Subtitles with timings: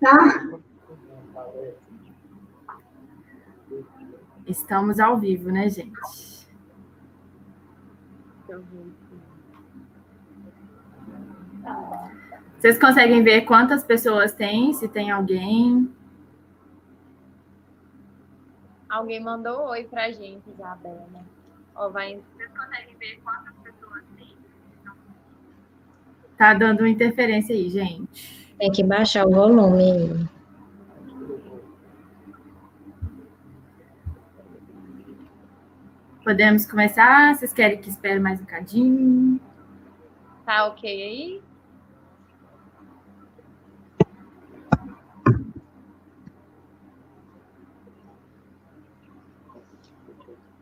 [0.00, 0.58] Tá?
[4.46, 6.48] Estamos ao vivo, né, gente?
[12.58, 14.72] Vocês conseguem ver quantas pessoas tem?
[14.72, 15.92] Se tem alguém?
[18.88, 21.26] Alguém mandou oi pra gente, Isabela.
[21.74, 22.20] Ó, vai...
[22.36, 24.36] Vocês conseguem ver quantas pessoas tem?
[26.38, 28.47] Tá dando interferência aí, gente.
[28.58, 30.28] Tem que baixar o volume.
[36.24, 37.36] Podemos começar?
[37.36, 39.40] Vocês querem que espere mais um bocadinho?
[40.44, 41.42] Tá ok aí?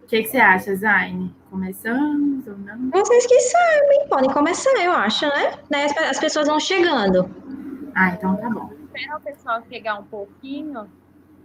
[0.02, 1.34] O que, que você acha, Zaine?
[1.50, 2.90] Começamos ou não?
[2.90, 5.58] Vocês que sabem, podem começar, eu acho, né?
[5.68, 7.28] Daí as, as pessoas vão chegando.
[7.96, 8.70] Ah, então tá bom.
[8.84, 10.86] Espera o pessoal chegar um pouquinho.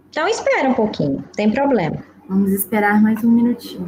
[0.10, 2.04] Então espera um pouquinho, tem problema.
[2.28, 3.88] Vamos esperar mais um minutinho.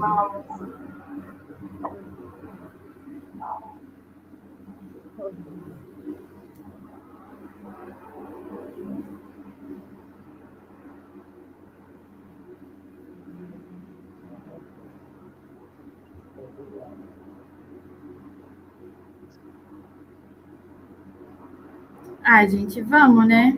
[22.26, 23.58] Ai, gente, vamos, né?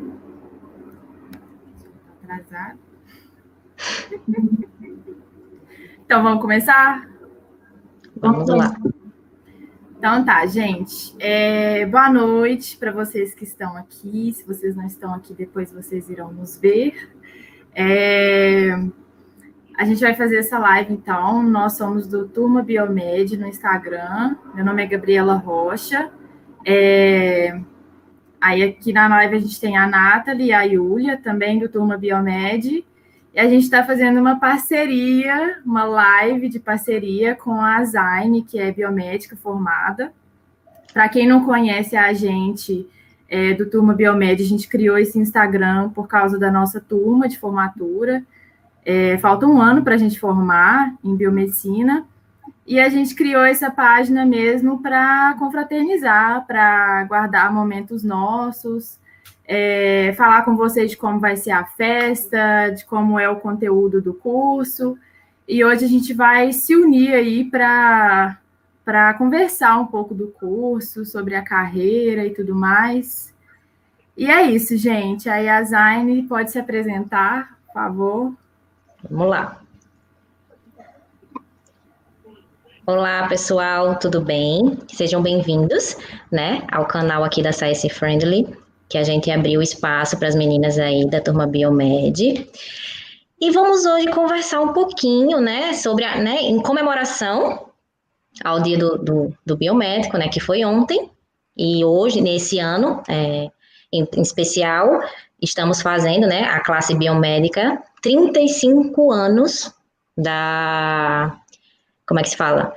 [2.23, 2.79] Atrasado.
[6.05, 7.09] Então, vamos começar?
[8.15, 8.75] Vamos lá.
[9.97, 11.15] Então tá, gente.
[11.17, 14.31] É, boa noite para vocês que estão aqui.
[14.31, 17.11] Se vocês não estão aqui, depois vocês irão nos ver.
[17.73, 18.79] É,
[19.75, 21.41] a gente vai fazer essa live, então.
[21.41, 24.35] Nós somos do Turma Biomed no Instagram.
[24.53, 26.11] Meu nome é Gabriela Rocha.
[26.63, 27.59] É,
[28.39, 31.97] aí aqui na live a gente tem a Nathalie e a Yulia, também do Turma
[31.97, 32.85] Biomed.
[33.33, 38.57] E a gente está fazendo uma parceria, uma live de parceria com a Zaine, que
[38.57, 40.13] é biomédica formada.
[40.93, 42.87] Para quem não conhece a gente
[43.27, 47.37] é, do Turma Biomed, a gente criou esse Instagram por causa da nossa turma de
[47.37, 48.23] formatura.
[48.85, 52.05] É, falta um ano para a gente formar em biomedicina.
[52.65, 58.99] E a gente criou essa página mesmo para confraternizar, para guardar momentos nossos,
[59.47, 64.01] é, falar com vocês de como vai ser a festa, de como é o conteúdo
[64.01, 64.97] do curso.
[65.47, 68.39] E hoje a gente vai se unir aí para
[68.83, 73.33] para conversar um pouco do curso, sobre a carreira e tudo mais.
[74.15, 75.27] E é isso, gente.
[75.27, 78.33] Aí a Zaine pode se apresentar, por favor.
[79.09, 79.64] Vamos lá.
[82.87, 84.77] Olá, pessoal, tudo bem?
[84.93, 85.97] Sejam bem-vindos,
[86.31, 88.47] né, ao canal aqui da Science Friendly,
[88.87, 92.47] que a gente abriu espaço para as meninas aí da turma Biomed.
[93.41, 97.69] E vamos hoje conversar um pouquinho, né, sobre a, né, em comemoração
[98.43, 101.09] ao dia do, do, do biomédico, né, que foi ontem,
[101.57, 103.49] e hoje, nesse ano, é,
[103.91, 105.01] em, em especial,
[105.41, 109.73] estamos fazendo, né, a classe biomédica, 35 anos
[110.15, 111.35] da,
[112.07, 112.73] como é que se fala?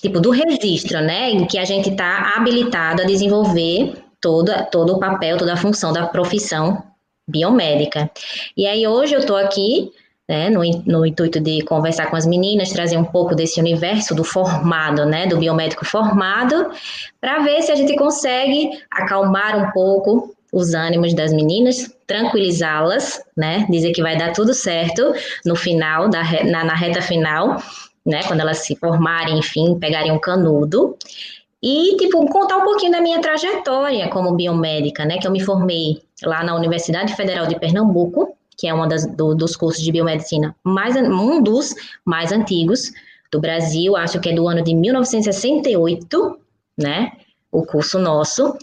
[0.00, 4.98] Tipo, do registro, né, em que a gente está habilitado a desenvolver toda, todo o
[4.98, 6.82] papel, toda a função da profissão
[7.28, 8.10] biomédica.
[8.56, 9.92] E aí hoje eu estou aqui
[10.28, 14.22] né, no, no, intuito de conversar com as meninas, trazer um pouco desse universo do
[14.22, 16.70] formado, né, do biomédico formado,
[17.20, 23.66] para ver se a gente consegue acalmar um pouco os ânimos das meninas, tranquilizá-las, né,
[23.70, 25.12] dizer que vai dar tudo certo
[25.44, 27.62] no final, da, na, na reta final,
[28.04, 30.96] né, quando elas se formarem, enfim, pegarem um canudo,
[31.62, 35.18] e, tipo, contar um pouquinho da minha trajetória como biomédica, né?
[35.18, 39.56] Que eu me formei lá na Universidade Federal de Pernambuco, que é das, do, dos
[39.56, 41.74] cursos de biomedicina mais, um dos
[42.04, 42.90] mais antigos
[43.30, 46.40] do Brasil, acho que é do ano de 1968,
[46.78, 47.12] né?
[47.52, 48.56] O curso nosso.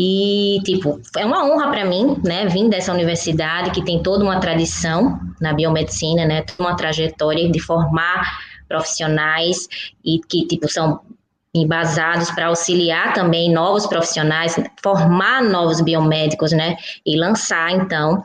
[0.00, 4.38] E, tipo, é uma honra para mim, né, vir dessa universidade que tem toda uma
[4.38, 9.68] tradição na biomedicina, né, toda uma trajetória de formar profissionais
[10.04, 11.00] e que, tipo, são
[11.52, 16.76] embasados para auxiliar também novos profissionais, formar novos biomédicos, né?
[17.04, 18.22] E lançar, então,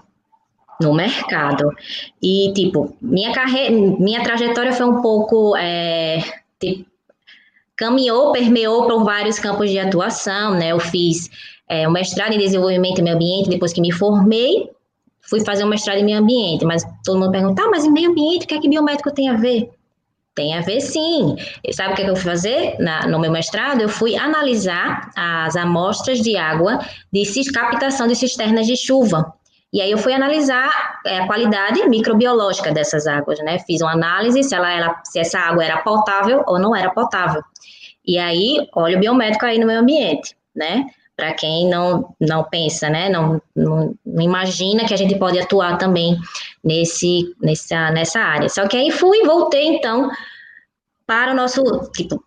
[0.79, 1.71] no mercado.
[2.21, 5.55] E, tipo, minha carreira, minha trajetória foi um pouco.
[5.55, 6.19] É,
[6.59, 6.85] tipo,
[7.75, 10.71] caminhou, permeou por vários campos de atuação, né?
[10.71, 11.29] Eu fiz
[11.67, 14.69] é, um mestrado em desenvolvimento e meio ambiente, depois que me formei,
[15.21, 18.11] fui fazer um mestrado em meio ambiente, mas todo mundo pergunta, ah, mas em meio
[18.11, 19.69] ambiente, o que é que biomédico tem a ver?
[20.35, 21.35] Tem a ver sim.
[21.63, 23.81] E sabe o que, é que eu fui fazer Na, no meu mestrado?
[23.81, 26.79] Eu fui analisar as amostras de água
[27.11, 29.31] de captação de cisternas de chuva.
[29.71, 33.59] E aí eu fui analisar é, a qualidade microbiológica dessas águas, né?
[33.59, 37.41] Fiz uma análise se, ela era, se essa água era potável ou não era potável.
[38.05, 40.85] E aí, olha o biomédico aí no meio ambiente, né?
[41.15, 43.07] Para quem não, não pensa, né?
[43.09, 46.17] Não, não, não, imagina que a gente pode atuar também
[46.63, 48.49] nesse, nessa, nessa área.
[48.49, 50.09] Só que aí fui e voltei, então,
[51.05, 51.61] para o nosso,
[51.95, 52.23] tipo,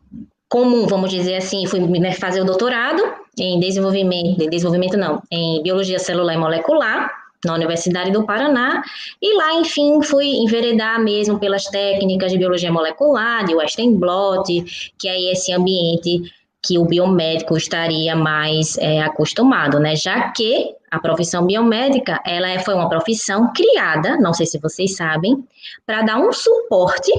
[0.49, 1.81] comum, vamos dizer assim, fui
[2.13, 3.03] fazer o doutorado
[3.39, 7.11] em desenvolvimento, desenvolvimento não, em biologia celular e molecular,
[7.45, 8.83] na Universidade do Paraná,
[9.21, 15.09] e lá, enfim, fui enveredar mesmo pelas técnicas de biologia molecular, de Western blot, que
[15.09, 16.23] é esse ambiente
[16.67, 19.95] que o biomédico estaria mais é, acostumado, né?
[19.95, 24.97] Já que a profissão biomédica, ela é, foi uma profissão criada, não sei se vocês
[24.97, 25.45] sabem,
[25.85, 27.13] para dar um suporte,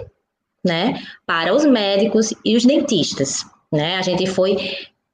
[0.65, 3.97] né, para os médicos e os dentistas, né?
[3.97, 4.57] A gente foi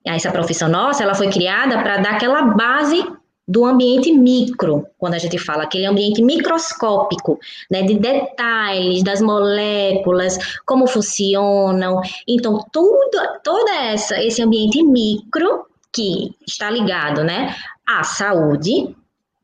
[0.06, 3.06] essa profissão nossa, ela foi criada para dar aquela base
[3.48, 7.38] do ambiente micro, quando a gente fala aquele ambiente microscópico,
[7.70, 12.02] né, de detalhes das moléculas, como funcionam.
[12.28, 13.12] Então, tudo,
[13.44, 17.56] toda essa esse ambiente micro que está ligado, né,
[17.86, 18.96] à saúde,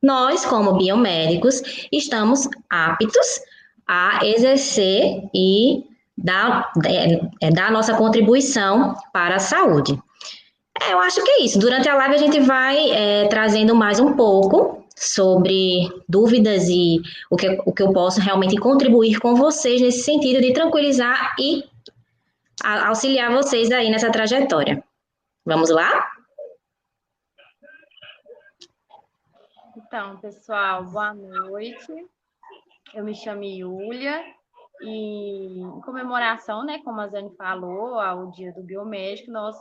[0.01, 1.61] nós, como biomédicos,
[1.91, 3.41] estamos aptos
[3.85, 5.83] a exercer e
[6.17, 9.99] dar, é, é, dar nossa contribuição para a saúde.
[10.81, 11.59] É, eu acho que é isso.
[11.59, 17.37] Durante a live a gente vai é, trazendo mais um pouco sobre dúvidas e o
[17.37, 21.63] que, o que eu posso realmente contribuir com vocês nesse sentido de tranquilizar e
[22.63, 24.83] auxiliar vocês aí nessa trajetória.
[25.45, 25.89] Vamos lá?
[29.77, 32.07] Então, pessoal, boa noite.
[32.93, 34.21] Eu me chamo Yulia
[34.81, 39.55] e em comemoração, né, como a Zane falou, ao Dia do Biomédico, nós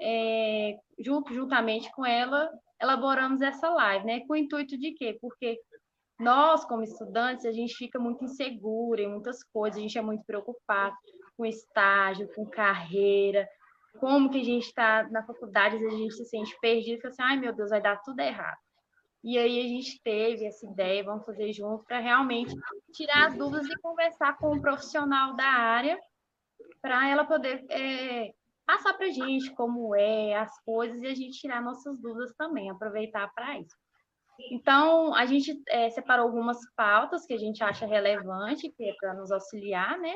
[0.00, 2.50] é, junto, juntamente com ela,
[2.80, 4.20] elaboramos essa live, né?
[4.26, 5.18] Com o intuito de quê?
[5.20, 5.58] Porque
[6.18, 10.24] nós, como estudantes, a gente fica muito inseguro em muitas coisas, a gente é muito
[10.24, 10.96] preocupado
[11.36, 13.48] com estágio, com carreira,
[14.00, 17.36] como que a gente está na faculdade, a gente se sente perdido, fica assim, ai
[17.36, 18.58] meu Deus, vai dar tudo errado.
[19.22, 22.54] E aí a gente teve essa ideia, vamos fazer junto, para realmente
[22.92, 25.98] tirar as dúvidas e conversar com um profissional da área,
[26.80, 28.32] para ela poder é,
[28.68, 32.68] passar para a gente como é as coisas e a gente tirar nossas dúvidas também,
[32.68, 33.74] aproveitar para isso.
[34.52, 39.14] Então, a gente é, separou algumas pautas que a gente acha relevante, que é para
[39.14, 40.14] nos auxiliar, né?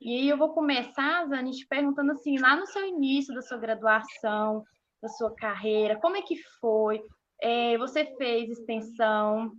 [0.00, 4.64] E eu vou começar, Zani, te perguntando assim, lá no seu início da sua graduação,
[5.00, 7.00] da sua carreira, como é que foi?
[7.40, 9.52] É, você fez extensão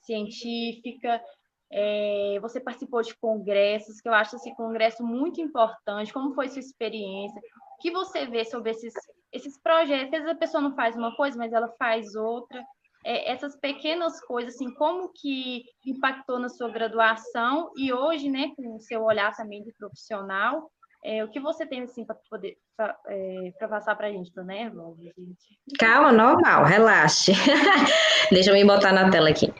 [0.00, 1.22] científica,
[1.70, 6.12] é, você participou de congressos, que eu acho esse congresso muito importante.
[6.12, 7.40] Como foi sua experiência?
[7.76, 8.94] O que você vê sobre esses,
[9.32, 10.04] esses projetos?
[10.04, 12.62] Às vezes a pessoa não faz uma coisa, mas ela faz outra.
[13.04, 18.76] É, essas pequenas coisas, assim, como que impactou na sua graduação e hoje, né, com
[18.76, 20.70] o seu olhar também de profissional,
[21.04, 24.32] é, o que você tem assim para poder para é, passar para a gente?
[24.40, 25.60] Nervosa, gente.
[25.78, 27.32] Calma, normal, relaxe.
[28.32, 29.52] Deixa eu me botar na tela aqui.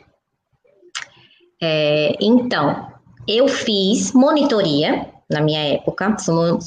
[1.66, 2.92] É, então,
[3.26, 6.14] eu fiz monitoria na minha época,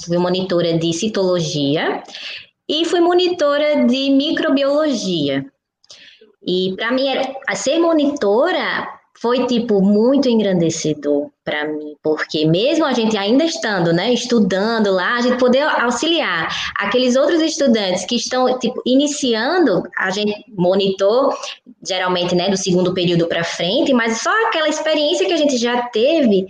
[0.04, 2.02] fui monitora de citologia
[2.68, 5.46] e fui monitora de microbiologia.
[6.44, 7.06] E para mim,
[7.56, 8.88] ser monitora
[9.20, 15.16] foi tipo muito engrandecedor para mim, porque mesmo a gente ainda estando, né, estudando lá,
[15.16, 16.48] a gente poder auxiliar
[16.78, 21.36] aqueles outros estudantes que estão tipo iniciando, a gente monitor
[21.84, 25.82] geralmente, né, do segundo período para frente, mas só aquela experiência que a gente já
[25.88, 26.46] teve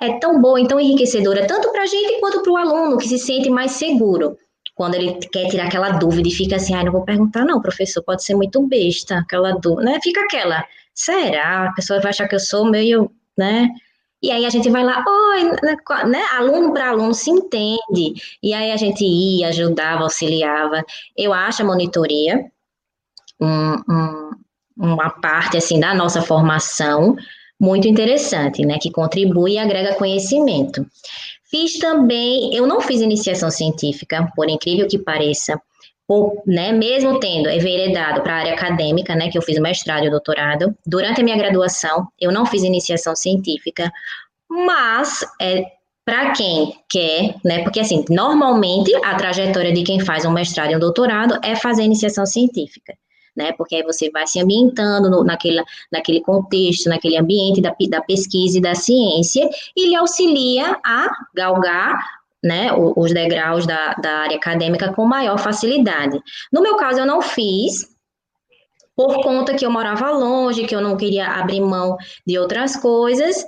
[0.00, 3.18] é tão boa, tão enriquecedora, tanto para a gente quanto para o aluno que se
[3.18, 4.36] sente mais seguro
[4.78, 8.00] quando ele quer tirar aquela dúvida e fica assim, ah, não vou perguntar não, professor,
[8.00, 9.98] pode ser muito besta, aquela dúvida, né?
[10.00, 11.66] Fica aquela, será?
[11.66, 13.68] A pessoa vai achar que eu sou meio, né?
[14.22, 15.76] E aí a gente vai lá, oi, né?
[16.06, 18.14] né aluno para aluno se entende.
[18.40, 20.84] E aí a gente ia, ajudava, auxiliava.
[21.16, 22.44] Eu acho a monitoria
[23.40, 24.30] um, um,
[24.76, 27.16] uma parte assim da nossa formação
[27.60, 28.78] muito interessante, né?
[28.80, 30.86] Que contribui e agrega conhecimento.
[31.50, 35.60] Fiz também, eu não fiz iniciação científica, por incrível que pareça,
[36.06, 40.10] por, né, mesmo tendo enveredado para a área acadêmica, né, que eu fiz mestrado e
[40.10, 43.90] doutorado, durante a minha graduação, eu não fiz iniciação científica,
[44.48, 45.64] mas é,
[46.04, 50.76] para quem quer, né, porque assim, normalmente a trajetória de quem faz um mestrado e
[50.76, 52.94] um doutorado é fazer iniciação científica.
[53.38, 53.52] Né?
[53.52, 58.58] Porque aí você vai se ambientando no, naquele, naquele contexto, naquele ambiente da, da pesquisa
[58.58, 61.96] e da ciência, e lhe auxilia a galgar
[62.42, 66.20] né, os degraus da, da área acadêmica com maior facilidade.
[66.52, 67.86] No meu caso, eu não fiz,
[68.96, 73.44] por conta que eu morava longe, que eu não queria abrir mão de outras coisas,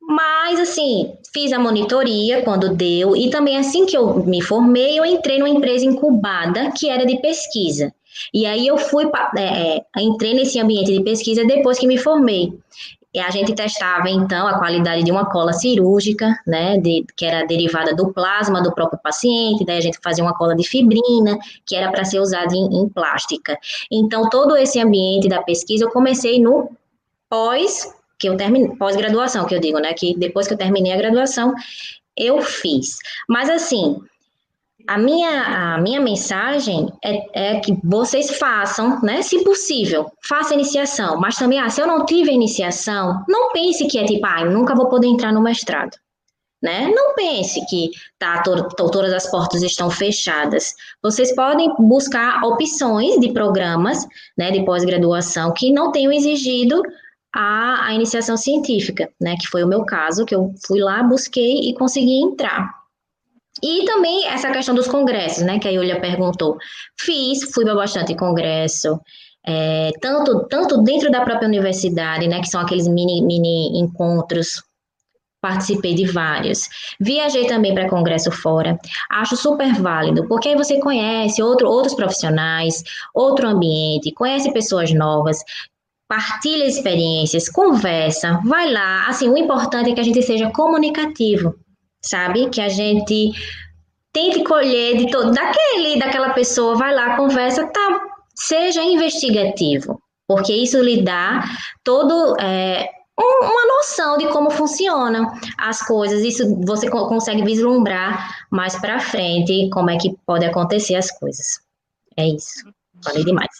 [0.00, 5.04] mas, assim, fiz a monitoria quando deu, e também assim que eu me formei, eu
[5.04, 7.92] entrei numa empresa incubada que era de pesquisa.
[8.32, 9.04] E aí eu fui,
[9.36, 12.52] é, é, entrei nesse ambiente de pesquisa depois que me formei.
[13.12, 17.46] E a gente testava, então, a qualidade de uma cola cirúrgica, né, de, que era
[17.46, 21.76] derivada do plasma do próprio paciente, daí a gente fazia uma cola de fibrina, que
[21.76, 23.56] era para ser usada em, em plástica.
[23.88, 26.72] Então, todo esse ambiente da pesquisa, eu comecei no
[27.30, 29.92] pós que eu terminei, pós-graduação, que eu digo, né?
[29.92, 31.54] Que depois que eu terminei a graduação,
[32.16, 32.98] eu fiz.
[33.28, 34.00] Mas assim,
[34.86, 39.22] a minha, a minha mensagem é, é, que vocês façam, né?
[39.22, 41.18] Se possível, faça iniciação.
[41.18, 44.74] Mas também, ah, se eu não tive iniciação, não pense que é tipo, ah, nunca
[44.74, 45.96] vou poder entrar no mestrado.
[46.62, 46.90] Né?
[46.94, 50.72] Não pense que tá, to, to, todas as portas estão fechadas.
[51.02, 56.82] Vocês podem buscar opções de programas né, de pós-graduação que não tenham exigido
[57.34, 59.36] a, a iniciação científica, né?
[59.38, 62.83] Que foi o meu caso, que eu fui lá, busquei e consegui entrar.
[63.62, 65.58] E também essa questão dos congressos, né?
[65.58, 66.56] Que a Yulia perguntou.
[66.98, 69.00] Fiz, fui para bastante congresso,
[69.46, 72.40] é, tanto, tanto dentro da própria universidade, né?
[72.40, 74.62] Que são aqueles mini, mini encontros
[75.44, 76.70] participei de vários.
[76.98, 78.78] Viajei também para congresso fora.
[79.10, 82.82] Acho super válido, porque aí você conhece outro, outros profissionais,
[83.14, 85.44] outro ambiente, conhece pessoas novas,
[86.08, 89.06] partilha experiências, conversa, vai lá.
[89.06, 91.54] Assim, o importante é que a gente seja comunicativo,
[92.04, 92.48] sabe?
[92.50, 93.32] Que a gente
[94.12, 98.00] tente colher de todo, daquele, daquela pessoa, vai lá, conversa, tá?
[98.34, 101.42] Seja investigativo, porque isso lhe dá
[101.82, 102.36] todo.
[102.40, 106.22] É, uma noção de como funcionam as coisas.
[106.22, 111.60] Isso você consegue vislumbrar mais para frente como é que pode acontecer as coisas.
[112.16, 112.68] É isso.
[113.04, 113.50] Falei demais.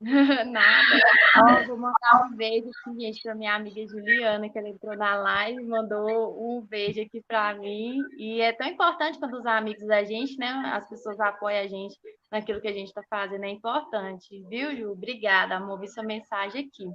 [0.46, 1.00] Nada.
[1.36, 5.14] Ó, vou mandar um beijo aqui, gente, para minha amiga Juliana, que ela entrou na
[5.16, 7.98] live, mandou um beijo aqui para mim.
[8.16, 10.48] E é tão importante quando os amigos da gente, né?
[10.72, 11.98] As pessoas apoiam a gente
[12.32, 14.42] naquilo que a gente está fazendo, é importante.
[14.48, 14.92] Viu, Ju?
[14.92, 16.90] Obrigada, amor, vi sua mensagem aqui.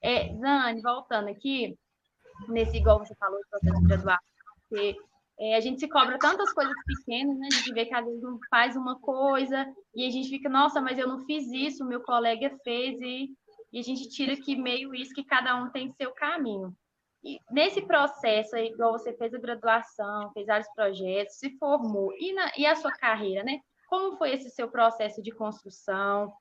[0.00, 1.76] É, Zane, voltando aqui,
[2.48, 4.24] nesse, igual você falou, processo de graduação,
[4.68, 4.96] porque
[5.38, 7.48] é, a gente se cobra tantas coisas pequenas, né?
[7.52, 10.80] A gente vê que às vezes não faz uma coisa e a gente fica, nossa,
[10.80, 13.28] mas eu não fiz isso, meu colega fez, e,
[13.72, 16.74] e a gente tira aqui meio isso que cada um tem seu caminho.
[17.22, 22.52] E nesse processo, igual você fez a graduação, fez vários projetos, se formou, e, na,
[22.56, 23.60] e a sua carreira, né?
[23.88, 26.32] Como foi esse seu processo de construção?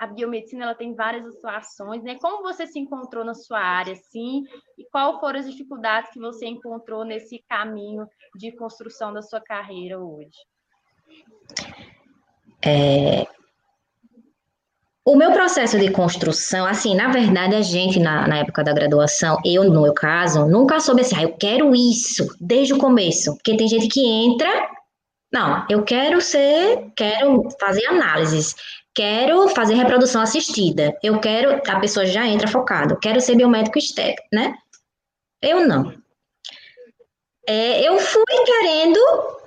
[0.00, 2.16] A biomedicina ela tem várias atuações, né?
[2.18, 4.44] Como você se encontrou na sua área, sim?
[4.78, 9.98] E qual foram as dificuldades que você encontrou nesse caminho de construção da sua carreira
[9.98, 10.38] hoje?
[12.64, 13.26] É...
[15.04, 19.36] O meu processo de construção, assim, na verdade, a gente, na, na época da graduação,
[19.44, 23.34] eu, no meu caso, nunca soube assim, ah, eu quero isso, desde o começo.
[23.34, 24.48] Porque tem gente que entra,
[25.30, 28.54] não, eu quero ser, quero fazer análises,
[28.94, 34.28] quero fazer reprodução assistida, eu quero, a pessoa já entra focado, quero ser biomédico estético,
[34.32, 34.54] né?
[35.42, 35.94] Eu não.
[37.46, 39.00] É, eu fui querendo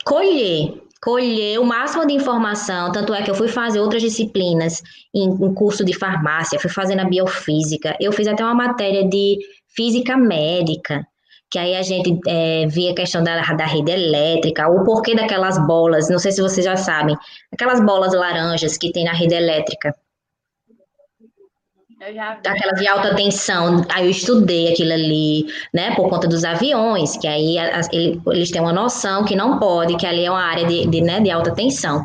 [0.04, 4.82] colher, colher o máximo de informação, tanto é que eu fui fazer outras disciplinas
[5.14, 9.38] em, em curso de farmácia, fui fazer na biofísica, eu fiz até uma matéria de
[9.76, 11.06] física médica,
[11.54, 15.64] que aí a gente é, via a questão da, da rede elétrica, o porquê daquelas
[15.68, 17.16] bolas, não sei se vocês já sabem,
[17.52, 19.96] aquelas bolas laranjas que tem na rede elétrica.
[22.44, 27.28] Aquela de alta tensão, aí eu estudei aquilo ali, né, por conta dos aviões, que
[27.28, 27.56] aí
[28.32, 31.20] eles têm uma noção que não pode, que ali é uma área de, de, né,
[31.20, 32.04] de alta tensão.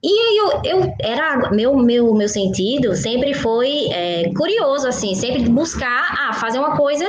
[0.00, 5.46] E aí eu, eu era meu meu meu sentido sempre foi é, curioso assim, sempre
[5.50, 7.04] buscar ah, fazer uma coisa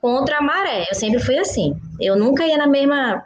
[0.00, 0.86] contra a maré.
[0.90, 1.76] Eu sempre fui assim.
[2.00, 3.24] Eu nunca ia na mesma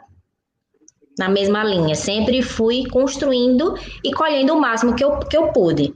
[1.17, 1.95] na mesma linha.
[1.95, 5.93] Sempre fui construindo e colhendo o máximo que eu, que eu pude.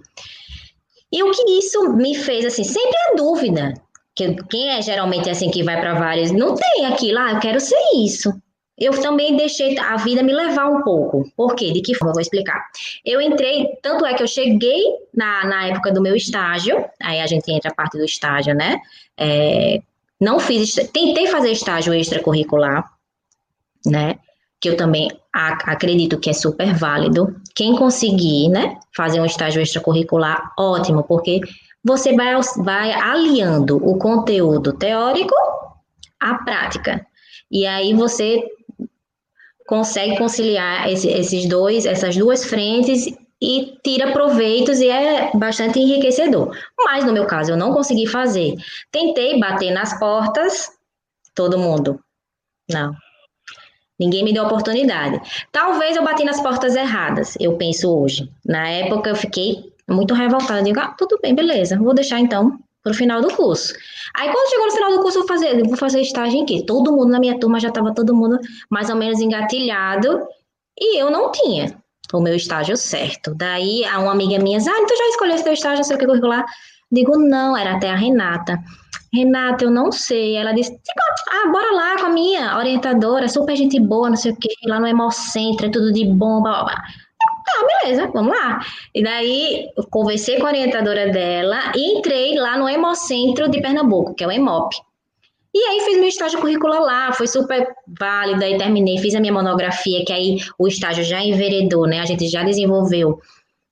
[1.12, 3.74] E o que isso me fez, assim, sempre a dúvida.
[4.16, 7.60] Que quem é geralmente assim que vai para várias, não tem aquilo, ah, eu quero
[7.60, 8.32] ser isso.
[8.78, 11.30] Eu também deixei a vida me levar um pouco.
[11.36, 11.72] Por quê?
[11.72, 12.12] De que forma?
[12.12, 12.64] Eu vou explicar.
[13.04, 14.82] Eu entrei, tanto é que eu cheguei
[15.14, 18.80] na, na época do meu estágio, aí a gente entra a parte do estágio, né?
[19.18, 19.82] É,
[20.20, 22.92] não fiz, tentei fazer estágio extracurricular,
[23.86, 24.20] né?
[24.60, 27.36] que eu também acredito que é super válido.
[27.56, 31.40] Quem conseguir, né, fazer um estágio extracurricular, ótimo, porque
[31.84, 35.34] você vai, vai aliando o conteúdo teórico
[36.20, 37.06] à prática.
[37.50, 38.44] E aí você
[39.66, 43.08] consegue conciliar esse, esses dois, essas duas frentes
[43.42, 46.56] e tira proveitos e é bastante enriquecedor.
[46.78, 48.56] Mas no meu caso eu não consegui fazer.
[48.92, 50.72] Tentei bater nas portas,
[51.34, 52.00] todo mundo.
[52.70, 52.94] Não.
[54.00, 55.20] Ninguém me deu oportunidade.
[55.52, 58.30] Talvez eu bati nas portas erradas, eu penso hoje.
[58.46, 60.64] Na época eu fiquei muito revoltada.
[60.64, 63.74] Digo, ah, tudo bem, beleza, vou deixar então para o final do curso.
[64.16, 66.64] Aí quando chegou no final do curso, eu vou fazer, vou fazer estágio em quê?
[66.66, 70.26] Todo mundo na minha turma já estava todo mundo mais ou menos engatilhado
[70.80, 71.78] e eu não tinha
[72.14, 73.34] o meu estágio certo.
[73.36, 76.46] Daí uma amiga minha, ah, então já escolheu seu estágio, não sei o que curricular?
[76.92, 78.58] Digo, não, era até a Renata.
[79.14, 80.36] Renata, eu não sei.
[80.36, 80.76] Ela disse,
[81.30, 84.80] ah, bora lá com a minha orientadora, super gente boa, não sei o que, lá
[84.80, 86.76] no Hemocentro, é tudo de bom, blá, blá.
[86.76, 88.60] Tá, beleza, vamos lá.
[88.94, 94.14] E daí, eu conversei com a orientadora dela e entrei lá no Hemocentro de Pernambuco,
[94.14, 94.76] que é o EMOP.
[95.54, 97.68] E aí fiz meu estágio curricular lá, foi super
[98.00, 102.00] válido, aí terminei, fiz a minha monografia, que aí o estágio já enveredou, né?
[102.00, 103.20] A gente já desenvolveu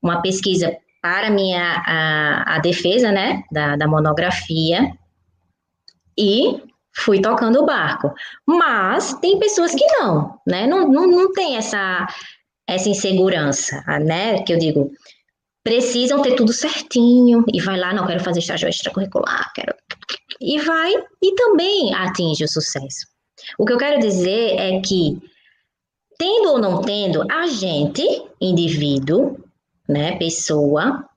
[0.02, 4.92] uma pesquisa para minha, a, a defesa, né, da, da monografia,
[6.18, 6.62] e
[6.96, 8.12] fui tocando o barco.
[8.46, 10.66] Mas tem pessoas que não, né?
[10.66, 12.08] Não, não, não tem essa,
[12.68, 14.42] essa insegurança, né?
[14.42, 14.92] Que eu digo,
[15.64, 19.76] precisam ter tudo certinho e vai lá, não quero fazer estágio extracurricular, quero.
[20.40, 23.08] E vai e também atinge o sucesso.
[23.58, 25.20] O que eu quero dizer é que,
[26.18, 28.04] tendo ou não tendo, a gente,
[28.42, 29.38] indivíduo,
[29.88, 31.08] né, pessoa,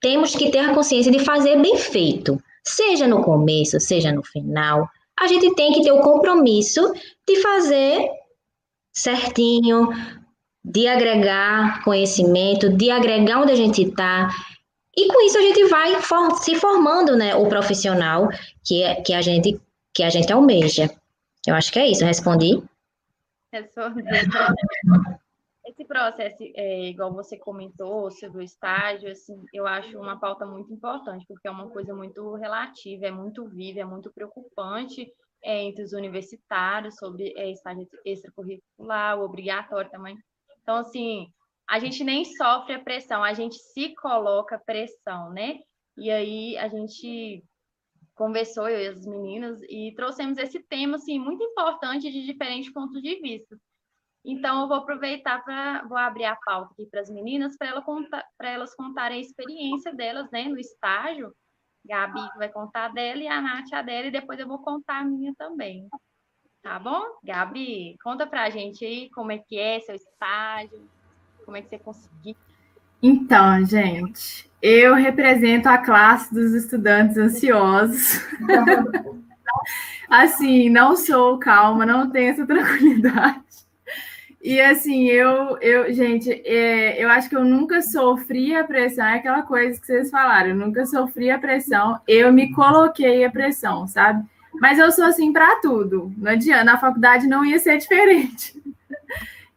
[0.00, 4.88] temos que ter a consciência de fazer bem feito seja no começo, seja no final,
[5.18, 6.92] a gente tem que ter o compromisso
[7.26, 8.08] de fazer
[8.92, 9.88] certinho,
[10.64, 14.28] de agregar conhecimento, de agregar onde a gente está.
[14.98, 18.28] E com isso a gente vai for se formando, né, o profissional
[18.64, 19.60] que, é, que, a gente,
[19.94, 20.90] que a gente almeja.
[21.46, 22.60] Eu acho que é isso, respondi.
[25.64, 30.72] Esse processo, é, igual você comentou sobre o estágio, assim, eu acho uma pauta muito
[30.72, 35.06] importante, porque é uma coisa muito relativa, é muito viva, é muito preocupante
[35.44, 40.18] é, entre os universitários sobre é, estágio extracurricular, obrigatório também.
[40.60, 41.30] Então, assim,
[41.68, 45.58] a gente nem sofre a pressão, a gente se coloca pressão, né?
[45.98, 47.44] E aí a gente
[48.14, 53.00] conversou, eu e as meninas, e trouxemos esse tema, assim, muito importante de diferentes pontos
[53.02, 53.56] de vista.
[54.24, 57.82] Então, eu vou aproveitar para vou abrir a pauta aqui para as meninas, para ela
[57.82, 61.32] contar, elas contarem a experiência delas né, no estágio.
[61.86, 65.04] Gabi vai contar dela e a Nath a dela, e depois eu vou contar a
[65.04, 65.88] minha também.
[66.60, 67.02] Tá bom?
[67.22, 70.90] Gabi, conta para a gente aí como é que é seu estágio,
[71.48, 72.36] como é que você conseguiu.
[73.02, 78.20] Então, gente, eu represento a classe dos estudantes ansiosos.
[80.10, 83.40] assim, não sou calma, não tenho essa tranquilidade.
[84.42, 89.14] E assim, eu, eu gente, é, eu acho que eu nunca sofri a pressão, é
[89.14, 93.86] aquela coisa que vocês falaram, eu nunca sofri a pressão, eu me coloquei a pressão,
[93.86, 94.22] sabe?
[94.60, 98.54] Mas eu sou assim para tudo, não adianta, na faculdade não ia ser diferente.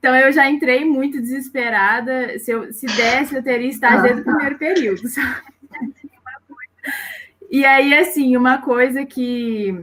[0.01, 4.25] Então eu já entrei muito desesperada, se, eu, se desse eu teria estágio desde o
[4.25, 5.43] primeiro período, sabe?
[7.51, 9.79] E aí, assim, uma coisa que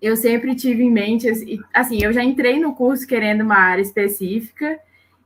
[0.00, 1.26] eu sempre tive em mente,
[1.74, 4.78] assim, eu já entrei no curso querendo uma área específica,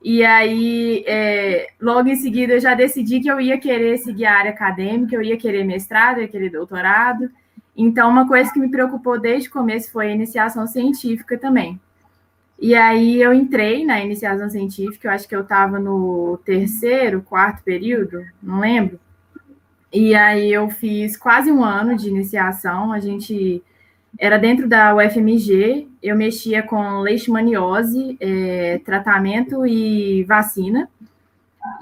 [0.02, 4.38] e aí, é, logo em seguida, eu já decidi que eu ia querer seguir a
[4.38, 7.30] área acadêmica, eu ia querer mestrado, eu ia querer doutorado.
[7.76, 11.78] Então, uma coisa que me preocupou desde o começo foi a iniciação científica também.
[12.58, 17.62] E aí, eu entrei na iniciação científica, eu acho que eu estava no terceiro, quarto
[17.62, 18.98] período, não lembro.
[19.92, 23.62] E aí, eu fiz quase um ano de iniciação, a gente
[24.18, 30.88] era dentro da UFMG, eu mexia com leishmaniose, é, tratamento e vacina.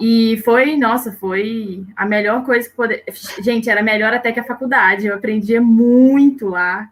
[0.00, 3.04] E foi, nossa, foi a melhor coisa que poder.
[3.42, 5.06] Gente, era melhor até que a faculdade.
[5.06, 6.88] Eu aprendia muito lá,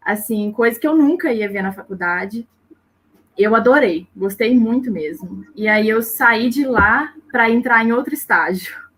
[0.00, 2.46] assim, coisa que eu nunca ia ver na faculdade.
[3.36, 5.44] Eu adorei, gostei muito mesmo.
[5.54, 8.80] E aí eu saí de lá para entrar em outro estágio.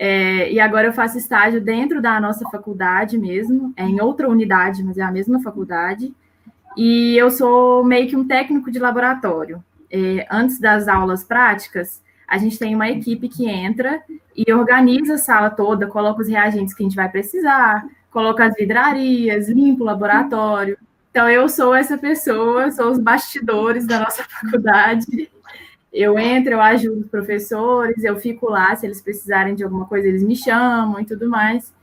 [0.00, 4.80] É, e agora eu faço estágio dentro da nossa faculdade mesmo, é em outra unidade,
[4.84, 6.14] mas é a mesma faculdade.
[6.76, 9.60] E eu sou meio que um técnico de laboratório.
[9.90, 14.00] É, antes das aulas práticas, a gente tem uma equipe que entra
[14.36, 18.54] e organiza a sala toda, coloca os reagentes que a gente vai precisar, coloca as
[18.54, 20.78] vidrarias, limpa o laboratório.
[21.18, 25.28] Então, eu sou essa pessoa, sou os bastidores da nossa faculdade.
[25.92, 30.06] Eu entro, eu ajudo os professores, eu fico lá, se eles precisarem de alguma coisa,
[30.06, 31.74] eles me chamam e tudo mais.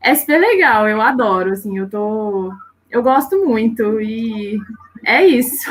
[0.00, 2.52] É super legal, eu adoro, assim, eu tô...
[2.90, 4.58] Eu gosto muito e
[5.06, 5.70] é isso.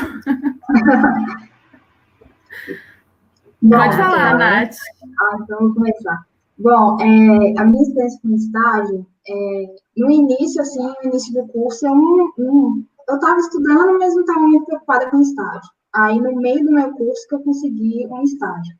[3.60, 4.76] Bom, Pode falar, Nath.
[5.20, 6.24] Ah, então vamos começar.
[6.56, 9.66] Bom, é, a minha experiência com estágio, é,
[9.98, 14.22] no início, assim, no início do curso, eu não, não eu estava estudando, mas não
[14.22, 15.70] estava muito preocupada com estágio.
[15.94, 18.74] Aí, no meio do meu curso, que eu consegui um estágio.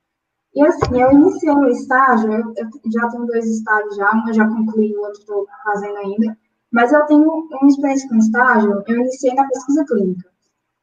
[0.55, 2.55] E assim, eu iniciei o estágio, eu,
[2.93, 6.37] já tenho dois estágios já, um eu já concluí, o outro estou fazendo ainda,
[6.73, 10.29] mas eu tenho uma experiência com estágio, eu iniciei na pesquisa clínica.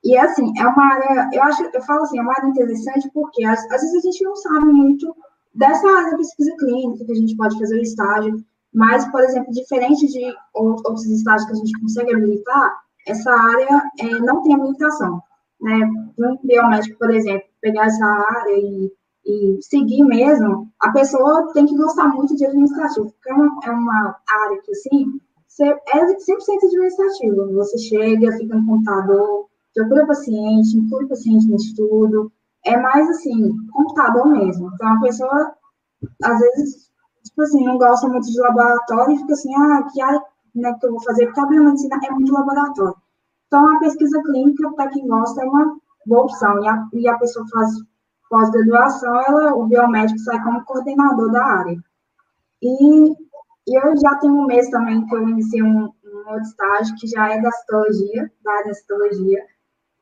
[0.04, 3.44] E assim, é uma área, eu acho, eu falo assim, é uma área interessante porque
[3.44, 5.14] às, às vezes a gente não sabe muito
[5.54, 8.38] dessa área da pesquisa clínica, que a gente pode fazer o estágio,
[8.74, 12.78] mas, por exemplo, diferente de outros estágios que a gente consegue habilitar,
[13.08, 15.22] essa área é, não tem habilitação.
[15.62, 15.80] Né?
[16.20, 18.92] Um biomédico, por exemplo, pegar essa área e,
[19.26, 23.72] e seguir mesmo, a pessoa tem que gostar muito de administrativo, porque é uma, é
[23.72, 25.20] uma área que, assim,
[25.62, 26.18] é 100%
[26.64, 27.54] administrativo.
[27.54, 32.32] Você chega, fica no computador, procura paciente, inclui paciente no estudo,
[32.66, 34.72] é mais assim, computador mesmo.
[34.74, 35.56] Então a pessoa,
[36.24, 36.90] às vezes,
[37.24, 40.22] tipo assim, não gosta muito de laboratório e fica assim, ah, que área
[40.60, 41.26] né, que eu vou fazer?
[41.28, 42.96] Porque a biomedicina é muito laboratório.
[43.48, 46.64] Então a pesquisa clínica, para quem gosta, é uma boa opção.
[46.64, 47.72] E a, e a pessoa faz
[48.30, 51.78] pós-graduação, ela, o biomédico sai como coordenador da área.
[52.62, 56.96] E, e eu já tenho um mês também que eu iniciei um, um outro estágio,
[56.98, 59.46] que já é da citologia, da área da citologia,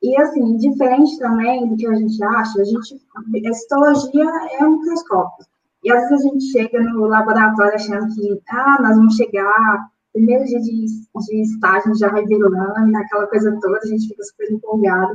[0.02, 4.26] e, assim, diferente também do que a gente acha, a gente, a histologia
[4.60, 5.46] é um microscópio.
[5.84, 10.46] E às vezes a gente chega no laboratório achando que, ah, nós vamos chegar, primeiro
[10.46, 14.50] dia de, de estágio já vai ver lâmina, aquela coisa toda, a gente fica super
[14.50, 15.14] empolgado.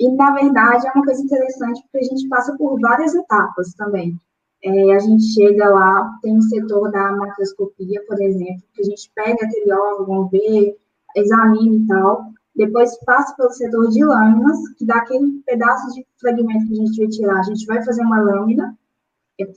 [0.00, 4.16] E, na verdade, é uma coisa interessante porque a gente passa por várias etapas também.
[4.64, 9.10] É, a gente chega lá, tem o setor da macroscopia, por exemplo, que a gente
[9.14, 10.76] pega aquele órgão, vê,
[11.14, 12.24] examina e tal.
[12.56, 16.96] Depois passa pelo setor de lâminas, que dá aquele pedaço de fragmento que a gente
[16.96, 17.38] vai tirar.
[17.38, 18.76] A gente vai fazer uma lâmina,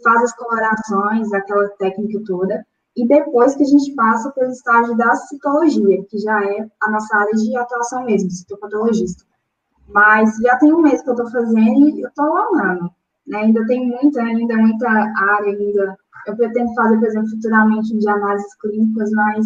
[0.03, 5.15] faz as colorações, aquela técnica toda, e depois que a gente passa pelo estágio da
[5.15, 9.23] citologia, que já é a nossa área de atuação mesmo, citopatologista.
[9.87, 12.91] Mas já tem um mês que eu estou fazendo e eu estou amando.
[13.27, 13.39] Né?
[13.39, 15.97] Ainda tem muita, ainda muita área ainda.
[16.27, 19.45] Eu pretendo fazer, por exemplo, futuramente de análises clínicas, mas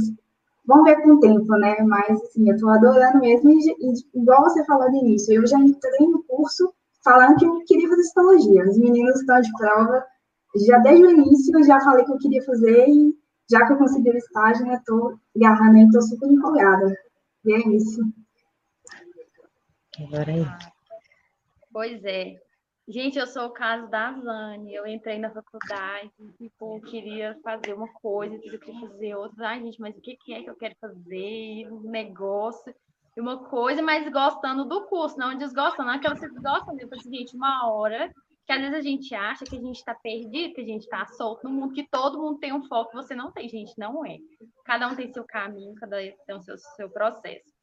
[0.68, 1.76] Vamos ver com o tempo, né?
[1.84, 3.50] Mas, assim, eu estou adorando mesmo.
[3.52, 7.64] E, e, igual você falou no início, eu já entrei no curso falando que eu
[7.66, 8.68] queria fazer histologia.
[8.68, 10.04] Os meninos estão de prova.
[10.68, 13.16] Já desde o início, eu já falei que eu queria fazer e
[13.50, 14.76] já que eu consegui o estágio, né?
[14.76, 16.98] Estou agarrando estou super empolgada.
[17.46, 18.02] E é isso.
[20.00, 20.76] Agora é
[21.72, 22.40] Pois é.
[22.88, 24.74] Gente, eu sou o caso da Zane.
[24.74, 29.50] Eu entrei na faculdade, tipo, queria fazer uma coisa, eu queria fazer outra.
[29.50, 31.68] Ai, gente, mas o que é que eu quero fazer?
[31.72, 32.74] Um negócio,
[33.18, 35.88] uma coisa, mas gostando do curso, não desgostando.
[35.88, 38.14] Não é que vocês gostam, depois, gente, uma hora
[38.46, 41.06] que às vezes a gente acha que a gente está perdido, que a gente está
[41.08, 44.18] solto no mundo, que todo mundo tem um foco, você não tem, gente, não é.
[44.64, 47.56] Cada um tem seu caminho, cada um tem o seu, seu processo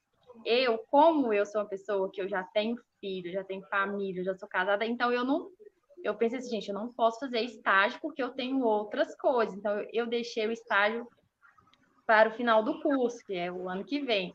[0.45, 4.35] eu, como eu sou uma pessoa que eu já tenho filho, já tenho família, já
[4.35, 5.51] sou casada, então eu não.
[6.03, 9.55] Eu pensei assim, gente, eu não posso fazer estágio porque eu tenho outras coisas.
[9.55, 11.07] Então, eu, eu deixei o estágio
[12.05, 14.35] para o final do curso, que é o ano que vem.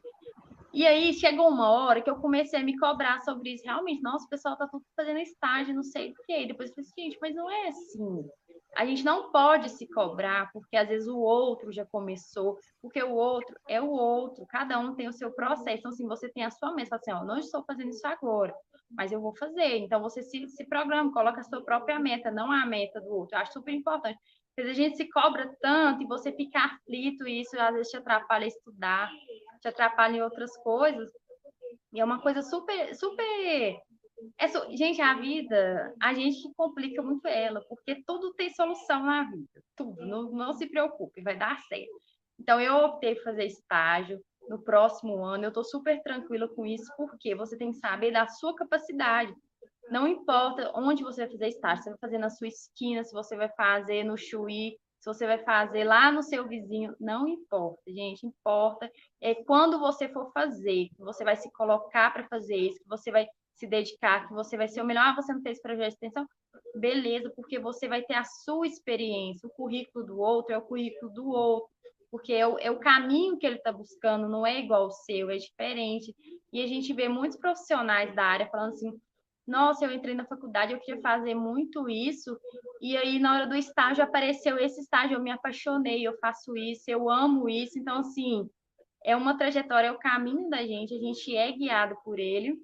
[0.78, 3.64] E aí chegou uma hora que eu comecei a me cobrar sobre isso.
[3.66, 6.44] Realmente, nossa, o pessoal tá tudo fazendo estágio, não sei o quê.
[6.44, 8.30] E depois eu falei, assim, gente, mas não é assim
[8.78, 13.12] a gente não pode se cobrar, porque às vezes o outro já começou, porque o
[13.12, 15.80] outro é o outro, cada um tem o seu processo.
[15.80, 18.54] Então, assim, você tem a sua meta, assim, ó, não estou fazendo isso agora,
[18.92, 19.78] mas eu vou fazer.
[19.78, 23.36] Então, você se, se programa, coloca a sua própria meta, não a meta do outro.
[23.36, 24.20] Eu acho super importante.
[24.58, 28.46] A gente se cobra tanto e você fica aflito, e isso às vezes te atrapalha
[28.46, 29.10] estudar,
[29.62, 31.12] te atrapalha em outras coisas.
[31.94, 33.24] E é uma coisa super, super
[34.40, 34.48] é.
[34.76, 39.64] Gente, a vida, a gente complica muito ela, porque tudo tem solução na vida.
[39.76, 40.06] Tudo.
[40.06, 42.02] Não, não se preocupe, vai dar certo.
[42.40, 45.46] Então, eu optei por fazer estágio no próximo ano.
[45.46, 49.34] Eu estou super tranquila com isso, porque você tem que saber da sua capacidade.
[49.90, 53.36] Não importa onde você vai fazer estágio, você vai fazer na sua esquina, se você
[53.36, 58.26] vai fazer no Chuí, se você vai fazer lá no seu vizinho, não importa, gente,
[58.26, 62.90] importa é quando você for fazer, que você vai se colocar para fazer isso, que
[62.90, 65.90] você vai se dedicar, que você vai ser o melhor, ah, você não fez projeto
[65.90, 66.28] de extensão,
[66.76, 71.12] beleza, porque você vai ter a sua experiência, o currículo do outro é o currículo
[71.12, 71.70] do outro,
[72.12, 75.30] porque é o, é o caminho que ele está buscando, não é igual ao seu,
[75.30, 76.16] é diferente.
[76.54, 78.98] E a gente vê muitos profissionais da área falando assim:
[79.48, 82.38] nossa, eu entrei na faculdade, eu queria fazer muito isso,
[82.82, 86.84] e aí na hora do estágio apareceu esse estágio, eu me apaixonei, eu faço isso,
[86.88, 87.80] eu amo isso.
[87.80, 88.50] Então, assim,
[89.04, 92.58] é uma trajetória, é o caminho da gente, a gente é guiado por ele,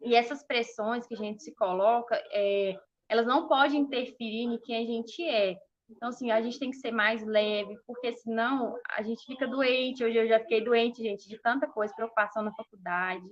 [0.00, 4.76] e essas pressões que a gente se coloca, é, elas não podem interferir em quem
[4.76, 5.56] a gente é.
[5.90, 10.04] Então, assim, a gente tem que ser mais leve, porque senão a gente fica doente.
[10.04, 13.24] Hoje eu já fiquei doente, gente, de tanta coisa, preocupação na faculdade.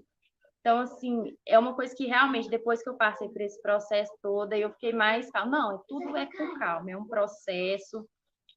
[0.63, 4.53] Então, assim, é uma coisa que realmente, depois que eu passei por esse processo todo,
[4.53, 5.51] eu fiquei mais calma.
[5.59, 8.09] Não, tudo é com calma, é um processo.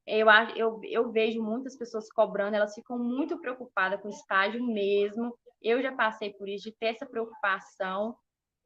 [0.05, 5.35] Eu, eu, eu vejo muitas pessoas cobrando, elas ficam muito preocupadas com o estágio mesmo.
[5.63, 8.15] Eu já passei por isso, de ter essa preocupação.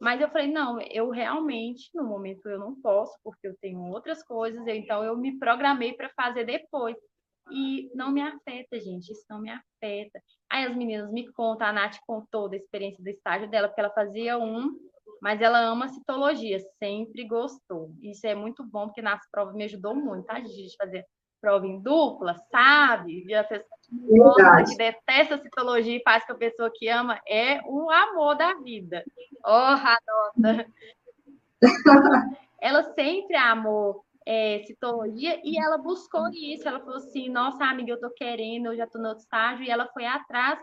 [0.02, 4.22] Mas eu falei, não, eu realmente, no momento eu não posso, porque eu tenho outras
[4.24, 6.96] coisas, então eu me programei para fazer depois.
[7.52, 10.22] E não me afeta, gente, isso não me afeta.
[10.50, 13.94] Aí as meninas me contam, a Nath contou da experiência do estágio dela, porque ela
[13.94, 14.72] fazia um,
[15.22, 17.92] mas ela ama citologia, sempre gostou.
[18.02, 21.06] Isso é muito bom, porque nas provas me ajudou muito, tá, gente, fazer
[21.42, 23.24] prova em dupla, sabe?
[23.26, 27.90] E a pessoa que detesta citologia e faz com a pessoa que ama é o
[27.90, 29.04] amor da vida.
[29.46, 30.66] Oh, nossa!
[32.62, 36.68] ela sempre amou é, citologia e ela buscou isso.
[36.68, 39.66] Ela falou assim: Nossa, amiga, eu tô querendo, eu já tô no outro estágio.
[39.66, 40.60] E ela foi atrás.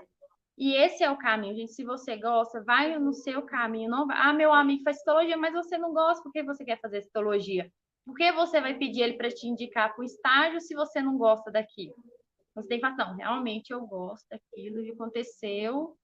[0.58, 1.72] E esse é o caminho, gente.
[1.72, 3.90] Se você gosta, vai no seu caminho.
[3.90, 4.16] Não vai...
[4.18, 7.70] Ah, meu amigo faz citologia, mas você não gosta, por que você quer fazer citologia?
[8.06, 11.18] Por que você vai pedir ele para te indicar para o estágio se você não
[11.18, 11.94] gosta daquilo?
[12.54, 15.94] Você tem que falar, não, realmente eu gosto daquilo que aconteceu,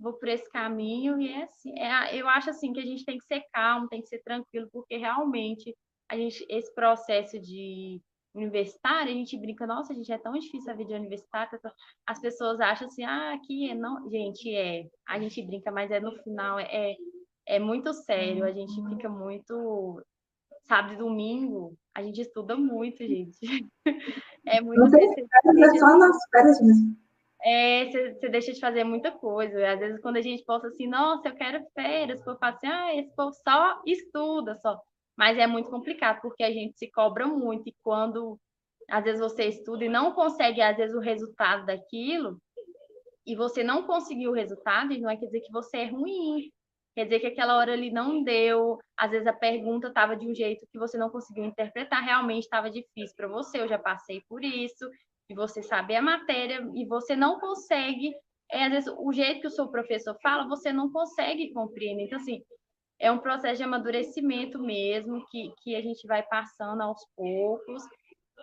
[0.00, 3.18] vou por esse caminho, e é assim, é, eu acho assim que a gente tem
[3.18, 5.76] que ser calmo, tem que ser tranquilo, porque realmente
[6.08, 8.00] a gente, esse processo de
[8.34, 11.72] universitário, a gente brinca, nossa, gente é tão difícil a vida universitária, tá
[12.06, 15.98] as pessoas acham assim, ah, aqui é não, gente, é, a gente brinca, mas é
[15.98, 16.96] no final, é,
[17.46, 20.02] é muito sério, a gente fica muito
[20.66, 23.38] sábado e domingo, a gente estuda muito, gente.
[24.46, 24.80] É muito.
[24.80, 26.96] Não tem é só nas férias mesmo.
[27.44, 29.72] É, você deixa de fazer muita coisa.
[29.72, 32.66] Às vezes, quando a gente posta assim, nossa, eu quero férias, o povo fala assim,
[32.66, 34.80] ah, esse povo só estuda, só.
[35.18, 38.38] Mas é muito complicado, porque a gente se cobra muito, e quando
[38.88, 42.38] às vezes você estuda e não consegue, às vezes, o resultado daquilo,
[43.26, 46.50] e você não conseguiu o resultado, não é quer dizer que você é ruim,
[46.94, 50.34] quer dizer que aquela hora ali não deu, às vezes a pergunta estava de um
[50.34, 54.44] jeito que você não conseguiu interpretar, realmente estava difícil para você, eu já passei por
[54.44, 54.88] isso,
[55.28, 58.14] e você saber a matéria, e você não consegue,
[58.52, 62.04] é, às vezes o jeito que o seu professor fala, você não consegue compreender.
[62.04, 62.40] Então, assim,
[62.98, 67.82] é um processo de amadurecimento mesmo, que, que a gente vai passando aos poucos,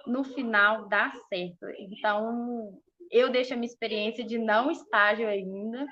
[0.07, 1.65] no final dá certo.
[1.77, 2.79] Então,
[3.11, 5.85] eu deixo a minha experiência de não estágio ainda,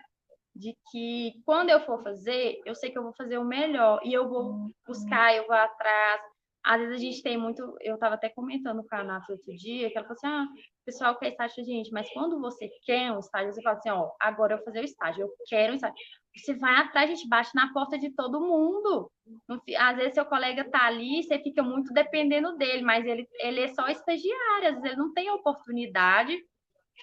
[0.56, 4.14] de que quando eu for fazer, eu sei que eu vou fazer o melhor e
[4.14, 4.72] eu vou uhum.
[4.88, 6.22] buscar, eu vou atrás.
[6.64, 9.90] Às vezes a gente tem muito, eu estava até comentando com a Nath outro dia,
[9.92, 13.20] que ela falou assim: ah, o pessoal quer estágio, gente, mas quando você quer um
[13.20, 15.96] estágio, você fala assim: ó, agora eu vou fazer o estágio, eu quero um estágio.
[16.36, 19.12] Você vai atrás, a gente bate na porta de todo mundo.
[19.78, 23.68] Às vezes seu colega tá ali, você fica muito dependendo dele, mas ele, ele é
[23.68, 26.36] só estagiário, às vezes ele não tem oportunidade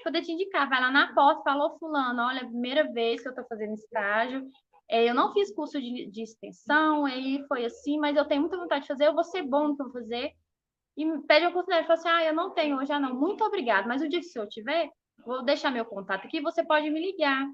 [0.03, 0.68] poder te indicar.
[0.68, 4.49] Vai lá na porta, falou fulano, olha, é primeira vez que eu estou fazendo estágio,
[4.90, 8.57] é, eu não fiz curso de, de, extensão, aí foi assim, mas eu tenho muita
[8.57, 10.33] vontade de fazer, eu vou ser bom no que eu fazer.
[10.96, 13.87] E pede a oportunidade, fala assim, ah, eu não tenho hoje, ah, não, muito obrigado,
[13.87, 14.90] mas o dia que o senhor tiver,
[15.24, 17.46] vou deixar meu contato aqui, você pode me ligar.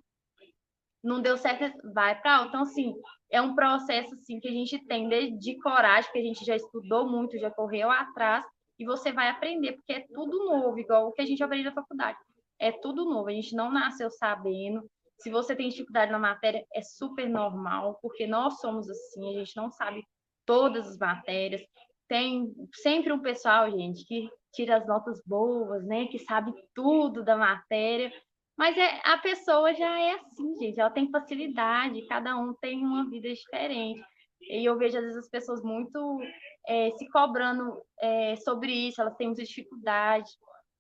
[1.05, 2.94] Não deu certo, vai para Então, assim,
[3.31, 6.57] é um processo, assim, que a gente tem de, de coragem, porque a gente já
[6.57, 8.44] estudou muito, já correu atrás,
[8.79, 11.72] e você vai aprender, porque é tudo novo, igual o que a gente aprende na
[11.72, 12.18] faculdade
[12.59, 14.88] é tudo novo, a gente não nasceu sabendo.
[15.19, 19.57] Se você tem dificuldade na matéria, é super normal, porque nós somos assim, a gente
[19.57, 20.03] não sabe
[20.45, 21.63] todas as matérias.
[22.09, 27.37] Tem sempre um pessoal, gente, que tira as notas boas, né, que sabe tudo da
[27.37, 28.13] matéria,
[28.57, 33.09] mas é, a pessoa já é assim, gente, ela tem facilidade, cada um tem uma
[33.09, 34.03] vida diferente.
[34.41, 36.19] E eu vejo, às vezes, as pessoas muito
[36.67, 40.31] é, se cobrando é, sobre isso, elas têm muita dificuldade.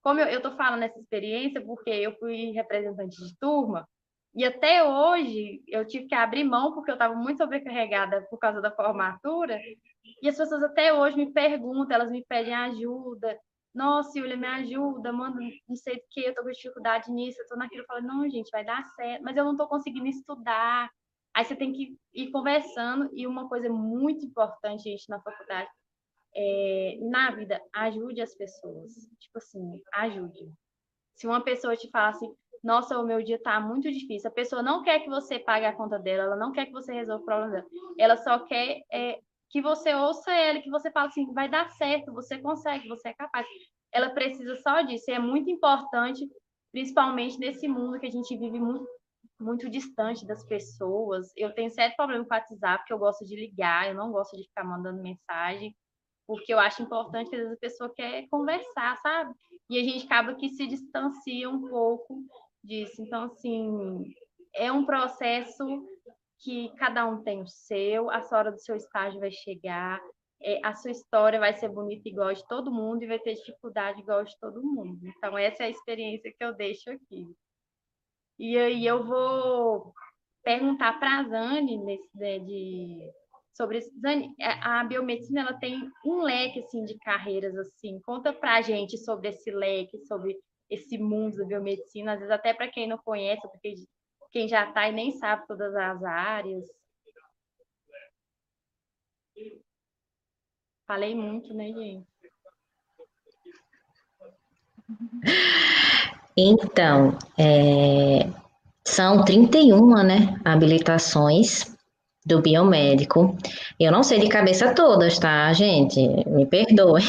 [0.02, 3.86] Como eu estou falando essa experiência, porque eu fui representante de turma,
[4.36, 8.60] e até hoje eu tive que abrir mão, porque eu estava muito sobrecarregada por causa
[8.60, 9.58] da formatura,
[10.22, 13.38] e as pessoas até hoje me perguntam, elas me pedem ajuda.
[13.74, 17.44] Nossa, Yulia, me ajuda, manda não sei o que, eu estou com dificuldade nisso, eu
[17.44, 17.82] estou naquilo.
[17.82, 20.90] Eu falo, não, gente, vai dar certo, mas eu não estou conseguindo estudar.
[21.34, 25.68] Aí você tem que ir conversando, e uma coisa muito importante, gente, na faculdade,
[26.34, 28.92] é, na vida, ajude as pessoas.
[29.18, 30.52] Tipo assim, ajude.
[31.14, 34.28] Se uma pessoa te fala assim, nossa, o meu dia tá muito difícil.
[34.28, 36.92] A pessoa não quer que você pague a conta dela, ela não quer que você
[36.92, 37.66] resolva o problema dela.
[37.98, 42.12] Ela só quer é, que você ouça ela, que você fale assim, vai dar certo,
[42.12, 43.46] você consegue, você é capaz.
[43.92, 45.10] Ela precisa só disso.
[45.10, 46.28] E é muito importante,
[46.72, 48.86] principalmente nesse mundo que a gente vive muito,
[49.40, 51.32] muito distante das pessoas.
[51.36, 54.36] Eu tenho certo problema com o WhatsApp, porque eu gosto de ligar, eu não gosto
[54.36, 55.74] de ficar mandando mensagem,
[56.26, 59.32] porque eu acho importante que às vezes a pessoa quer conversar, sabe?
[59.70, 62.24] E a gente acaba que se distancia um pouco
[62.66, 63.00] disso.
[63.00, 64.14] Então, assim,
[64.54, 65.64] é um processo
[66.38, 70.00] que cada um tem o seu, a sua hora do seu estágio vai chegar,
[70.42, 74.00] é, a sua história vai ser bonita igual de todo mundo e vai ter dificuldade
[74.00, 75.00] igual de todo mundo.
[75.06, 77.26] Então, essa é a experiência que eu deixo aqui.
[78.38, 79.94] E aí eu vou
[80.44, 83.10] perguntar para a Zane nesse, né, de,
[83.56, 87.98] sobre Zane, a biomedicina ela tem um leque assim de carreiras assim.
[88.04, 92.52] Conta para a gente sobre esse leque, sobre esse mundo da biomedicina, às vezes até
[92.52, 93.74] para quem não conhece, porque
[94.30, 96.64] quem já está e nem sabe todas as áreas.
[100.86, 102.06] Falei muito, né, gente?
[106.36, 108.30] Então, é,
[108.84, 111.75] são 31, né, habilitações
[112.26, 113.38] do biomédico.
[113.78, 116.00] Eu não sei de cabeça todas, tá, gente?
[116.26, 117.00] Me perdoe.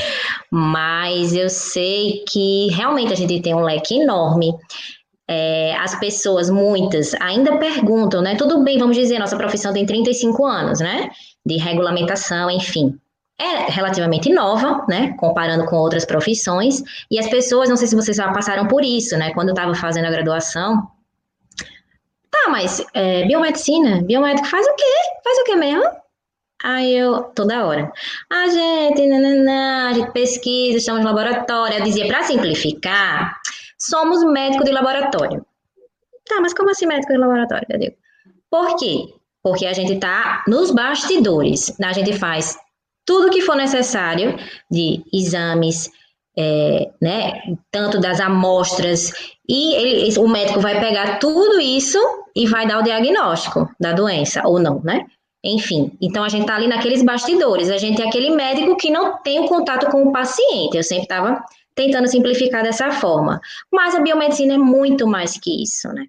[0.50, 4.54] Mas eu sei que realmente a gente tem um leque enorme.
[5.28, 8.34] É, as pessoas, muitas, ainda perguntam, né?
[8.34, 11.10] Tudo bem, vamos dizer, nossa profissão tem 35 anos, né?
[11.44, 12.98] De regulamentação, enfim.
[13.38, 15.14] É relativamente nova, né?
[15.18, 16.82] Comparando com outras profissões.
[17.10, 19.32] E as pessoas, não sei se vocês já passaram por isso, né?
[19.34, 20.88] Quando eu estava fazendo a graduação,
[22.42, 24.84] Tá, mas é, biomedicina, biomédico faz o quê?
[25.22, 25.84] Faz o quê mesmo?
[26.62, 27.92] Aí eu, toda hora,
[28.30, 31.78] a gente, nananã, a gente pesquisa, estamos no laboratório.
[31.78, 33.36] Eu dizia, para simplificar,
[33.78, 35.44] somos médico de laboratório.
[36.28, 37.66] Tá, mas como assim médico de laboratório?
[37.68, 37.96] Eu digo,
[38.50, 39.06] por quê?
[39.42, 42.56] Porque a gente tá nos bastidores, a gente faz
[43.04, 44.36] tudo que for necessário
[44.70, 45.90] de exames,
[46.36, 49.12] é, né, tanto das amostras,
[49.48, 51.98] e ele, o médico vai pegar tudo isso
[52.34, 55.06] e vai dar o diagnóstico da doença, ou não, né?
[55.44, 59.18] Enfim, então a gente tá ali naqueles bastidores, a gente é aquele médico que não
[59.22, 61.42] tem o contato com o paciente, eu sempre estava
[61.74, 63.40] tentando simplificar dessa forma,
[63.70, 66.06] mas a biomedicina é muito mais que isso, né?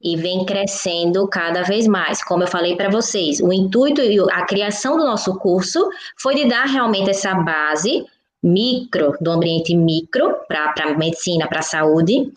[0.00, 2.24] E vem crescendo cada vez mais.
[2.24, 6.48] Como eu falei para vocês, o intuito e a criação do nosso curso foi de
[6.48, 8.04] dar realmente essa base
[8.42, 12.32] micro, do ambiente micro, para a medicina, para a saúde.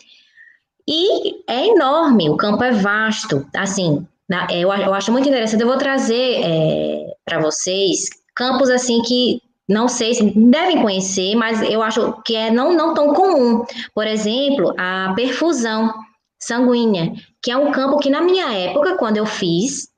[0.88, 3.46] E é enorme, o campo é vasto.
[3.54, 5.60] Assim, na, eu, eu, acho muito interessante.
[5.60, 11.60] Eu vou trazer é, para vocês campos assim que não sei se devem conhecer, mas
[11.62, 13.64] eu acho que é não, não tão comum.
[13.94, 15.92] Por exemplo, a perfusão
[16.40, 19.88] sanguínea, que é um campo que na minha época, quando eu fiz,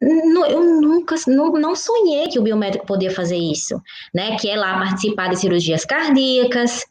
[0.00, 3.80] eu nunca não, não sonhei que o biomédico podia fazer isso,
[4.14, 4.36] né?
[4.38, 6.84] Que é lá participar de cirurgias cardíacas,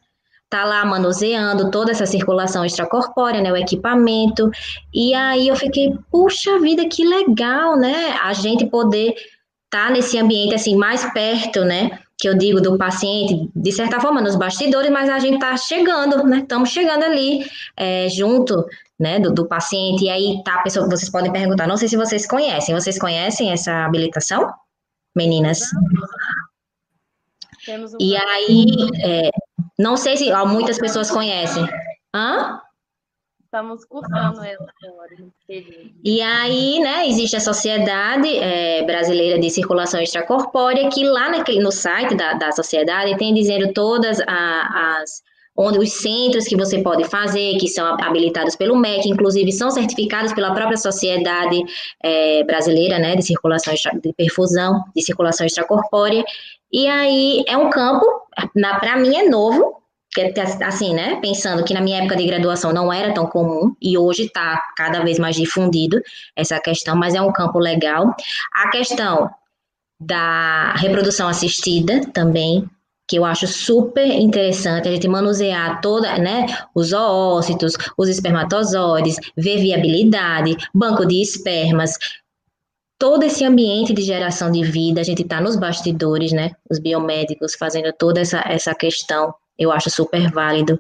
[0.52, 4.52] tá lá manuseando toda essa circulação extracorpórea, né, o equipamento.
[4.94, 8.18] E aí eu fiquei, puxa vida, que legal, né?
[8.22, 9.16] A gente poder
[9.66, 11.98] estar tá nesse ambiente assim mais perto, né?
[12.20, 16.22] Que eu digo do paciente, de certa forma, nos bastidores, mas a gente tá chegando,
[16.28, 16.40] né?
[16.40, 17.46] Estamos chegando ali
[17.78, 18.66] é, junto
[19.00, 22.28] né, do, do, paciente, e aí tá, pessoa, vocês podem perguntar, não sei se vocês
[22.28, 24.54] conhecem, vocês conhecem essa habilitação,
[25.16, 25.62] meninas?
[27.66, 28.66] Temos um e aí,
[29.04, 29.30] é,
[29.82, 31.66] não sei se ó, muitas pessoas conhecem.
[32.14, 32.60] Hã?
[33.44, 35.10] Estamos cursando ela agora.
[36.06, 41.72] E aí, né, existe a Sociedade é, Brasileira de Circulação Extracorpórea, que lá naquele, no
[41.72, 45.22] site da, da sociedade tem dizendo todas a, as
[45.56, 50.34] onde os centros que você pode fazer, que são habilitados pelo MEC, inclusive são certificados
[50.34, 51.62] pela própria Sociedade
[52.02, 56.24] é, Brasileira, né, de circulação, de perfusão, de circulação extracorpórea,
[56.72, 58.06] e aí é um campo,
[58.80, 59.82] para mim é novo,
[60.66, 64.24] assim, né, pensando que na minha época de graduação não era tão comum, e hoje
[64.24, 66.02] está cada vez mais difundido
[66.36, 68.14] essa questão, mas é um campo legal.
[68.54, 69.30] A questão
[70.00, 72.68] da reprodução assistida também
[73.08, 79.58] que eu acho super interessante a gente manusear toda, né, os oócitos, os espermatozoides, ver
[79.58, 81.98] viabilidade, banco de espermas,
[83.02, 87.56] todo esse ambiente de geração de vida, a gente está nos bastidores, né, os biomédicos
[87.56, 90.80] fazendo toda essa, essa questão, eu acho super válido.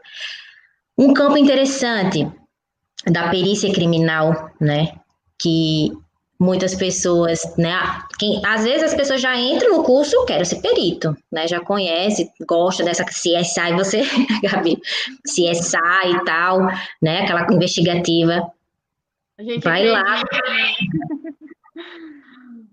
[0.96, 2.32] Um campo interessante
[3.08, 4.94] da perícia criminal, né,
[5.40, 5.92] que
[6.40, 7.76] muitas pessoas, né?
[8.20, 11.48] Quem, às vezes as pessoas já entram no curso, quero ser perito, né?
[11.48, 14.02] Já conhece, gosta dessa CSI, você,
[14.42, 14.80] Gabi,
[15.24, 16.62] CSI e tal,
[17.02, 17.22] né?
[17.22, 18.52] Aquela investigativa.
[19.64, 20.22] Vai lá.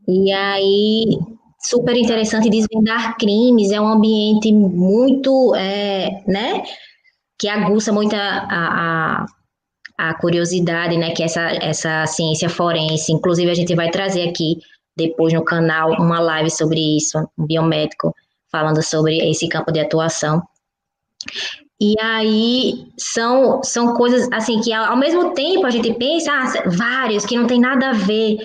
[0.08, 1.18] E aí,
[1.60, 6.62] super interessante desvendar crimes, é um ambiente muito, é, né?
[7.38, 9.26] Que aguça muito a, a
[9.98, 14.58] a curiosidade, né, que essa, essa ciência forense, inclusive a gente vai trazer aqui
[14.96, 18.14] depois no canal uma live sobre isso, um biomédico
[18.50, 20.40] falando sobre esse campo de atuação.
[21.80, 27.26] E aí são, são coisas assim que ao mesmo tempo a gente pensa, ah, vários
[27.26, 28.38] que não tem nada a ver,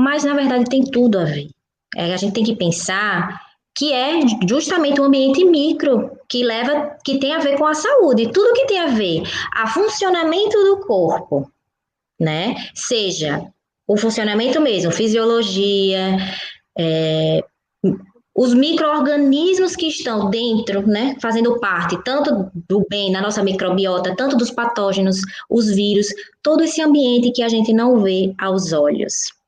[0.00, 1.48] mas na verdade tem tudo a ver.
[1.96, 3.40] É, a gente tem que pensar
[3.76, 8.32] que é justamente o ambiente micro que leva, que tem a ver com a saúde,
[8.32, 9.22] tudo que tem a ver
[9.54, 11.50] a funcionamento do corpo,
[12.18, 12.54] né?
[12.74, 13.46] Seja
[13.86, 16.16] o funcionamento mesmo, fisiologia,
[16.78, 17.44] é,
[18.34, 24.36] os micro-organismos que estão dentro, né, fazendo parte tanto do bem na nossa microbiota, tanto
[24.36, 26.06] dos patógenos, os vírus,
[26.42, 29.39] todo esse ambiente que a gente não vê aos olhos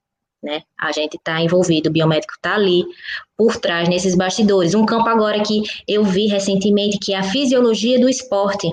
[0.42, 0.62] né?
[0.80, 2.84] A gente está envolvido, o biomédico está ali
[3.36, 4.74] por trás nesses bastidores.
[4.74, 8.68] Um campo agora que eu vi recentemente que é a fisiologia do esporte,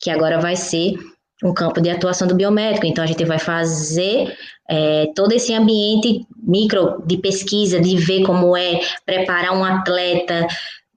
[0.00, 0.94] que agora vai ser
[1.42, 2.86] um campo de atuação do biomédico.
[2.86, 4.36] Então a gente vai fazer
[4.68, 10.46] é, todo esse ambiente micro de pesquisa, de ver como é preparar um atleta,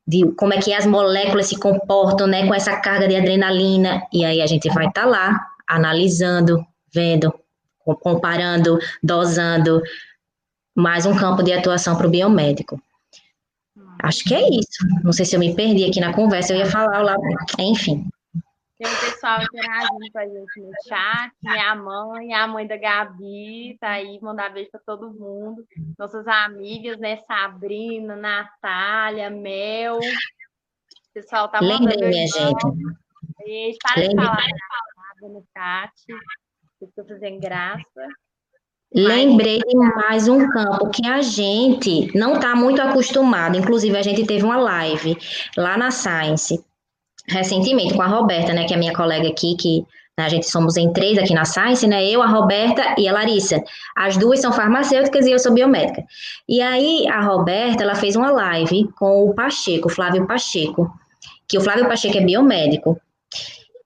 [0.08, 4.04] de como é que as moléculas se comportam, né, com essa carga de adrenalina.
[4.12, 7.34] E aí a gente vai estar tá lá analisando, vendo,
[8.02, 9.82] comparando, dosando,
[10.76, 12.82] mais um campo de atuação para o biomédico.
[14.02, 14.86] Acho que é isso.
[15.04, 17.16] Não sei se eu me perdi aqui na conversa, eu ia falar lá,
[17.60, 18.10] enfim.
[18.78, 23.78] Tem um pessoal interagindo com a gente no chat, minha mãe, a mãe da Gabi,
[23.80, 25.66] tá aí, mandar beijo para todo mundo.
[25.98, 30.00] Nossas amigas, né, Sabrina, Natália, Mel.
[30.00, 32.68] O pessoal tá mandando Lembrei, minha gente.
[33.38, 34.26] Beijo, para Lembrei.
[34.26, 35.94] de falar no chat.
[36.82, 38.08] Estou fazendo graça.
[38.94, 43.58] Lembrei de mais um campo que a gente não está muito acostumado.
[43.58, 45.18] Inclusive, a gente teve uma live
[45.58, 46.64] lá na Science
[47.28, 49.80] recentemente com a Roberta, né, que é minha colega aqui, que
[50.18, 52.06] né, a gente somos em três aqui na Science, né?
[52.06, 53.64] Eu, a Roberta e a Larissa.
[53.96, 56.04] As duas são farmacêuticas e eu sou biomédica.
[56.48, 60.94] E aí a Roberta, ela fez uma live com o Pacheco, Flávio Pacheco,
[61.48, 63.00] que o Flávio Pacheco é biomédico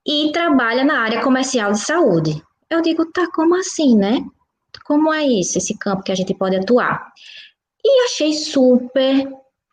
[0.06, 2.42] e trabalha na área comercial de saúde.
[2.68, 4.22] Eu digo, tá, como assim, né?
[4.84, 7.12] Como é isso, esse campo que a gente pode atuar?
[7.84, 9.28] E achei super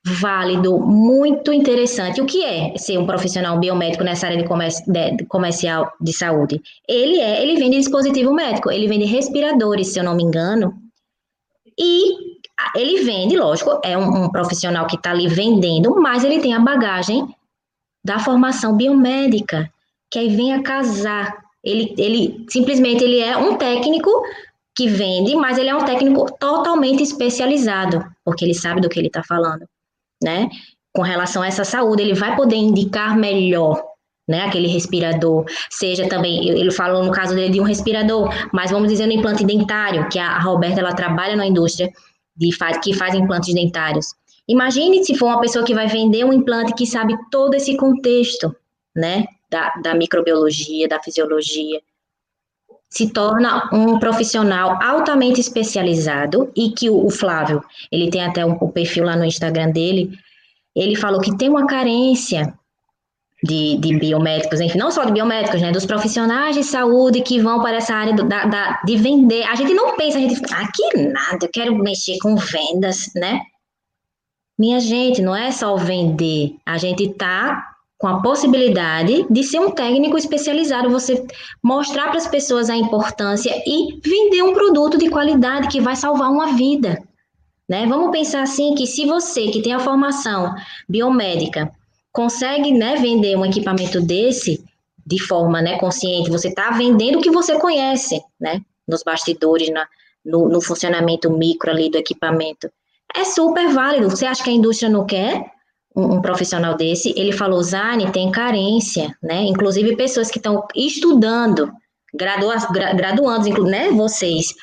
[0.06, 2.22] válido, muito interessante.
[2.22, 6.62] O que é ser um profissional biomédico nessa área de, comércio, de, comercial de saúde?
[6.88, 10.76] Ele é, ele vende dispositivo médico, ele vende respiradores, se eu não me engano,
[11.78, 12.36] e
[12.76, 16.60] ele vende, lógico, é um, um profissional que está ali vendendo, mas ele tem a
[16.60, 17.28] bagagem
[18.04, 19.70] da formação biomédica,
[20.12, 21.36] que aí vem a casar.
[21.64, 24.12] Ele, ele simplesmente ele é um técnico
[24.76, 29.08] que vende, mas ele é um técnico totalmente especializado, porque ele sabe do que ele
[29.08, 29.66] está falando,
[30.22, 30.50] né?
[30.94, 33.82] Com relação a essa saúde, ele vai poder indicar melhor,
[34.28, 34.42] né?
[34.42, 39.06] Aquele respirador, seja também, ele falou no caso dele de um respirador, mas vamos dizer
[39.06, 41.90] no implante dentário, que a Roberta ela trabalha na indústria
[42.36, 42.50] de
[42.84, 44.08] que faz implantes dentários.
[44.48, 48.54] Imagine se for uma pessoa que vai vender um implante que sabe todo esse contexto,
[48.94, 49.26] né?
[49.50, 51.80] Da, da microbiologia, da fisiologia,
[52.90, 58.72] se torna um profissional altamente especializado e que o, Flávio, ele tem até um, o
[58.72, 60.18] perfil lá no Instagram dele,
[60.76, 62.54] ele falou que tem uma carência
[63.44, 67.62] de, de, biomédicos, enfim, não só de biomédicos, né, dos profissionais de saúde que vão
[67.62, 69.44] para essa área do, da, da, de vender.
[69.44, 73.42] A gente não pensa, a gente fica, ah, nada, eu quero mexer com vendas, né?
[74.58, 79.72] Minha gente, não é só vender, a gente tá com a possibilidade de ser um
[79.72, 81.26] técnico especializado, você
[81.64, 86.30] mostrar para as pessoas a importância e vender um produto de qualidade que vai salvar
[86.30, 87.02] uma vida.
[87.68, 87.86] Né?
[87.88, 90.54] Vamos pensar assim que se você que tem a formação
[90.88, 91.72] biomédica
[92.12, 94.64] consegue né, vender um equipamento desse
[95.06, 98.62] de forma né, consciente, você está vendendo o que você conhece, né?
[98.88, 99.88] Nos bastidores, na,
[100.24, 102.72] no, no funcionamento micro ali do equipamento.
[103.16, 104.10] É super válido.
[104.10, 105.46] Você acha que a indústria não quer?
[105.96, 109.44] Um, um, profissional desse, ele falou, Zane, tem carência, né?
[109.44, 111.72] Inclusive pessoas que estão estudando,
[112.14, 113.90] gradua, gra, graduandos, né?
[113.92, 114.54] Vocês,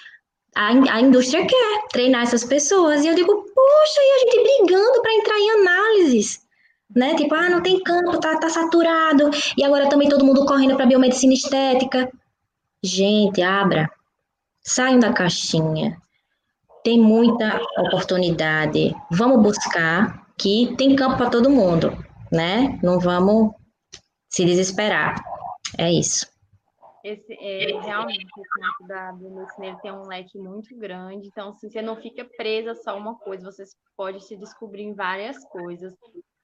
[0.54, 3.04] a, a indústria quer treinar essas pessoas.
[3.04, 6.40] E eu digo, poxa, e a gente brigando para entrar em análises,
[6.94, 7.14] né?
[7.14, 9.30] Tipo, ah, não tem campo, tá, tá saturado.
[9.56, 12.10] E agora também todo mundo correndo para biomedicina estética.
[12.82, 13.88] Gente, abra,
[14.62, 15.96] saiam da caixinha.
[16.84, 18.94] tem muita oportunidade.
[19.10, 21.92] Vamos buscar que tem campo para todo mundo,
[22.32, 22.78] né?
[22.82, 23.54] Não vamos
[24.28, 25.22] se desesperar.
[25.78, 26.26] É isso.
[27.04, 31.82] Esse, é, realmente, o campo da biomedicina tem um leque muito grande, então, assim, você
[31.82, 33.64] não fica presa só uma coisa, você
[33.96, 35.92] pode se descobrir em várias coisas.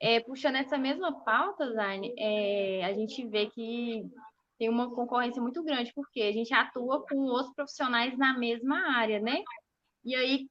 [0.00, 4.04] É, puxando essa mesma pauta, Zaine, é, a gente vê que
[4.58, 9.20] tem uma concorrência muito grande, porque a gente atua com outros profissionais na mesma área,
[9.20, 9.42] né?
[10.04, 10.48] E aí,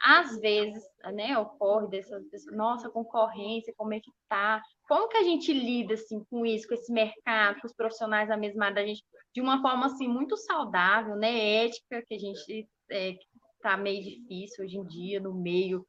[0.00, 0.82] às vezes,
[1.14, 2.20] né, ocorre dessa,
[2.52, 4.62] nossa concorrência, como é que tá?
[4.88, 8.36] Como que a gente lida assim com isso, com esse mercado, com os profissionais da
[8.36, 9.04] mesma área gente,
[9.34, 13.16] de uma forma assim muito saudável, né, ética, que a gente é,
[13.60, 15.86] tá meio difícil hoje em dia no meio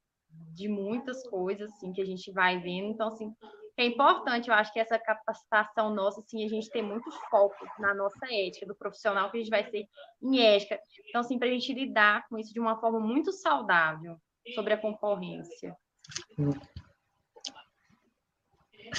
[0.53, 2.89] de muitas coisas assim que a gente vai vendo.
[2.89, 3.33] Então assim,
[3.81, 7.93] é importante, eu acho que essa capacitação nossa, assim, a gente tem muito foco na
[7.93, 9.87] nossa ética, do profissional que a gente vai ser
[10.21, 10.79] em ética.
[11.07, 14.17] Então, assim, para a gente lidar com isso de uma forma muito saudável
[14.55, 15.75] sobre a concorrência.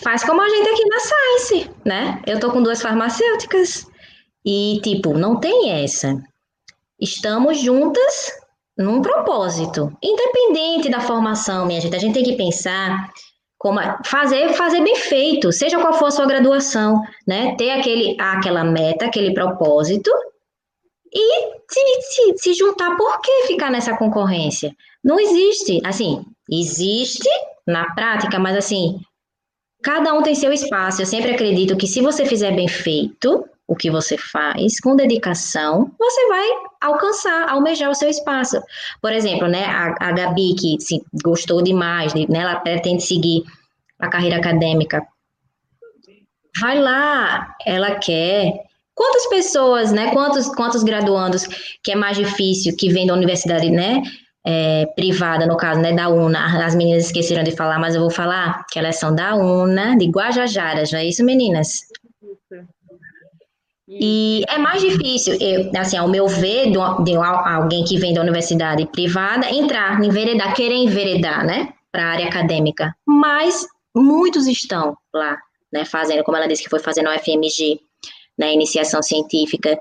[0.03, 2.23] Faz como a gente aqui na Science, né?
[2.27, 3.91] Eu tô com duas farmacêuticas
[4.45, 6.23] e, tipo, não tem essa.
[7.01, 8.33] Estamos juntas
[8.77, 11.97] num propósito, independente da formação, minha gente.
[11.97, 13.11] A gente tem que pensar
[13.59, 17.57] como fazer fazer bem feito, seja qual for a sua graduação, né?
[17.57, 20.11] Ter aquele aquela meta, aquele propósito
[21.13, 22.97] e se, se, se juntar.
[22.97, 24.75] Por que ficar nessa concorrência?
[25.03, 27.29] Não existe, assim, existe
[27.67, 29.01] na prática, mas assim,
[29.83, 31.03] cada um tem seu espaço.
[31.03, 35.93] Eu sempre acredito que se você fizer bem feito, o que você faz, com dedicação,
[35.99, 36.49] você vai
[36.81, 38.59] alcançar, almejar o seu espaço.
[39.03, 43.43] Por exemplo, né, a, a Gabi, que se gostou demais, né, ela pretende seguir
[43.99, 45.07] a carreira acadêmica.
[46.59, 48.55] Vai lá, ela quer.
[48.95, 51.47] Quantas pessoas, né, quantos, quantos graduandos
[51.85, 54.03] que é mais difícil, que vem da universidade, né,
[54.47, 58.11] é, privada, no caso, né, da UNA, as meninas esqueceram de falar, mas eu vou
[58.11, 61.83] falar que elas são da UNA, de Guajajara, já é isso, meninas?
[63.91, 68.85] E é mais difícil, eu, assim, ao meu ver, de, alguém que vem da universidade
[68.87, 72.95] privada, entrar, enveredar, querer enveredar, né, para a área acadêmica.
[73.07, 73.67] Mas
[73.97, 75.39] muitos estão lá,
[75.73, 77.81] né, fazendo, como ela disse que foi fazendo o FMG,
[78.39, 79.79] né, iniciação científica,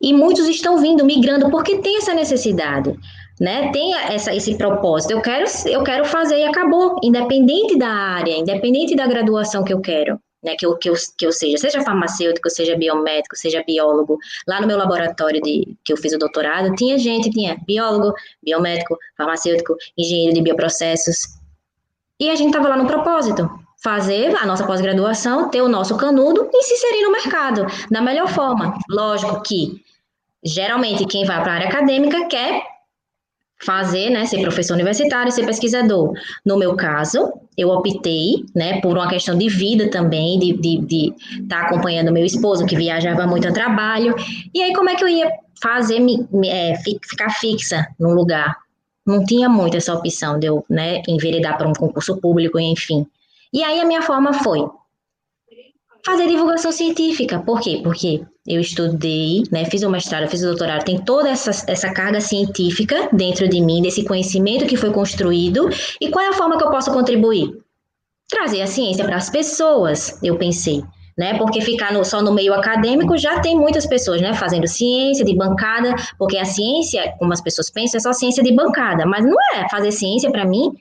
[0.00, 2.98] e muitos estão vindo, migrando, porque tem essa necessidade,
[3.38, 8.34] né, tem essa, esse propósito, eu quero, eu quero fazer e acabou, independente da área,
[8.34, 11.82] independente da graduação que eu quero, né, que eu, que, eu, que eu seja, seja
[11.82, 14.18] farmacêutico, seja biomédico, seja biólogo.
[14.46, 18.12] Lá no meu laboratório de, que eu fiz o doutorado, tinha gente, tinha biólogo,
[18.42, 21.38] biomédico, farmacêutico, engenheiro de bioprocessos.
[22.18, 23.48] E a gente estava lá no propósito,
[23.82, 28.28] fazer a nossa pós-graduação, ter o nosso canudo e se inserir no mercado da melhor
[28.28, 28.78] forma.
[28.88, 29.82] Lógico que,
[30.42, 32.71] geralmente, quem vai para a área acadêmica quer
[33.64, 36.12] fazer, né, ser professor universitário, ser pesquisador.
[36.44, 40.86] No meu caso, eu optei, né, por uma questão de vida também, de estar de,
[40.86, 44.14] de tá acompanhando meu esposo, que viajava muito a trabalho.
[44.52, 45.30] E aí, como é que eu ia
[45.62, 48.56] fazer, me, é, ficar fixa num lugar?
[49.06, 53.06] Não tinha muito essa opção de eu, né, enveredar para um concurso público, enfim.
[53.52, 54.60] E aí, a minha forma foi
[56.04, 57.38] fazer divulgação científica.
[57.38, 57.80] Por quê?
[57.82, 62.20] Porque eu estudei, né, fiz o mestrado, fiz o doutorado, tem toda essa, essa carga
[62.20, 65.68] científica dentro de mim, desse conhecimento que foi construído,
[66.00, 67.52] e qual é a forma que eu posso contribuir?
[68.28, 70.82] Trazer a ciência para as pessoas, eu pensei.
[71.16, 75.22] Né, porque ficar no, só no meio acadêmico já tem muitas pessoas, né, fazendo ciência
[75.26, 79.22] de bancada, porque a ciência, como as pessoas pensam, é só ciência de bancada, mas
[79.22, 79.68] não é.
[79.68, 80.72] Fazer ciência para mim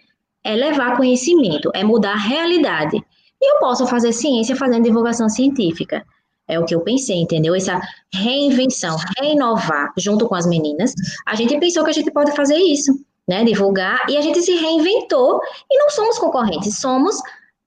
[0.41, 2.95] é levar conhecimento, é mudar a realidade.
[3.41, 6.05] E eu posso fazer ciência fazendo divulgação científica.
[6.51, 7.55] É o que eu pensei, entendeu?
[7.55, 7.79] Essa
[8.13, 10.93] reinvenção, reinovar junto com as meninas.
[11.25, 12.91] A gente pensou que a gente pode fazer isso,
[13.25, 13.43] né?
[13.45, 15.39] Divulgar, e a gente se reinventou
[15.69, 17.15] e não somos concorrentes, somos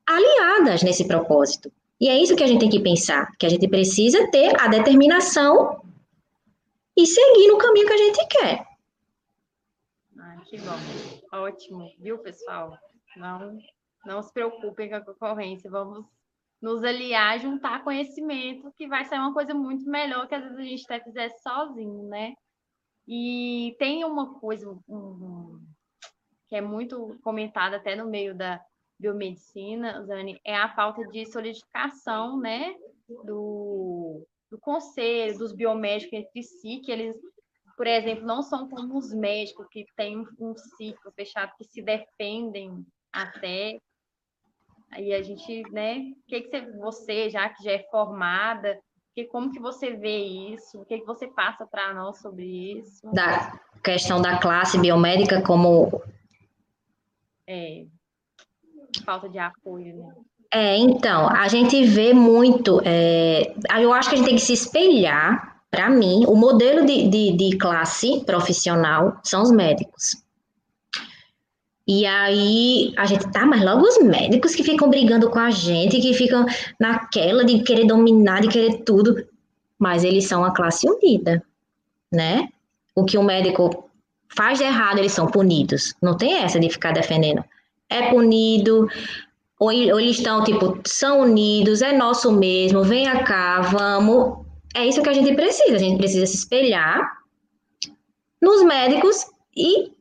[0.07, 1.73] aliadas nesse propósito.
[1.99, 4.69] E é isso que a gente tem que pensar, que a gente precisa ter a
[4.69, 5.81] determinação
[6.95, 8.75] e seguir no caminho que a gente quer.
[10.55, 11.41] Que bom.
[11.41, 12.79] Ótimo, viu, pessoal?
[13.17, 13.59] Não,
[14.05, 16.05] não se preocupem com a concorrência, vamos
[16.65, 20.63] nos aliar, juntar conhecimento, que vai ser uma coisa muito melhor que às vezes a
[20.63, 22.33] gente até fizesse sozinho, né?
[23.07, 25.61] E tem uma coisa um,
[26.49, 28.59] que é muito comentada até no meio da
[28.99, 32.75] biomedicina, Zane, é a falta de solidificação, né,
[33.27, 37.15] do, do conselho, dos biomédicos entre si, que eles,
[37.77, 41.83] por exemplo, não são como os médicos que têm um, um ciclo fechado, que se
[41.83, 43.79] defendem até
[44.95, 45.99] Aí a gente, né?
[45.99, 48.79] O que, que você, você, já que já é formada,
[49.15, 50.19] Que, como que você vê
[50.55, 50.81] isso?
[50.81, 52.45] O que, que você passa para nós sobre
[52.79, 53.09] isso?
[53.13, 56.03] Da questão da classe biomédica como...
[57.47, 57.85] É,
[59.05, 60.15] falta de apoio, né?
[60.53, 64.53] É, então, a gente vê muito, é, eu acho que a gente tem que se
[64.53, 70.24] espelhar, para mim, o modelo de, de, de classe profissional são os médicos.
[71.87, 76.01] E aí a gente tá, mas logo os médicos que ficam brigando com a gente,
[76.01, 76.47] que ficam
[76.81, 79.23] naquela de querer dominar, de querer tudo,
[79.79, 81.43] mas eles são a classe unida,
[82.11, 82.49] né?
[82.95, 83.91] O que o médico
[84.35, 85.95] faz de errado, eles são punidos.
[86.01, 87.45] Não tem essa de ficar defendendo.
[87.91, 88.89] É punido,
[89.59, 94.45] ou, eles estão tipo, são unidos, é nosso mesmo, vem cá, vamos.
[94.75, 95.77] É isso que a gente precisa.
[95.77, 97.01] A gente precisa se espelhar
[98.41, 99.27] nos médicos
[99.57, 99.93] e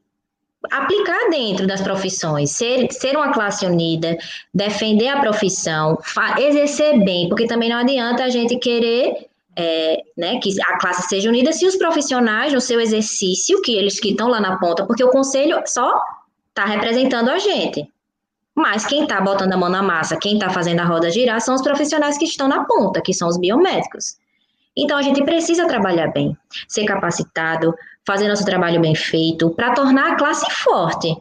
[0.71, 4.17] aplicar dentro das profissões, ser, ser uma classe unida,
[4.53, 5.97] defender a profissão,
[6.37, 11.29] exercer bem, porque também não adianta a gente querer é, né, que a classe seja
[11.29, 15.03] unida se os profissionais no seu exercício, que eles que estão lá na ponta, porque
[15.03, 16.01] o conselho só
[16.49, 17.87] está representando a gente.
[18.55, 21.55] Mas quem está botando a mão na massa, quem está fazendo a roda girar, são
[21.55, 24.17] os profissionais que estão na ponta, que são os biomédicos.
[24.75, 26.37] Então a gente precisa trabalhar bem,
[26.67, 27.73] ser capacitado,
[28.05, 31.15] fazer nosso trabalho bem feito, para tornar a classe forte.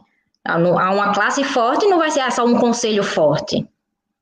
[0.45, 3.65] Uma classe forte não vai ser só um conselho forte,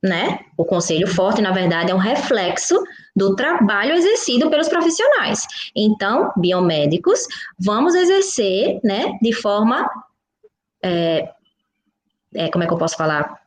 [0.03, 0.39] né?
[0.55, 2.81] O conselho forte, na verdade, é um reflexo
[3.15, 5.47] do trabalho exercido pelos profissionais.
[5.75, 7.25] Então, biomédicos,
[7.59, 9.89] vamos exercer, né, de forma,
[10.83, 11.29] é,
[12.35, 13.41] é, como é que eu posso falar?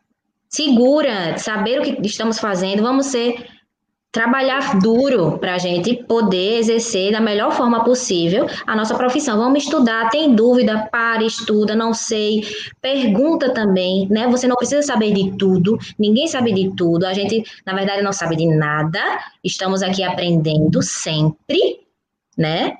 [0.48, 3.53] Segura, saber o que estamos fazendo, vamos ser
[4.14, 9.36] trabalhar duro para a gente poder exercer da melhor forma possível a nossa profissão.
[9.36, 12.44] Vamos estudar, tem dúvida, para, estuda, não sei,
[12.80, 14.28] pergunta também, né?
[14.28, 18.12] Você não precisa saber de tudo, ninguém sabe de tudo, a gente, na verdade, não
[18.12, 19.00] sabe de nada,
[19.42, 21.80] estamos aqui aprendendo sempre,
[22.38, 22.76] né?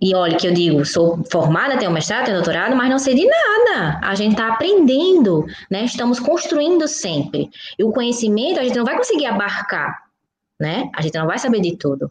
[0.00, 3.26] E olha que eu digo, sou formada, tenho mestrado, tenho doutorado, mas não sei de
[3.26, 4.00] nada.
[4.02, 5.84] A gente está aprendendo, né?
[5.84, 7.50] Estamos construindo sempre.
[7.78, 10.07] E o conhecimento a gente não vai conseguir abarcar,
[10.58, 10.90] né?
[10.94, 12.10] A gente não vai saber de tudo.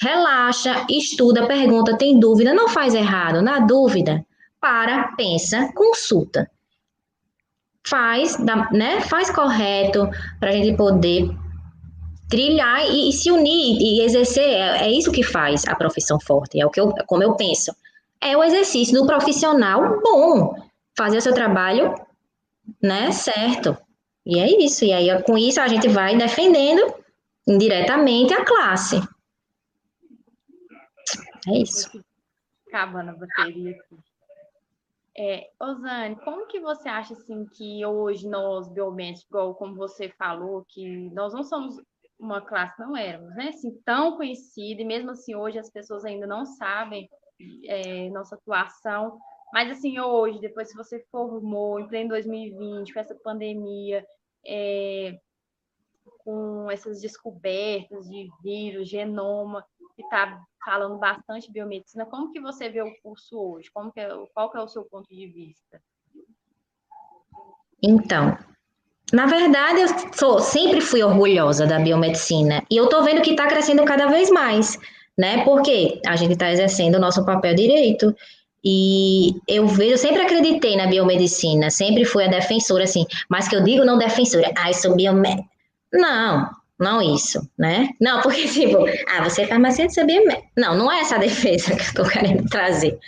[0.00, 3.40] Relaxa, estuda, pergunta, tem dúvida, não faz errado.
[3.40, 4.24] Na dúvida,
[4.60, 6.50] para, pensa, consulta.
[7.86, 8.38] Faz,
[8.72, 9.00] né?
[9.02, 10.08] Faz correto
[10.40, 11.28] para a gente poder
[12.28, 14.42] trilhar e, e, se unir e exercer.
[14.42, 16.60] É, é, isso que faz a profissão forte.
[16.60, 17.74] É o que eu, como eu penso.
[18.20, 20.54] É o exercício do profissional bom,
[20.96, 21.94] fazer o seu trabalho,
[22.82, 23.12] né?
[23.12, 23.76] Certo.
[24.26, 24.84] E é isso.
[24.84, 27.03] E aí com isso a gente vai defendendo
[27.46, 28.96] indiretamente a classe.
[31.48, 32.02] É isso.
[32.68, 33.96] Acabando a bateria aqui.
[35.16, 40.64] É, Osane, como que você acha assim que hoje nós, biomédicos, igual como você falou,
[40.68, 41.76] que nós não somos
[42.18, 43.48] uma classe, não éramos, né?
[43.48, 47.08] Assim, tão conhecida, e mesmo assim hoje as pessoas ainda não sabem
[47.64, 49.18] é, nossa atuação.
[49.52, 54.04] Mas assim, hoje, depois que você formou, em pleno 2020, com essa pandemia,
[54.44, 55.16] é,
[56.24, 59.64] com essas descobertas de vírus, genoma,
[59.94, 62.06] que está falando bastante biomedicina.
[62.06, 63.70] Como que você vê o curso hoje?
[63.72, 65.80] Como que é, qual que é o seu ponto de vista?
[67.82, 68.36] Então,
[69.12, 73.46] na verdade, eu sou, sempre fui orgulhosa da biomedicina e eu estou vendo que está
[73.46, 74.78] crescendo cada vez mais,
[75.16, 75.44] né?
[75.44, 78.14] Porque a gente está exercendo o nosso papel direito
[78.64, 83.62] e eu vejo, sempre acreditei na biomedicina, sempre fui a defensora, assim, mas que eu
[83.62, 85.53] digo não defensora, ah, eu sou biomédica.
[85.94, 87.90] Não, não isso, né?
[88.00, 88.78] Não, porque tipo,
[89.08, 90.20] ah, você é farmacêutico, sabia?
[90.56, 92.98] Não, não é essa defesa que eu estou querendo trazer.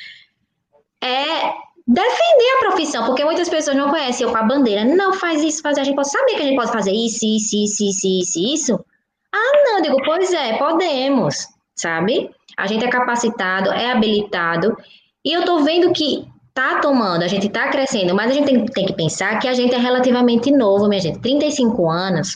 [1.03, 1.53] É
[1.87, 4.84] defender a profissão, porque muitas pessoas não conhecem eu com a bandeira.
[4.84, 7.57] Não, faz isso, faz a gente pode saber que a gente pode fazer isso, isso,
[7.57, 8.84] isso, isso, isso, isso.
[9.32, 12.30] Ah, não, digo, pois é, podemos, sabe?
[12.57, 14.76] A gente é capacitado, é habilitado,
[15.24, 18.64] e eu tô vendo que tá tomando, a gente tá crescendo, mas a gente tem,
[18.64, 21.20] tem que pensar que a gente é relativamente novo, minha gente.
[21.20, 22.34] 35 anos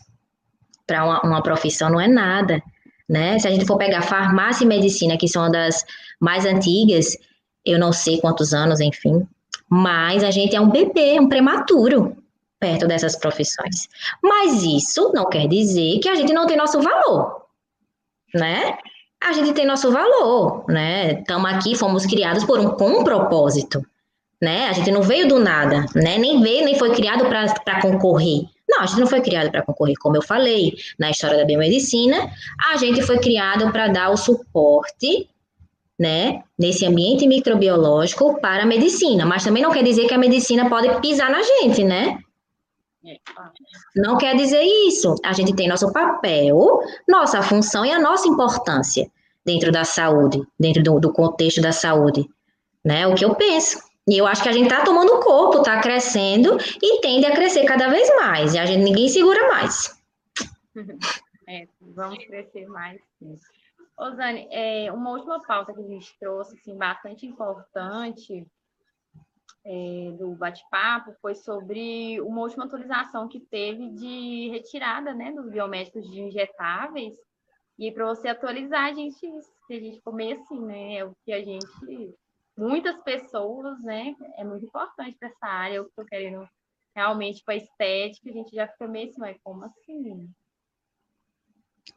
[0.91, 2.61] para uma, uma profissão não é nada,
[3.09, 3.38] né?
[3.38, 5.84] Se a gente for pegar farmácia e medicina, que são das
[6.18, 7.16] mais antigas,
[7.64, 9.24] eu não sei quantos anos, enfim,
[9.68, 12.16] mas a gente é um bebê, um prematuro
[12.59, 13.88] perto dessas profissões.
[14.20, 17.43] Mas isso não quer dizer que a gente não tem nosso valor,
[18.34, 18.76] né?
[19.22, 21.20] A gente tem nosso valor, né?
[21.20, 23.80] Estamos aqui, fomos criados por um com propósito,
[24.43, 24.66] né?
[24.68, 26.18] A gente não veio do nada, né?
[26.18, 28.49] Nem veio, nem foi criado para concorrer.
[28.81, 32.31] Não, a gente não foi criado para concorrer, como eu falei na história da biomedicina,
[32.72, 35.28] a gente foi criado para dar o suporte,
[35.99, 40.66] né, nesse ambiente microbiológico para a medicina, mas também não quer dizer que a medicina
[40.66, 42.18] pode pisar na gente, né?
[43.05, 43.16] É,
[43.97, 45.14] Não quer dizer isso.
[45.24, 49.11] A gente tem nosso papel, nossa função e a nossa importância
[49.45, 52.26] dentro da saúde, dentro do, do contexto da saúde.
[52.85, 53.07] Né?
[53.07, 53.78] O que eu penso.
[54.11, 57.65] E eu acho que a gente está tomando corpo, está crescendo e tende a crescer
[57.65, 58.55] cada vez mais.
[58.55, 59.97] E a gente ninguém segura mais.
[61.53, 63.01] É, vamos crescer mais.
[63.99, 68.47] Ô, Zane, é, uma última pauta que a gente trouxe, assim, bastante importante
[69.65, 76.09] é, do bate-papo foi sobre uma última atualização que teve de retirada né, dos biomédicos
[76.09, 77.15] de injetáveis.
[77.79, 80.99] E para você atualizar, a gente, a gente comer assim, né?
[80.99, 81.67] É o que a gente.
[82.61, 84.15] Muitas pessoas, né?
[84.37, 86.47] É muito importante para essa área, eu estou querendo
[86.95, 90.29] realmente para estética, a gente já fica meio assim, mas como assim?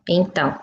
[0.08, 0.58] Então,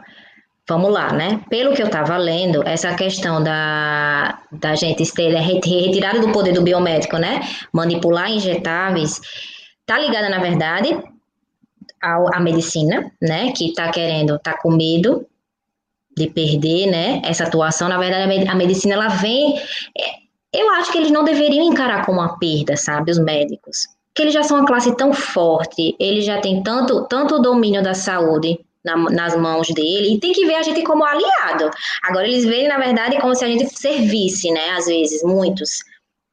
[0.66, 1.44] vamos lá, né?
[1.50, 6.62] Pelo que eu estava lendo, essa questão da, da gente ter retirada do poder do
[6.62, 7.40] biomédico, né?
[7.70, 9.20] Manipular injetáveis,
[9.84, 10.98] tá ligada, na verdade,
[12.00, 13.52] ao, à medicina, né?
[13.52, 15.26] Que está querendo, está com medo
[16.16, 17.22] de perder, né?
[17.24, 17.88] Essa atuação.
[17.88, 19.56] Na verdade, a medicina, ela vem.
[19.96, 20.20] É,
[20.52, 23.10] eu acho que eles não deveriam encarar como uma perda, sabe?
[23.10, 23.86] Os médicos.
[24.08, 27.94] Porque eles já são uma classe tão forte, eles já têm tanto, tanto domínio da
[27.94, 31.70] saúde, na, nas mãos dele, e tem que ver a gente como aliado.
[32.02, 34.70] Agora, eles veem, na verdade, como se a gente servisse, né?
[34.70, 35.78] Às vezes, muitos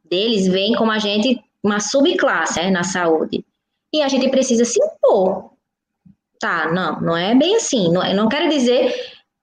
[0.10, 3.46] deles veem como a gente, uma subclasse né, na saúde.
[3.94, 5.52] E a gente precisa se impor.
[6.40, 7.92] Tá, não, não é bem assim.
[7.92, 8.94] Não, eu não quero dizer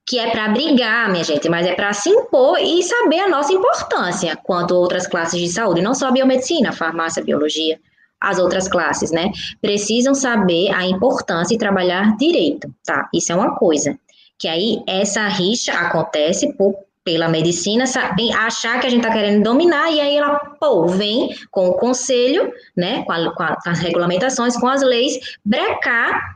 [0.07, 3.51] que é para brigar, minha gente, mas é para se impor e saber a nossa
[3.51, 7.79] importância quanto outras classes de saúde, não só a biomedicina, a farmácia, a biologia
[8.19, 9.31] as outras classes, né?
[9.61, 13.07] Precisam saber a importância e trabalhar direito, tá?
[13.13, 13.97] Isso é uma coisa.
[14.37, 19.43] Que aí essa rixa acontece por, pela medicina saber, achar que a gente está querendo
[19.43, 23.03] dominar e aí ela, pô, vem com o conselho, né?
[23.03, 26.35] Com, a, com, a, com as regulamentações, com as leis, brecar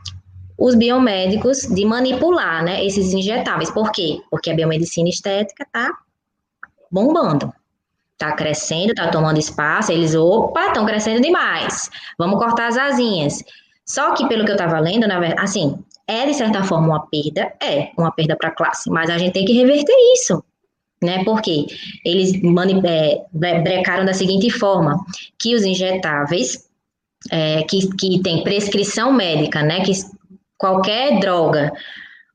[0.60, 2.84] os biomédicos de manipular, né?
[2.84, 3.70] Esses injetáveis.
[3.70, 4.20] Por quê?
[4.30, 5.90] Porque a biomedicina estética tá
[6.90, 7.50] bombando
[8.12, 11.88] está crescendo, está tomando espaço, eles, opa, estão crescendo demais,
[12.18, 13.42] vamos cortar as asinhas.
[13.86, 17.06] Só que, pelo que eu estava lendo, na verdade, assim, é de certa forma uma
[17.06, 20.44] perda, é uma perda para a classe, mas a gente tem que reverter isso,
[21.02, 21.24] né?
[21.24, 21.66] Porque
[22.04, 22.34] eles
[22.84, 25.02] é, brecaram da seguinte forma,
[25.38, 26.68] que os injetáveis,
[27.30, 29.82] é, que, que tem prescrição médica, né?
[29.82, 29.92] Que
[30.60, 31.72] qualquer droga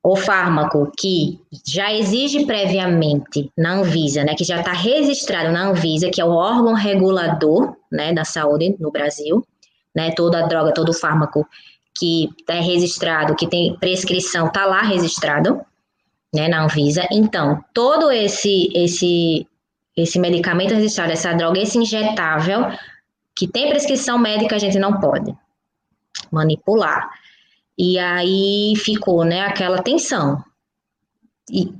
[0.04, 6.12] o fármaco que já exige previamente na Anvisa, né, que já está registrado na Anvisa,
[6.12, 9.44] que é o órgão regulador, né, da saúde no Brasil,
[9.96, 11.48] né, toda droga, todo fármaco
[11.98, 15.60] que é registrado, que tem prescrição, está lá registrado,
[16.34, 17.08] né, na Anvisa.
[17.12, 19.48] Então, todo esse esse
[19.98, 22.68] esse medicamento registrado, essa droga, esse injetável
[23.36, 25.34] que tem prescrição médica, a gente não pode
[26.32, 27.10] manipular.
[27.78, 30.44] E aí ficou, né, aquela tensão.
[31.52, 31.74] E,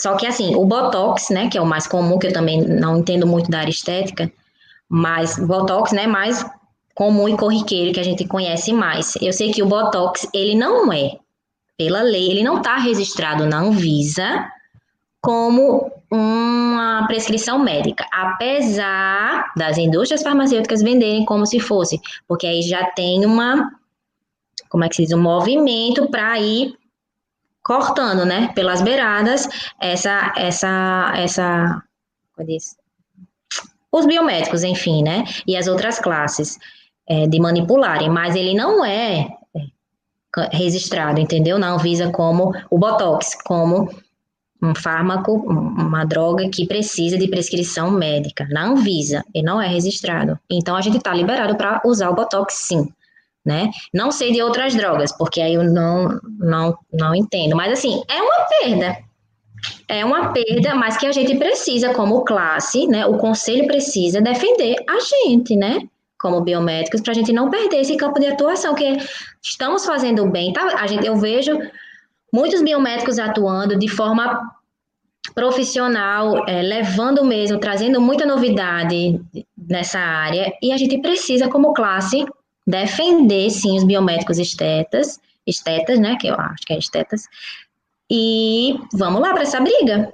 [0.00, 2.98] só que assim, o Botox, né, que é o mais comum, que eu também não
[2.98, 4.30] entendo muito da área estética,
[4.88, 6.44] mas Botox, né, mais
[6.94, 9.16] comum e corriqueiro que a gente conhece mais.
[9.20, 11.16] Eu sei que o Botox, ele não é,
[11.76, 14.46] pela lei, ele não está registrado na Anvisa
[15.20, 22.84] como uma prescrição médica, apesar das indústrias farmacêuticas venderem como se fosse, porque aí já
[22.90, 23.70] tem uma
[24.68, 26.74] como é que se diz, um movimento para ir
[27.62, 29.48] cortando, né, pelas beiradas
[29.80, 31.82] essa essa essa
[32.34, 32.76] como é diz?
[33.92, 36.58] os biomédicos, enfim, né, e as outras classes
[37.06, 39.28] é, de manipularem, mas ele não é,
[40.38, 41.58] é registrado, entendeu?
[41.58, 43.90] Na Anvisa como o Botox, como
[44.62, 48.46] um fármaco, uma droga que precisa de prescrição médica.
[48.50, 50.38] Na Anvisa, ele não é registrado.
[50.50, 52.88] Então, a gente está liberado para usar o Botox, sim
[53.44, 53.70] né?
[53.92, 57.56] Não sei de outras drogas, porque aí eu não, não, não entendo.
[57.56, 58.98] Mas, assim, é uma perda.
[59.88, 63.06] É uma perda, mas que a gente precisa, como classe, né?
[63.06, 65.80] O conselho precisa defender a gente, né?
[66.20, 68.96] Como biomédicos, para a gente não perder esse campo de atuação, que
[69.42, 70.78] estamos fazendo bem, tá?
[70.80, 71.58] A gente, eu vejo
[72.32, 74.40] muitos biomédicos atuando de forma
[75.34, 79.20] profissional, é, levando mesmo, trazendo muita novidade
[79.56, 82.24] nessa área, e a gente precisa, como classe,
[82.66, 87.26] defender, sim, os biomédicos estetas, estetas, né, que eu acho que é estetas,
[88.10, 90.12] e vamos lá para essa briga.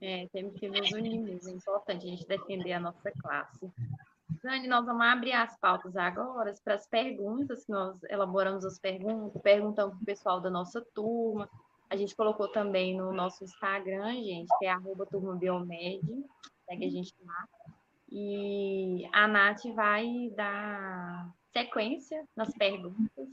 [0.00, 3.70] É, temos que nos unir mesmo, é importante a gente defender a nossa classe.
[4.42, 9.40] Dani, nós vamos abrir as pautas agora para as perguntas, que nós elaboramos as perguntas,
[9.42, 11.48] perguntamos para o pessoal da nossa turma,
[11.90, 16.24] a gente colocou também no nosso Instagram, gente, que é arroba turma Biomed,
[16.66, 17.48] segue a gente lá.
[18.10, 23.28] E a Nath vai dar sequência nas perguntas.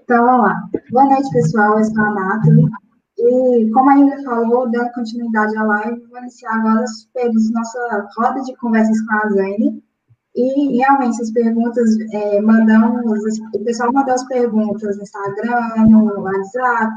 [0.00, 0.68] Então, vamos lá.
[0.90, 1.78] Boa noite, pessoal.
[1.78, 2.64] Eu sou a Nathalie.
[3.18, 8.08] E, como a Ingrid falou, dando continuidade à live, vou iniciar agora os períodos nossa
[8.16, 9.84] roda de conversas com a Zane.
[10.34, 13.04] E, realmente, essas perguntas, é, mandamos,
[13.54, 16.94] o pessoal mandou as perguntas no Instagram, no WhatsApp,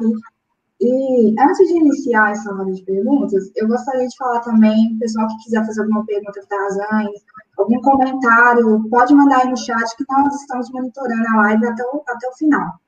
[0.85, 5.43] e antes de iniciar essa roda de perguntas, eu gostaria de falar também, pessoal que
[5.43, 7.13] quiser fazer alguma pergunta para a Zane,
[7.57, 12.03] algum comentário, pode mandar aí no chat que nós estamos monitorando a live até o,
[12.07, 12.79] até o final.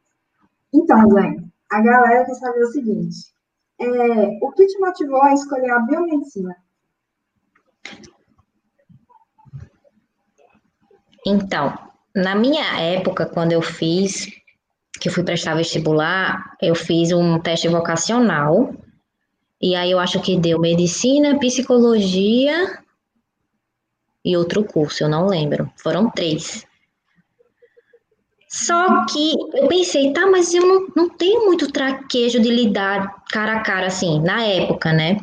[0.72, 3.18] Então, Zane, a galera quer saber o seguinte:
[3.80, 6.56] é, o que te motivou a escolher a biomedicina?
[11.26, 11.78] Então,
[12.16, 14.28] na minha época, quando eu fiz
[15.00, 18.74] que eu fui prestar vestibular, eu fiz um teste vocacional.
[19.62, 22.80] E aí eu acho que deu medicina, psicologia
[24.24, 25.72] e outro curso, eu não lembro.
[25.78, 26.66] Foram três.
[28.50, 33.58] Só que eu pensei, tá, mas eu não, não tenho muito traquejo de lidar cara
[33.58, 35.18] a cara, assim, na época, né?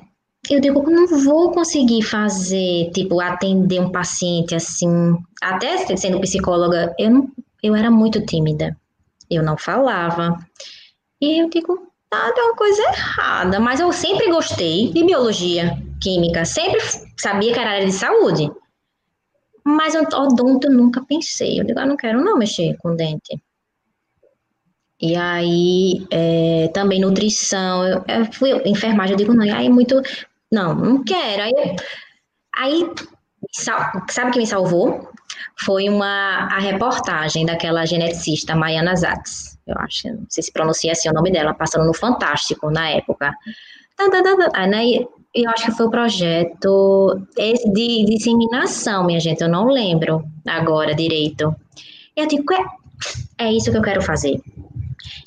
[0.50, 5.16] Eu digo, não vou conseguir fazer, tipo, atender um paciente assim.
[5.42, 7.28] Até sendo psicóloga, eu, não,
[7.62, 8.76] eu era muito tímida
[9.30, 10.36] eu não falava.
[11.20, 16.44] E eu digo, ah, tem uma coisa errada, mas eu sempre gostei de biologia, química,
[16.44, 16.80] sempre
[17.18, 18.50] sabia que era área de saúde.
[19.64, 21.58] Mas odonto eu nunca pensei.
[21.58, 23.40] Eu digo, ah, não quero não mexer com dente.
[25.00, 30.00] E aí, é, também nutrição, eu, eu fui enfermagem, eu digo, não, aí muito,
[30.52, 31.42] não, não quero.
[31.42, 31.76] Aí,
[32.56, 32.90] aí
[33.52, 35.08] sabe o que me salvou?
[35.58, 41.08] Foi uma a reportagem daquela geneticista Maiana Zatz, eu acho, não sei se pronuncia assim
[41.08, 43.32] o nome dela, passando no Fantástico na época.
[44.56, 50.94] Aí, eu acho que foi o projeto de disseminação, minha gente, eu não lembro agora
[50.94, 51.54] direito.
[52.16, 52.64] Eu digo, é,
[53.46, 54.40] é isso que eu quero fazer.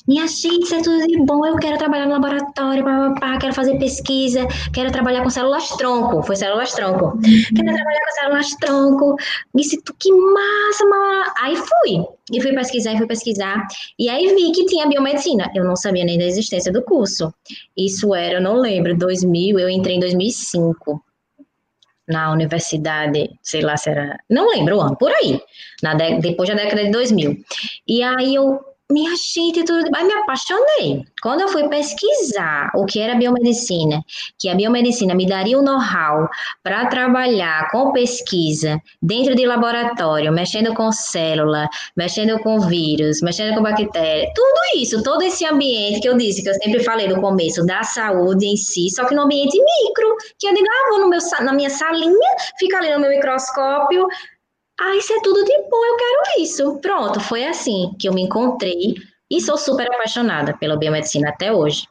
[0.08, 1.44] Minha gente, isso é tudo de bom.
[1.44, 5.68] Eu quero trabalhar no laboratório, pá, pá, pá, quero fazer pesquisa, quero trabalhar com células
[5.76, 6.22] tronco.
[6.22, 7.18] Foi células tronco.
[7.54, 9.16] Quero trabalhar com células tronco.
[9.54, 11.32] Disse, que massa, mano.
[11.42, 12.06] Aí fui.
[12.32, 13.66] E fui pesquisar, e fui pesquisar.
[13.98, 15.50] E aí vi que tinha biomedicina.
[15.54, 17.30] Eu não sabia nem da existência do curso.
[17.76, 21.04] Isso era, eu não lembro, 2000, eu entrei em 2005
[22.08, 25.38] na universidade, sei lá se era, não lembro o ano, por aí,
[25.82, 27.36] na de, depois da década de 2000.
[27.86, 28.58] E aí eu
[28.90, 29.86] minha gente, tudo.
[29.94, 31.04] Aí me apaixonei.
[31.22, 34.02] Quando eu fui pesquisar o que era biomedicina,
[34.38, 36.28] que a biomedicina me daria o um know-how
[36.62, 43.62] para trabalhar com pesquisa dentro de laboratório, mexendo com célula, mexendo com vírus, mexendo com
[43.62, 47.66] bactéria, tudo isso, todo esse ambiente que eu disse, que eu sempre falei no começo,
[47.66, 51.08] da saúde em si, só que no ambiente micro, que eu digo, ah, vou no
[51.08, 54.08] meu, na minha salinha, fica ali no meu microscópio,
[54.80, 56.78] ah, isso é tudo de bom, eu quero isso.
[56.78, 58.94] Pronto, foi assim que eu me encontrei
[59.30, 61.86] e sou super apaixonada pela biomedicina até hoje.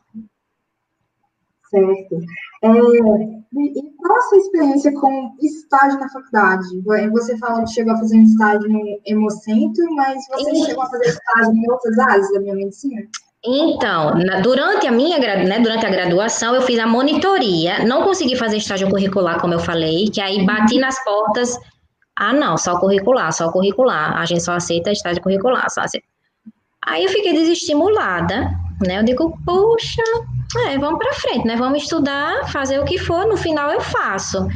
[1.69, 2.15] Certo.
[2.63, 6.81] É, e qual a sua experiência com estágio na faculdade?
[7.11, 10.65] Você falou que chegou a fazer um estágio no Hemocentro, mas você e...
[10.65, 13.01] chegou a fazer estágio em outras áreas da biomedicina?
[13.45, 18.35] Então, na, durante a minha né, durante a graduação, eu fiz a monitoria, não consegui
[18.35, 21.57] fazer estágio curricular, como eu falei, que aí bati nas portas
[22.19, 24.17] ah, não, só curricular, só curricular.
[24.17, 26.07] A gente só aceita estágio curricular, só aceita.
[26.83, 28.49] Aí eu fiquei desestimulada,
[28.85, 28.99] né?
[28.99, 30.01] Eu digo, poxa,
[30.67, 31.55] é, vamos para frente, né?
[31.55, 34.47] Vamos estudar, fazer o que for, no final eu faço.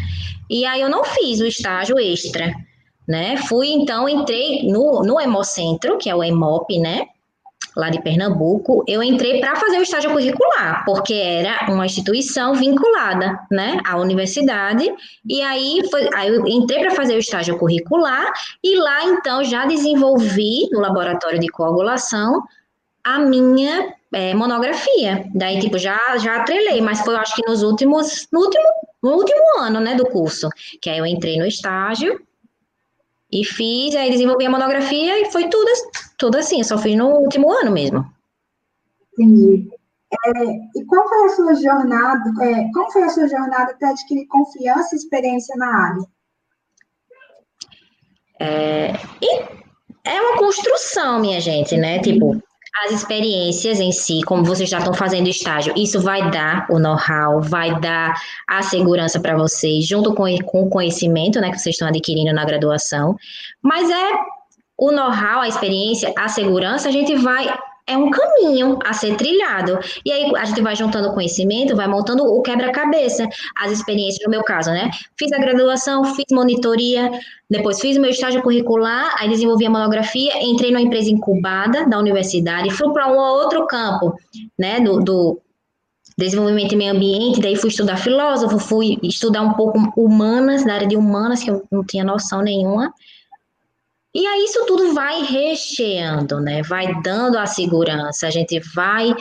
[0.49, 2.51] E aí eu não fiz o estágio extra,
[3.07, 3.37] né?
[3.37, 7.05] Fui, então, entrei no, no Hemocentro, que é o EMOP, né?
[7.75, 13.39] Lá de Pernambuco, eu entrei para fazer o estágio curricular, porque era uma instituição vinculada,
[13.49, 14.91] né, à universidade,
[15.27, 18.31] e aí, foi, aí eu entrei para fazer o estágio curricular,
[18.63, 22.43] e lá, então, já desenvolvi, no laboratório de coagulação,
[23.03, 25.25] a minha é, monografia.
[25.33, 28.65] Daí, tipo, já, já atrelei, mas foi, acho que nos últimos, no último,
[29.01, 30.49] no último ano, né, do curso,
[30.81, 32.21] que aí eu entrei no estágio,
[33.31, 35.71] e fiz, aí desenvolvi a monografia e foi tudo,
[36.17, 38.05] tudo assim, eu só fiz no último ano mesmo.
[39.13, 39.69] Entendi.
[40.25, 40.43] É,
[40.75, 44.93] e qual foi a sua jornada, é, como foi a sua jornada até adquirir confiança
[44.93, 46.03] e experiência na área?
[48.39, 48.93] É,
[50.03, 51.99] é uma construção, minha gente, né?
[51.99, 52.41] Tipo,
[52.85, 57.41] as experiências em si, como vocês já estão fazendo estágio, isso vai dar o know-how,
[57.41, 58.13] vai dar
[58.47, 62.45] a segurança para vocês, junto com, com o conhecimento né, que vocês estão adquirindo na
[62.45, 63.15] graduação.
[63.61, 64.11] Mas é
[64.77, 67.53] o know-how, a experiência, a segurança, a gente vai
[67.91, 69.79] é um caminho a ser trilhado.
[70.05, 73.27] E aí a gente vai juntando conhecimento, vai montando o quebra-cabeça,
[73.57, 74.89] as experiências, no meu caso, né?
[75.17, 77.11] Fiz a graduação, fiz monitoria,
[77.49, 82.71] depois fiz meu estágio curricular, aí desenvolvi a monografia, entrei numa empresa incubada da universidade,
[82.71, 84.15] fui para um outro campo,
[84.57, 85.41] né, do, do
[86.17, 90.87] desenvolvimento e meio ambiente, daí fui estudar filósofo, fui estudar um pouco humanas, na área
[90.87, 92.93] de humanas, que eu não tinha noção nenhuma,
[94.13, 96.61] e aí isso tudo vai recheando, né?
[96.63, 99.13] Vai dando a segurança, a gente vai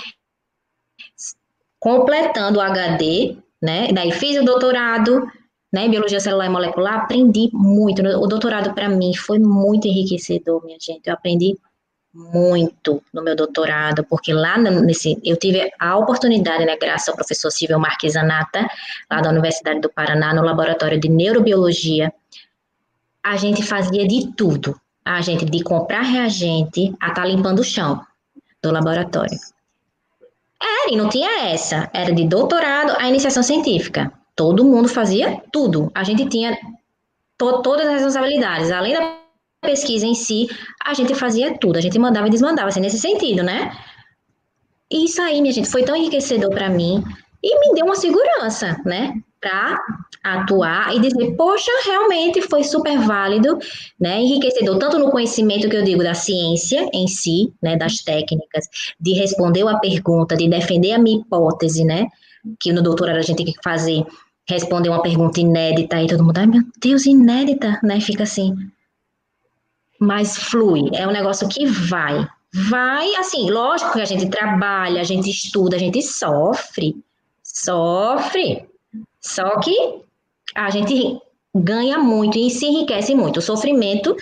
[1.78, 3.93] completando o HD, né?
[3.93, 5.26] Daí fiz o doutorado,
[5.72, 8.03] né, biologia celular e molecular, aprendi muito.
[8.03, 11.07] O doutorado para mim foi muito enriquecedor, minha gente.
[11.07, 11.57] Eu aprendi
[12.12, 17.51] muito no meu doutorado, porque lá nesse eu tive a oportunidade, né, graças ao professor
[17.51, 18.66] Silvio Marques Anata,
[19.09, 22.12] lá da Universidade do Paraná, no laboratório de neurobiologia,
[23.23, 24.79] a gente fazia de tudo.
[25.05, 28.01] A gente de comprar reagente a estar tá limpando o chão
[28.62, 29.39] do laboratório.
[30.62, 31.91] Era, e não tinha essa.
[31.93, 34.12] Era de doutorado a iniciação científica.
[34.37, 35.91] Todo mundo fazia tudo.
[35.95, 36.57] A gente tinha
[37.39, 38.71] to todas as responsabilidades.
[38.71, 39.18] Além da
[39.62, 40.49] pesquisa em si,
[40.85, 41.79] a gente fazia tudo.
[41.79, 43.75] A gente mandava e desmandava, assim, nesse sentido, né?
[44.91, 47.03] E isso aí, minha gente, foi tão enriquecedor para mim
[47.43, 49.14] e me deu uma segurança, né?
[49.41, 49.78] Para
[50.22, 53.59] atuar e dizer, poxa, realmente foi super válido,
[53.99, 54.20] né?
[54.20, 57.76] Enriquecedor, tanto no conhecimento que eu digo da ciência em si, né?
[57.76, 58.66] Das técnicas,
[59.01, 62.07] de responder a pergunta, de defender a minha hipótese, né?
[62.61, 64.05] Que no doutorado a gente tem que fazer,
[64.47, 68.01] responder uma pergunta inédita e todo mundo, ai meu Deus, inédita, né?
[68.01, 68.55] Fica assim.
[69.99, 72.26] Mas flui, é um negócio que vai.
[72.53, 76.97] Vai, assim, lógico que a gente trabalha, a gente estuda, a gente sofre,
[77.43, 78.70] sofre.
[79.21, 80.03] Só que
[80.55, 81.21] a gente
[81.55, 83.39] ganha muito e se enriquece muito.
[83.39, 84.16] O sofrimento,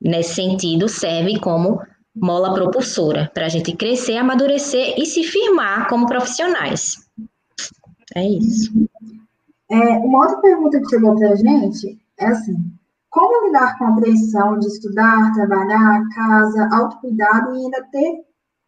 [0.00, 1.80] nesse sentido, serve como
[2.14, 7.08] mola propulsora para a gente crescer, amadurecer e se firmar como profissionais.
[8.14, 8.70] É isso.
[9.70, 12.54] É, uma outra pergunta que chegou para a gente é assim:
[13.10, 18.24] como lidar com a pressão de estudar, trabalhar, casa, autocuidado e ainda ter,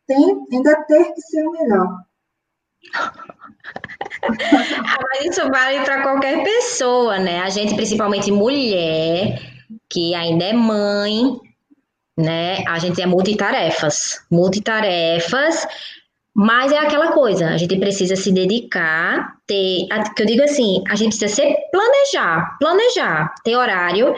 [0.06, 2.00] tem, ainda ter que ser o melhor?
[4.22, 7.40] Mas isso vale para qualquer pessoa, né?
[7.40, 9.40] A gente, principalmente mulher,
[9.88, 11.38] que ainda é mãe,
[12.16, 12.64] né?
[12.66, 14.20] A gente é multitarefas.
[14.30, 15.66] Multitarefas,
[16.38, 20.94] mas é aquela coisa, a gente precisa se dedicar, ter, que eu digo assim, a
[20.94, 24.14] gente precisa ser planejar, planejar, ter horário,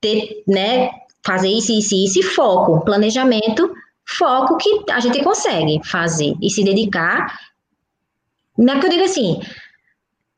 [0.00, 0.90] ter, né,
[1.26, 3.68] fazer isso, isso, isso e foco, planejamento,
[4.06, 7.36] foco que a gente consegue fazer e se dedicar
[8.60, 9.40] não é que eu digo assim,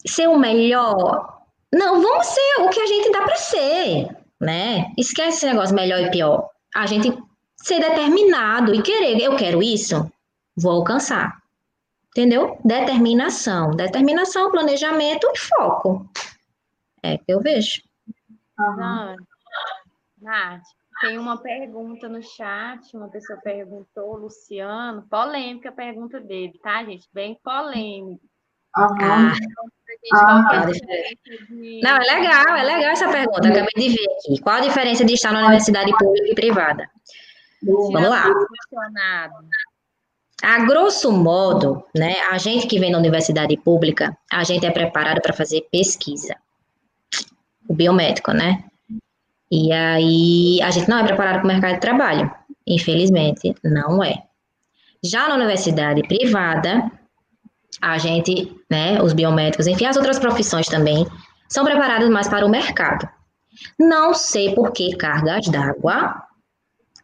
[0.06, 1.42] ser o melhor.
[1.72, 4.92] Não, vamos ser o que a gente dá para ser, né?
[4.96, 6.48] Esquece esse negócio melhor e pior.
[6.74, 7.12] A gente
[7.56, 10.10] ser determinado e querer, eu quero isso,
[10.56, 11.42] vou alcançar.
[12.10, 12.58] Entendeu?
[12.64, 13.70] Determinação.
[13.70, 16.08] Determinação, planejamento e foco.
[17.02, 17.82] É que eu vejo.
[18.58, 19.16] Uhum.
[20.20, 20.62] Nath,
[21.02, 27.08] tem uma pergunta no chat, uma pessoa perguntou, Luciano, polêmica a pergunta dele, tá, gente?
[27.12, 28.24] Bem polêmica.
[28.74, 29.34] Ah, ah.
[31.82, 34.40] Não, é legal, é legal essa pergunta, acabei de ver aqui.
[34.40, 36.88] Qual a diferença de estar na universidade pública e privada?
[37.62, 38.24] Vamos lá.
[40.42, 45.20] A grosso modo, né, a gente que vem da universidade pública, a gente é preparado
[45.20, 46.34] para fazer pesquisa.
[47.68, 48.64] O biomédico, né?
[49.52, 52.34] E aí a gente não é preparado para o mercado de trabalho.
[52.66, 54.22] Infelizmente, não é.
[55.04, 56.90] Já na universidade privada,
[57.78, 61.06] a gente, né, os biomédicos, enfim, as outras profissões também,
[61.50, 63.06] são preparados mais para o mercado.
[63.78, 66.22] Não sei por que cargas d'água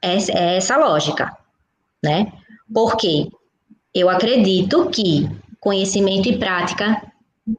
[0.01, 1.37] é, é essa lógica,
[2.03, 2.33] né?
[2.73, 3.29] Porque
[3.95, 5.29] eu acredito que
[5.61, 7.03] conhecimento e prática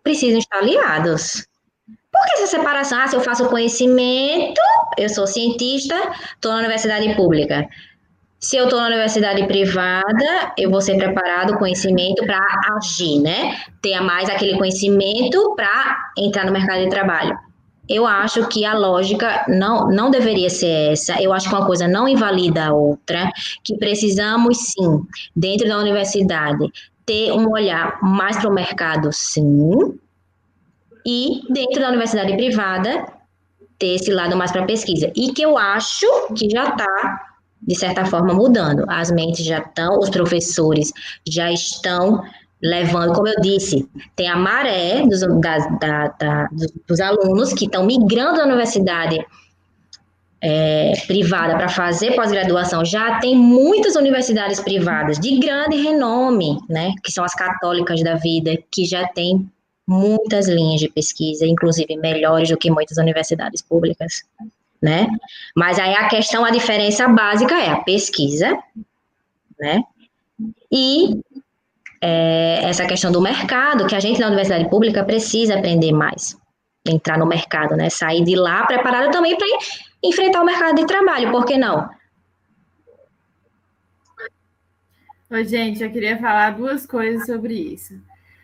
[0.02, 1.46] precisam estar aliados.
[2.20, 2.99] Por que essa separação?
[2.99, 4.59] Ah, se eu faço conhecimento,
[4.97, 5.95] eu sou cientista,
[6.36, 7.65] estou na universidade pública.
[8.38, 12.41] Se eu estou na universidade privada, eu vou ser preparado conhecimento para
[12.76, 13.57] agir, né?
[13.82, 17.38] Ter mais aquele conhecimento para entrar no mercado de trabalho.
[17.88, 21.22] Eu acho que a lógica não, não deveria ser essa.
[21.22, 23.32] Eu acho que uma coisa não invalida a outra,
[23.63, 25.03] que precisamos sim,
[25.36, 26.70] dentro da universidade,
[27.05, 29.97] ter um olhar mais para o mercado, sim,
[31.06, 33.06] e dentro da universidade privada
[33.78, 35.12] ter esse lado mais para pesquisa.
[35.16, 37.22] E que eu acho que já está,
[37.62, 38.84] de certa forma, mudando.
[38.89, 40.91] As mentes já estão, os professores
[41.28, 42.22] já estão
[42.62, 43.88] levando, como eu disse,
[44.18, 46.50] tem a maré dos, da, da, da,
[46.86, 49.26] dos alunos que estão migrando da universidade
[50.41, 57.12] é, privada para fazer pós-graduação, já tem muitas universidades privadas de grande renome, né, que
[57.12, 59.50] são as católicas da vida, que já tem
[59.90, 64.24] muitas linhas de pesquisa, inclusive melhores do que muitas universidades públicas,
[64.80, 65.08] né?
[65.56, 68.56] Mas aí a questão, a diferença básica é a pesquisa,
[69.60, 69.84] né?
[70.72, 71.20] E
[72.02, 76.38] é, essa questão do mercado, que a gente na universidade pública precisa aprender mais,
[76.88, 77.90] entrar no mercado, né?
[77.90, 79.48] Sair de lá preparado também para
[80.04, 81.90] enfrentar o mercado de trabalho, por que não?
[85.32, 88.00] Oi, gente, eu queria falar duas coisas sobre isso.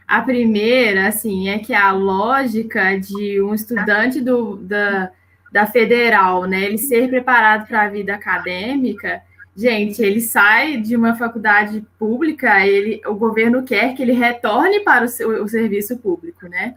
[0.08, 5.12] A primeira, assim, é que a lógica de um estudante do, da,
[5.52, 9.22] da federal, né, ele ser preparado para a vida acadêmica,
[9.56, 15.06] gente, ele sai de uma faculdade pública, ele, o governo quer que ele retorne para
[15.06, 16.76] o, o serviço público, né?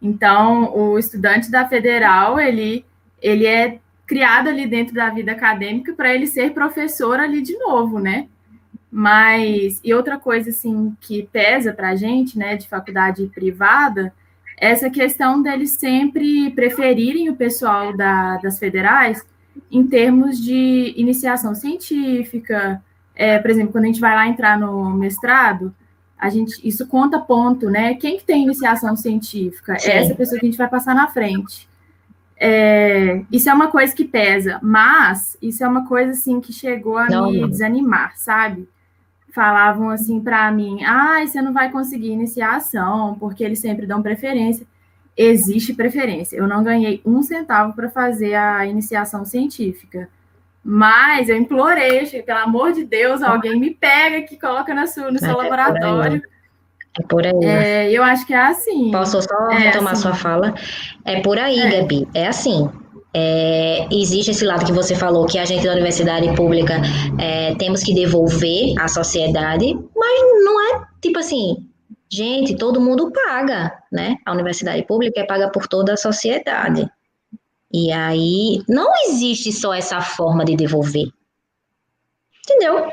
[0.00, 2.84] Então, o estudante da federal, ele,
[3.20, 7.98] ele é criado ali dentro da vida acadêmica para ele ser professor ali de novo,
[7.98, 8.28] né?
[8.90, 14.12] Mas, e outra coisa, assim, que pesa para a gente, né, de faculdade privada,
[14.60, 19.24] é essa questão deles sempre preferirem o pessoal da, das federais
[19.70, 22.82] em termos de iniciação científica.
[23.14, 25.74] É, por exemplo, quando a gente vai lá entrar no mestrado,
[26.18, 27.94] a gente, isso conta ponto, né?
[27.94, 29.78] Quem que tem iniciação científica?
[29.78, 29.90] Sim.
[29.90, 31.68] É essa pessoa que a gente vai passar na frente.
[32.40, 36.96] É, isso é uma coisa que pesa, mas isso é uma coisa assim que chegou
[36.96, 37.30] a Não.
[37.30, 38.68] me desanimar, sabe?
[39.38, 43.86] Falavam assim para mim: ah, você não vai conseguir iniciar a ação, porque eles sempre
[43.86, 44.66] dão preferência.
[45.16, 46.36] Existe preferência.
[46.36, 50.08] Eu não ganhei um centavo para fazer a iniciação científica.
[50.62, 55.18] Mas eu implorei, pelo amor de Deus, alguém me pega que coloca no seu, no
[55.18, 56.22] seu é laboratório.
[57.00, 57.44] É por aí.
[57.44, 58.90] É, eu acho que é assim.
[58.90, 60.02] Posso só é retomar assim.
[60.02, 60.52] sua fala?
[61.04, 61.80] É por aí, é.
[61.80, 62.08] Gabi.
[62.12, 62.68] É assim.
[63.14, 66.74] É, existe esse lado que você falou, que a gente da universidade pública
[67.18, 71.68] é, temos que devolver à sociedade, mas não é tipo assim,
[72.10, 74.16] gente, todo mundo paga, né?
[74.26, 76.88] A universidade pública é paga por toda a sociedade.
[77.72, 81.08] E aí não existe só essa forma de devolver.
[82.44, 82.90] Entendeu?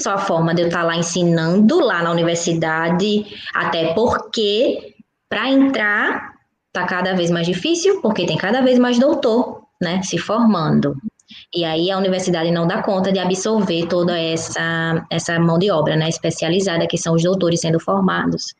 [0.00, 4.94] Só a forma de eu estar lá ensinando lá na universidade, até porque
[5.28, 6.37] para entrar
[6.72, 10.96] tá cada vez mais difícil, porque tem cada vez mais doutor, né, se formando.
[11.54, 15.96] E aí a universidade não dá conta de absorver toda essa, essa mão de obra,
[15.96, 18.54] né, especializada, que são os doutores sendo formados.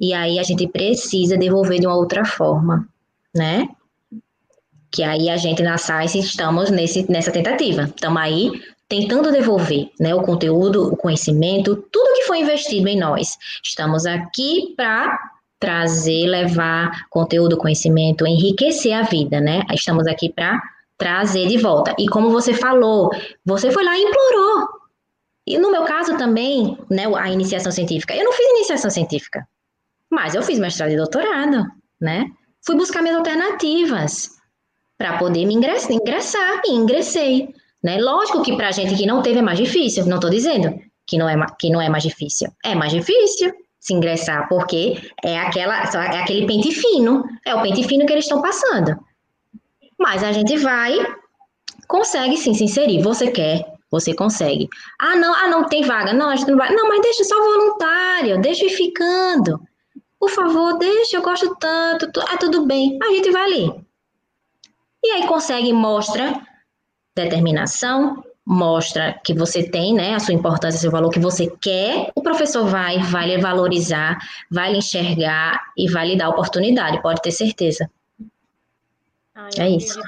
[0.00, 2.88] E aí a gente precisa devolver de uma outra forma,
[3.34, 3.68] né?
[4.90, 7.82] Que aí a gente na SAIS estamos nesse, nessa tentativa.
[7.82, 8.52] Estamos aí
[8.88, 13.36] tentando devolver né, o conteúdo, o conhecimento, tudo que foi investido em nós.
[13.62, 15.18] Estamos aqui para
[15.58, 19.62] trazer, levar conteúdo, conhecimento, enriquecer a vida, né?
[19.72, 20.60] Estamos aqui para
[20.96, 21.94] trazer de volta.
[21.98, 23.10] E como você falou,
[23.44, 24.68] você foi lá e implorou.
[25.46, 28.14] E no meu caso também, né, a iniciação científica.
[28.14, 29.48] Eu não fiz iniciação científica,
[30.10, 31.64] mas eu fiz mestrado e doutorado,
[32.00, 32.26] né?
[32.64, 34.30] Fui buscar minhas alternativas
[34.98, 37.98] para poder me ingressar, ingressar e ingressei, né?
[37.98, 41.28] Lógico que para gente que não teve é mais difícil, não estou dizendo que não
[41.28, 43.54] é que não é mais difícil, é mais difícil,
[43.88, 48.26] se ingressar, porque é aquela é aquele pente fino, é o pente fino que eles
[48.26, 48.98] estão passando.
[49.98, 50.94] Mas a gente vai,
[51.88, 53.02] consegue sim se inserir.
[53.02, 54.68] Você quer, você consegue.
[55.00, 56.12] Ah, não, ah, não tem vaga.
[56.12, 56.70] Não, a gente não vai.
[56.74, 59.58] Não, mas deixa só voluntário, deixa ir ficando.
[60.20, 62.10] Por favor, deixa, eu gosto tanto.
[62.28, 62.98] Ah, tudo bem.
[63.02, 63.72] A gente vai ali.
[65.02, 66.40] E aí consegue, mostra
[67.16, 72.22] determinação, mostra que você tem, né, a sua importância, seu valor que você quer, o
[72.22, 74.16] professor vai, vai lhe valorizar,
[74.50, 77.90] vai lhe enxergar e vai lhe dar oportunidade, pode ter certeza.
[79.34, 80.00] Ah, é isso.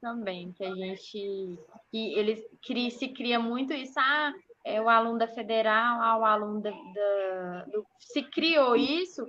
[0.00, 1.58] Também, que a gente,
[1.90, 4.32] que eles se cria muito isso, ah,
[4.64, 9.26] é o aluno da federal, ah, o aluno da, da do, se criou isso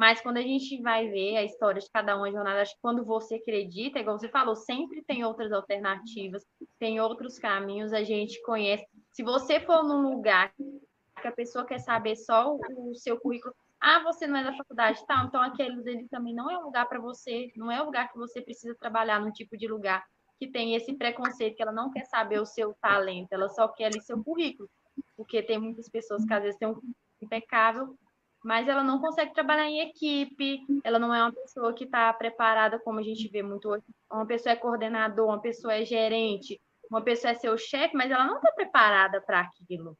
[0.00, 2.80] mas quando a gente vai ver a história de cada um, a jornada, acho que
[2.80, 6.42] quando você acredita, igual você falou, sempre tem outras alternativas,
[6.78, 8.82] tem outros caminhos, a gente conhece.
[9.12, 14.02] Se você for num lugar que a pessoa quer saber só o, seu currículo, ah,
[14.02, 15.22] você não é da faculdade, tá?
[15.28, 18.16] Então aquele dele também não é um lugar para você, não é um lugar que
[18.16, 20.02] você precisa trabalhar num tipo de lugar
[20.38, 23.88] que tem esse preconceito que ela não quer saber o seu talento, ela só quer
[23.88, 24.66] ali seu currículo,
[25.14, 26.80] porque tem muitas pessoas que às vezes têm um
[27.20, 27.98] impecável,
[28.42, 32.78] mas ela não consegue trabalhar em equipe, ela não é uma pessoa que está preparada,
[32.78, 33.84] como a gente vê muito hoje.
[34.10, 36.60] Uma pessoa é coordenador, uma pessoa é gerente,
[36.90, 39.96] uma pessoa é seu chefe, mas ela não está preparada para aquilo.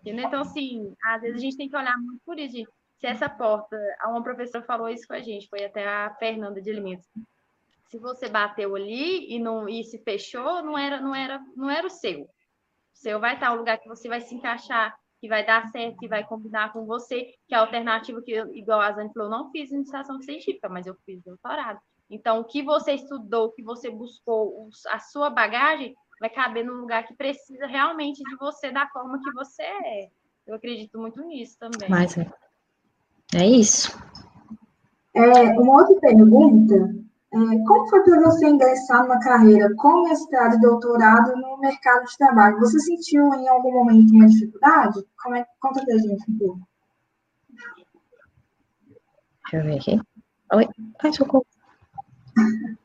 [0.00, 0.26] Entendeu?
[0.26, 2.62] Então, assim, às vezes a gente tem que olhar muito por isso.
[2.98, 6.70] Se essa porta, uma professora falou isso com a gente, foi até a Fernanda de
[6.70, 7.06] Alimentos.
[7.88, 11.86] Se você bateu ali e não e se fechou, não era não era não era
[11.86, 12.22] o seu.
[12.22, 12.28] O
[12.92, 14.96] seu vai estar um lugar que você vai se encaixar,
[15.26, 18.54] que vai dar certo, que vai combinar com você, que é a alternativa que eu,
[18.54, 21.80] igual a Zane falou, eu não fiz iniciação científica, mas eu fiz doutorado.
[22.08, 26.74] Então, o que você estudou, o que você buscou, a sua bagagem vai caber no
[26.74, 30.08] lugar que precisa realmente de você da forma que você é.
[30.46, 31.90] Eu acredito muito nisso também.
[31.90, 32.30] Mas é,
[33.34, 33.90] é isso.
[35.12, 35.20] É,
[35.58, 36.94] uma outra pergunta,
[37.30, 42.58] como foi para você ingressar numa carreira com mestrado e doutorado no mercado de trabalho?
[42.60, 45.00] Você sentiu em algum momento uma dificuldade?
[45.22, 46.60] Como é, conta pra gente um pouco.
[49.50, 50.00] Deixa eu ver aqui.
[50.52, 50.68] Oi,
[51.02, 51.46] ai, socorro.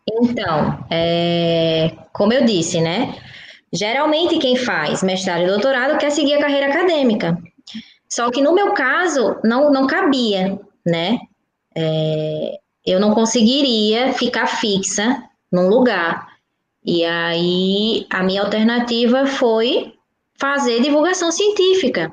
[0.09, 3.15] Então, é, como eu disse, né?
[3.73, 7.37] Geralmente quem faz mestrado e doutorado quer seguir a carreira acadêmica.
[8.09, 11.19] Só que no meu caso não, não cabia, né?
[11.75, 16.27] É, eu não conseguiria ficar fixa num lugar.
[16.83, 19.93] E aí a minha alternativa foi
[20.39, 22.11] fazer divulgação científica.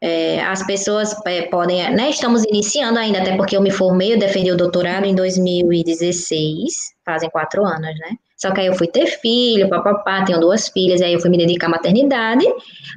[0.00, 4.18] É, as pessoas é, podem, né, estamos iniciando ainda, até porque eu me formei, eu
[4.18, 6.74] defendi o doutorado em 2016,
[7.04, 8.16] fazem quatro anos, né?
[8.36, 11.38] Só que aí eu fui ter filho, papapá, tenho duas filhas, aí eu fui me
[11.38, 12.44] dedicar à maternidade,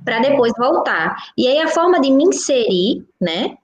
[0.03, 1.15] para depois voltar.
[1.37, 3.55] E aí a forma de me inserir, né,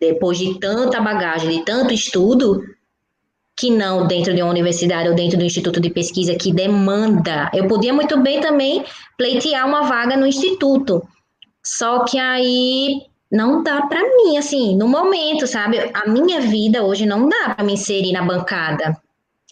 [0.00, 2.64] depois de tanta bagagem, de tanto estudo,
[3.56, 7.50] que não dentro de uma universidade ou dentro do instituto de pesquisa que demanda.
[7.52, 8.82] Eu podia muito bem também
[9.18, 11.06] pleitear uma vaga no instituto,
[11.62, 15.78] só que aí não dá para mim, assim, no momento, sabe?
[15.92, 18.96] A minha vida hoje não dá para me inserir na bancada,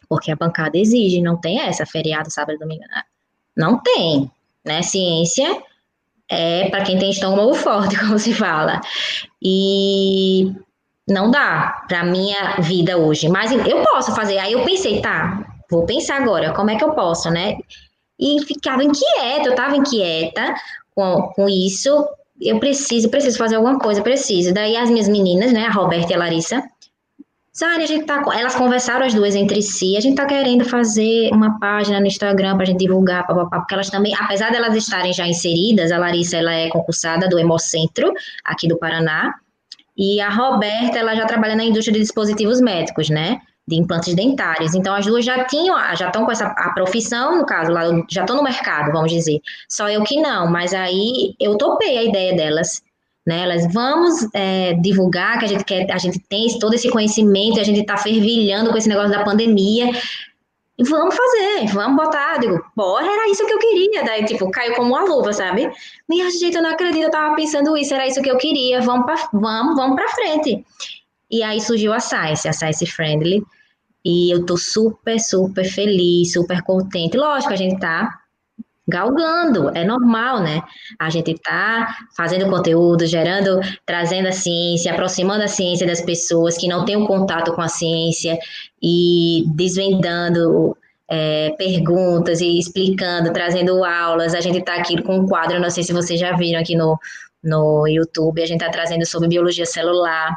[0.08, 2.84] porque a bancada exige, não tem essa feriado, sábado domingo.
[3.54, 4.30] Não tem,
[4.64, 4.80] né?
[4.80, 5.62] Ciência
[6.30, 8.80] é para quem tem estômago forte, como se fala.
[9.42, 10.52] E
[11.08, 14.38] não dá para minha vida hoje, mas eu posso fazer.
[14.38, 17.56] Aí eu pensei, tá, vou pensar agora, como é que eu posso, né?
[18.20, 20.54] E ficava inquieta, eu estava inquieta,
[20.94, 22.06] com, com isso,
[22.40, 24.52] eu preciso, preciso fazer alguma coisa, preciso.
[24.52, 26.62] Daí as minhas meninas, né, a Roberta e a Larissa,
[27.58, 31.28] Sara, a gente tá, elas conversaram as duas entre si, a gente tá querendo fazer
[31.32, 35.12] uma página no Instagram pra gente divulgar, papapá, porque elas também, apesar delas de estarem
[35.12, 38.12] já inseridas, a Larissa, ela é concursada do Hemocentro,
[38.44, 39.34] aqui do Paraná,
[39.96, 43.40] e a Roberta, ela já trabalha na indústria de dispositivos médicos, né?
[43.66, 44.74] de implantes dentários.
[44.74, 48.22] Então, as duas já tinham, já estão com essa a profissão, no caso, lá, já
[48.22, 49.40] estão no mercado, vamos dizer.
[49.68, 52.82] Só eu que não, mas aí eu topei a ideia delas.
[53.28, 57.60] Né, elas vamos é, divulgar que a gente quer, a gente tem todo esse conhecimento,
[57.60, 59.90] a gente está fervilhando com esse negócio da pandemia.
[60.80, 62.38] Vamos fazer, vamos botar.
[62.38, 64.02] Digo, porra, era isso que eu queria.
[64.02, 65.70] Daí, tipo, caiu como uma luva, sabe?
[66.08, 69.04] Minha gente, eu não acredito, eu tava pensando isso, era isso que eu queria, vamos
[69.04, 70.64] para vamos, vamos pra frente.
[71.30, 73.42] E aí surgiu a Science, a Science Friendly,
[74.02, 77.18] e eu tô super, super feliz, super contente.
[77.18, 78.17] Lógico, a gente tá
[78.88, 80.62] galgando, é normal, né?
[80.98, 86.66] A gente tá fazendo conteúdo, gerando, trazendo a ciência, aproximando a ciência das pessoas que
[86.66, 88.38] não têm um contato com a ciência
[88.82, 94.34] e desvendando é, perguntas e explicando, trazendo aulas.
[94.34, 96.98] A gente tá aqui com um quadro, não sei se vocês já viram aqui no,
[97.44, 100.34] no YouTube, a gente tá trazendo sobre biologia celular.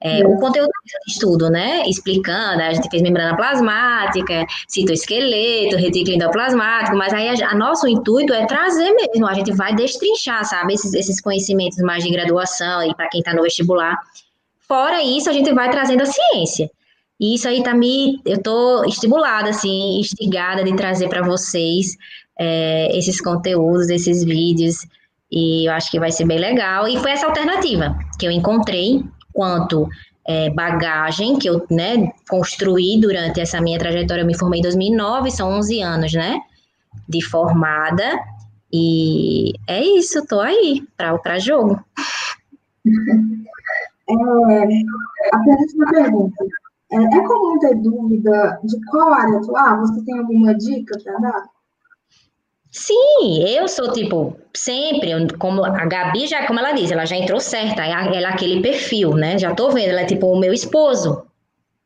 [0.00, 1.82] É, o conteúdo de estudo, né?
[1.88, 8.32] Explicando, a gente fez membrana plasmática, citoesqueleto, retículo endoplasmático, mas aí a, a, nosso intuito
[8.32, 12.94] é trazer mesmo, a gente vai destrinchar, sabe, esses, esses conhecimentos mais de graduação e
[12.94, 13.98] para quem está no vestibular.
[14.60, 16.70] Fora isso, a gente vai trazendo a ciência.
[17.18, 21.96] E isso aí tá me, eu tô estimulada, assim, instigada de trazer para vocês
[22.38, 24.76] é, esses conteúdos, esses vídeos,
[25.30, 26.86] e eu acho que vai ser bem legal.
[26.86, 29.02] E foi essa alternativa que eu encontrei
[29.38, 29.88] quanto
[30.26, 34.22] é, bagagem que eu né, construí durante essa minha trajetória.
[34.22, 36.40] Eu me formei em 2009, são 11 anos, né?
[37.08, 38.18] De formada.
[38.72, 41.80] E é isso, tô aí para jogo.
[44.10, 44.14] É,
[45.34, 46.44] apenas uma pergunta.
[46.90, 49.78] É, é comum ter dúvida de qual área atuar?
[49.80, 51.44] Você tem alguma dica para dar?
[52.70, 57.40] Sim, eu sou tipo, sempre, como a Gabi já, como ela diz, ela já entrou
[57.40, 59.38] certa, ela é aquele perfil, né?
[59.38, 61.26] Já tô vendo, ela é tipo o meu esposo,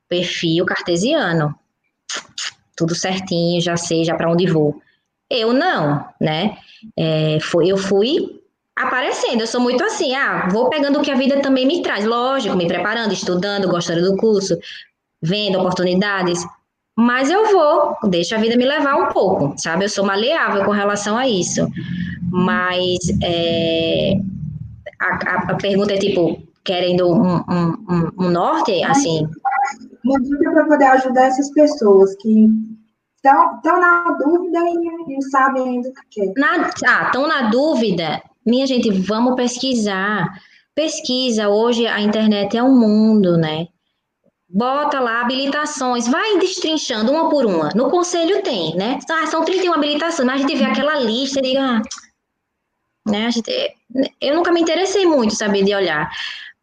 [0.09, 1.55] perfil cartesiano,
[2.77, 4.81] tudo certinho, já sei já para onde vou.
[5.31, 6.57] Eu não, né?
[6.99, 8.41] É, foi, eu fui
[8.77, 12.05] aparecendo, eu sou muito assim, ah, vou pegando o que a vida também me traz,
[12.05, 14.59] lógico, me preparando, estudando, gostando do curso,
[15.21, 16.45] vendo oportunidades,
[17.03, 19.85] mas eu vou, deixa a vida me levar um pouco, sabe?
[19.85, 21.67] Eu sou maleável com relação a isso.
[22.31, 24.15] Mas é,
[25.01, 29.27] a, a, pergunta é tipo, querendo um, um, um, norte, assim?
[30.05, 32.49] uma dica para poder ajudar essas pessoas que
[33.17, 36.33] estão na dúvida e não, sabem ainda o que.
[36.37, 38.23] Na, ah, estão na dúvida?
[38.47, 40.29] Minha gente, vamos pesquisar.
[40.73, 43.67] Pesquisa, hoje a internet é um mundo, né?
[44.55, 47.71] Bota lá habilitações, vai destrinchando uma por uma.
[47.75, 48.99] No conselho tem, né?
[49.11, 51.83] Ah, são 31 habilitações, mas a gente vê aquela lista e diga, ah,
[53.09, 53.31] né?
[53.31, 53.51] Gente,
[54.21, 56.11] eu nunca me interessei muito, saber de olhar.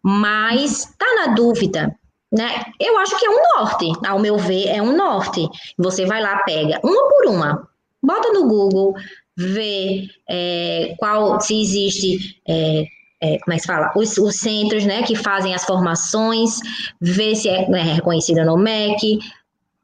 [0.03, 1.95] Mas tá na dúvida,
[2.31, 2.63] né?
[2.79, 5.47] Eu acho que é um norte, ao meu ver, é um norte.
[5.77, 7.67] Você vai lá, pega uma por uma,
[8.03, 8.93] bota no Google,
[9.35, 12.39] vê é, qual se existe.
[12.47, 12.85] É,
[13.21, 13.91] é, como é que se fala?
[13.95, 16.59] Os, os, centros né, que fazem as formações,
[17.01, 19.19] vê se é né, reconhecida no MEC,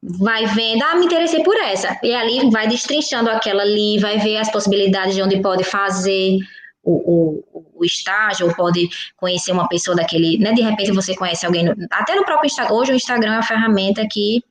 [0.02, 1.98] vai vendo, ah, me interessei por essa.
[2.02, 6.38] E ali vai destrinchando aquela ali, vai ver as possibilidades de onde pode fazer,
[6.86, 10.52] o, o, o, estágio, ou pode conhecer uma pessoa daquele, né?
[10.52, 12.74] De repente você conhece alguém, no, até no próprio Instagram.
[12.74, 14.42] Hoje o Instagram é uma ferramenta que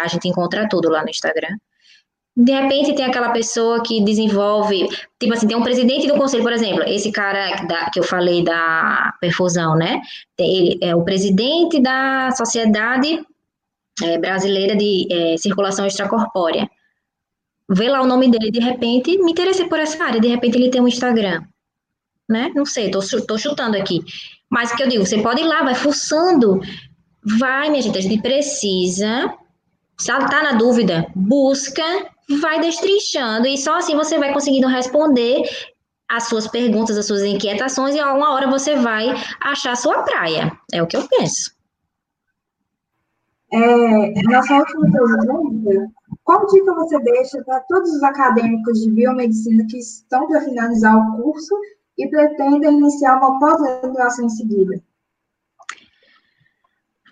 [0.00, 1.56] a gente encontra tudo lá no Instagram.
[2.34, 4.88] De repente tem aquela pessoa que desenvolve,
[5.20, 8.42] tipo assim, tem um presidente do conselho, por exemplo, esse cara da, que eu falei
[8.42, 10.00] da perfusão, né?
[10.38, 13.22] Ele é o presidente da Sociedade
[14.02, 16.70] é, Brasileira de é, Circulação Extracorpórea.
[17.68, 20.70] Vê lá o nome dele, de repente, me interessei por essa área, de repente ele
[20.70, 21.42] tem um Instagram
[22.32, 22.50] né?
[22.54, 24.00] Não sei, tô, tô chutando aqui.
[24.50, 26.60] Mas o que eu digo, você pode ir lá, vai fuçando.
[27.38, 29.32] Vai, minha gente, a gente precisa.
[29.98, 31.84] Se ela tá na dúvida, busca,
[32.40, 35.42] vai destrinchando, e só assim você vai conseguindo responder
[36.08, 39.08] as suas perguntas, as suas inquietações, e a uma hora você vai
[39.40, 40.52] achar a sua praia.
[40.72, 41.50] É o que eu penso.
[43.52, 45.92] É, nossa última pergunta,
[46.24, 51.22] qual dica você deixa para todos os acadêmicos de biomedicina que estão para finalizar o
[51.22, 51.54] curso
[51.98, 54.82] e pretendem iniciar uma pós-graduação em seguida?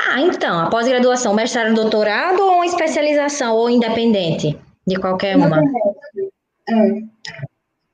[0.09, 4.59] Ah, então, a pós-graduação, mestrado, doutorado ou especialização ou independente
[4.91, 5.59] de qualquer uma?
[6.69, 6.75] É.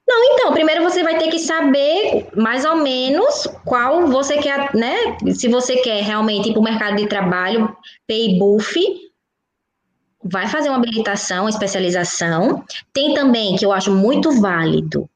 [0.09, 5.17] Não, então, primeiro você vai ter que saber mais ou menos qual você quer, né?
[5.35, 8.75] Se você quer realmente ir para o mercado de trabalho, PIBUF,
[10.23, 12.65] vai fazer uma habilitação, uma especialização.
[12.93, 15.09] Tem também, que eu acho muito válido,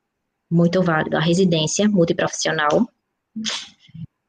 [0.50, 2.88] muito válido, a residência multiprofissional,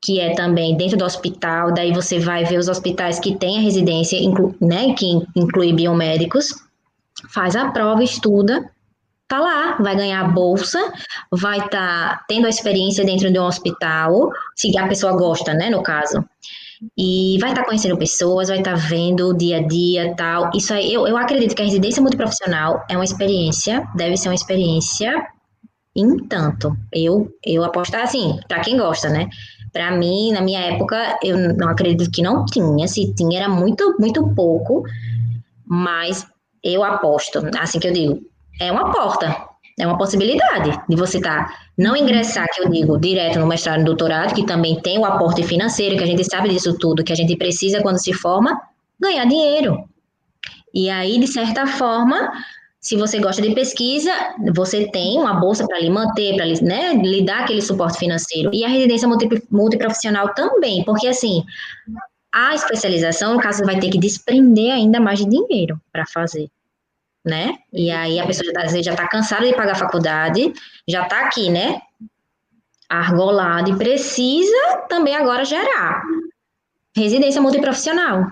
[0.04, 3.62] que é também dentro do hospital, daí você vai ver os hospitais que têm a
[3.62, 6.54] residência, inclu, né, que inclui biomédicos,
[7.30, 8.70] faz a prova, estuda,
[9.28, 10.80] tá lá, vai ganhar a bolsa,
[11.32, 11.70] vai estar
[12.18, 16.24] tá tendo a experiência dentro de um hospital, se a pessoa gosta, né, no caso,
[16.98, 20.50] e vai estar tá conhecendo pessoas, vai estar tá vendo o dia a dia, tal.
[20.54, 24.36] Isso aí, eu, eu acredito que a residência multiprofissional é uma experiência, deve ser uma
[24.36, 25.14] experiência
[25.96, 29.28] Entanto, eu eu aposto assim, para quem gosta, né?
[29.74, 33.98] Para mim, na minha época, eu não acredito que não tinha, se tinha era muito
[34.00, 34.84] muito pouco,
[35.66, 36.26] mas
[36.64, 38.22] eu aposto, assim que eu digo,
[38.60, 39.36] é uma porta,
[39.80, 43.82] é uma possibilidade de você estar tá, não ingressar, que eu digo, direto no mestrado
[43.82, 47.12] e doutorado, que também tem o aporte financeiro, que a gente sabe disso tudo, que
[47.12, 48.62] a gente precisa quando se forma,
[49.00, 49.84] ganhar dinheiro.
[50.74, 52.32] E aí, de certa forma,
[52.80, 54.12] se você gosta de pesquisa,
[54.56, 58.50] você tem uma bolsa para lhe manter, para né, lhe dar aquele suporte financeiro.
[58.54, 59.08] E a residência
[59.50, 61.44] multiprofissional também, porque assim,
[62.34, 66.50] a especialização, no caso, você vai ter que desprender ainda mais de dinheiro para fazer,
[67.26, 67.58] né?
[67.74, 70.54] E aí a pessoa às vezes já está cansada de pagar a faculdade,
[70.88, 71.82] já está aqui, né?
[72.90, 76.04] Argolado e precisa também agora gerar
[76.96, 78.26] residência multiprofissional.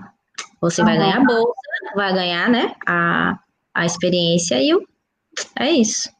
[0.60, 1.52] Você vai ganhar bolsa,
[1.94, 2.74] vai ganhar, né?
[2.86, 3.38] A
[3.74, 4.86] a experiência e o,
[5.58, 6.10] é isso.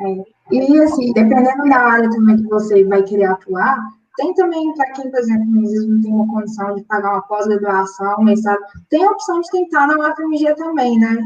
[0.00, 0.40] É.
[0.52, 3.76] E assim, dependendo da área também que você vai querer atuar,
[4.20, 7.22] tem também, para quem, por exemplo, às vezes não tem uma condição de pagar uma
[7.22, 8.60] pós-graduação, mestrado,
[8.90, 11.16] tem a opção de tentar na UFMG também, né?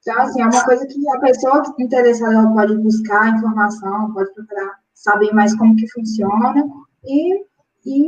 [0.00, 5.32] Então, assim, é uma coisa que a pessoa interessada pode buscar informação, pode procurar saber
[5.32, 6.64] mais como que funciona
[7.04, 7.44] e,
[7.84, 8.06] e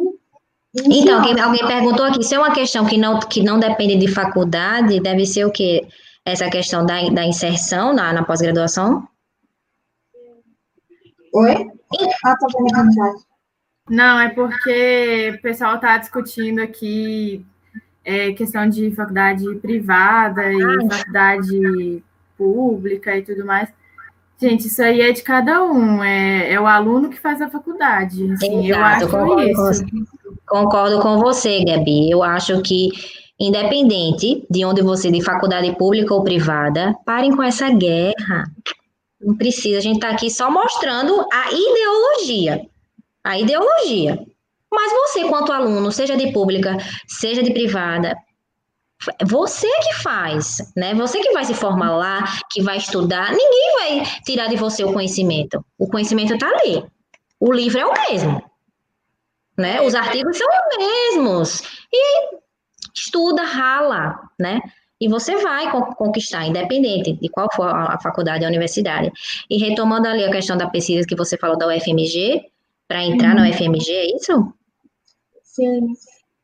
[0.74, 4.08] então, alguém, alguém perguntou aqui, se é uma questão que não, que não depende de
[4.08, 5.86] faculdade, deve ser o quê?
[6.24, 9.06] Essa questão da, da inserção na, na pós-graduação?
[11.32, 11.70] Oi?
[12.24, 13.26] Ah, tô vendo
[13.88, 17.44] Não, é porque o pessoal está discutindo aqui
[18.04, 20.96] é, questão de faculdade privada e ah.
[20.96, 22.02] faculdade
[22.38, 23.68] pública e tudo mais.
[24.38, 28.30] Gente, isso aí é de cada um, é, é o aluno que faz a faculdade.
[28.32, 29.84] Assim, eu acho isso.
[30.46, 32.10] Concordo com você, Gabi.
[32.10, 32.90] Eu acho que,
[33.40, 38.44] independente de onde você, de faculdade pública ou privada, parem com essa guerra.
[39.18, 42.60] Não precisa, a gente está aqui só mostrando a ideologia.
[43.27, 44.24] A ideologia.
[44.70, 46.77] Mas você, quanto aluno, seja de pública,
[47.09, 48.16] seja de privada,
[49.27, 50.94] você que faz, né?
[50.94, 54.93] Você que vai se formar lá, que vai estudar, ninguém vai tirar de você o
[54.93, 55.65] conhecimento.
[55.77, 56.85] O conhecimento está ali.
[57.40, 58.43] O livro é o mesmo,
[59.59, 59.81] né?
[59.81, 61.62] Os artigos são os mesmos.
[61.93, 62.36] E
[62.94, 64.61] estuda, rala, né?
[65.01, 69.11] E você vai conquistar, independente de qual for a faculdade a universidade.
[69.51, 72.53] E retomando ali a questão da pesquisa que você falou da UFMG,
[72.88, 73.42] para entrar uhum.
[73.42, 74.52] na UFMG, é isso?
[75.42, 75.94] Sim,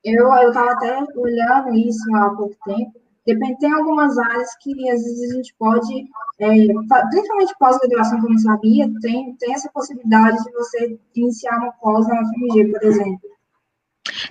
[0.05, 3.01] eu estava até olhando isso há pouco tempo.
[3.25, 6.09] Depende, tem algumas áreas que às vezes a gente pode,
[6.41, 6.49] é,
[7.09, 12.21] principalmente pós-graduação, que eu sabia, tem, tem essa possibilidade de você iniciar uma pós na
[12.21, 13.21] UFMG, por exemplo.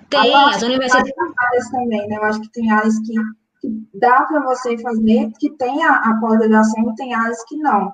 [0.10, 1.14] Tem, as universidades.
[1.38, 2.18] áreas também, né?
[2.18, 3.14] Eu acho que tem áreas que,
[3.62, 7.94] que dá para você fazer, que tem a, a pós-graduação e tem áreas que não.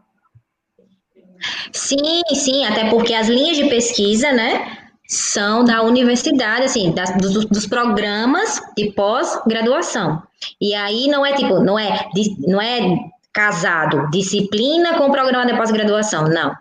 [1.72, 4.78] Sim, sim, até porque as linhas de pesquisa, né?
[5.08, 10.22] são da universidade, assim, das, dos, dos, programas de pós-graduação.
[10.60, 12.10] E aí não é tipo, não é,
[12.40, 12.98] não é
[13.32, 16.54] casado, disciplina com programa de pós-graduação, não.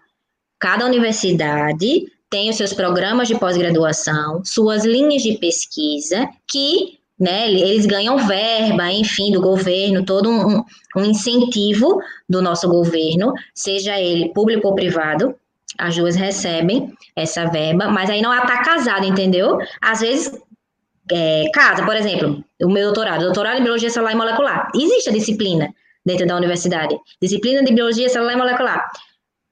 [0.60, 7.86] Cada universidade tem os seus programas de pós-graduação, suas linhas de pesquisa, que né, eles
[7.86, 10.62] ganham verba, enfim, do governo, todo um,
[10.96, 11.98] um incentivo
[12.28, 15.34] do nosso governo, seja ele público ou privado,
[15.78, 19.58] as duas recebem essa verba, mas aí não está casado, entendeu?
[19.80, 20.32] Às vezes,
[21.10, 24.70] é, casa, por exemplo, o meu doutorado, doutorado em Biologia Celular e Molecular.
[24.74, 25.72] Existe a disciplina
[26.04, 28.90] dentro da universidade, disciplina de Biologia Celular e Molecular,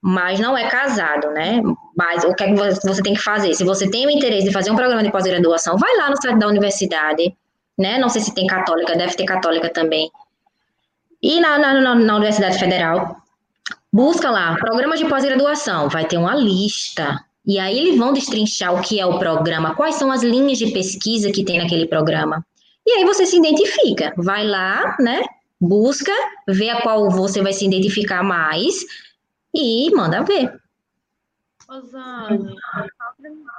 [0.01, 1.61] mas não é casado, né?
[1.97, 3.53] Mas o que, é que você tem que fazer?
[3.53, 6.37] Se você tem o interesse de fazer um programa de pós-graduação, vai lá no site
[6.37, 7.35] da universidade,
[7.77, 7.97] né?
[7.97, 10.09] Não sei se tem católica, deve ter católica também.
[11.21, 13.23] E na, na, na Universidade Federal,
[13.95, 17.17] Busca lá, programa de pós-graduação, vai ter uma lista.
[17.45, 20.73] E aí eles vão destrinchar o que é o programa, quais são as linhas de
[20.73, 22.45] pesquisa que tem naquele programa.
[22.85, 25.21] E aí você se identifica, vai lá, né?
[25.61, 26.11] Busca,
[26.45, 28.83] vê a qual você vai se identificar mais
[29.55, 30.53] e manda ver.
[31.65, 32.53] Rosane,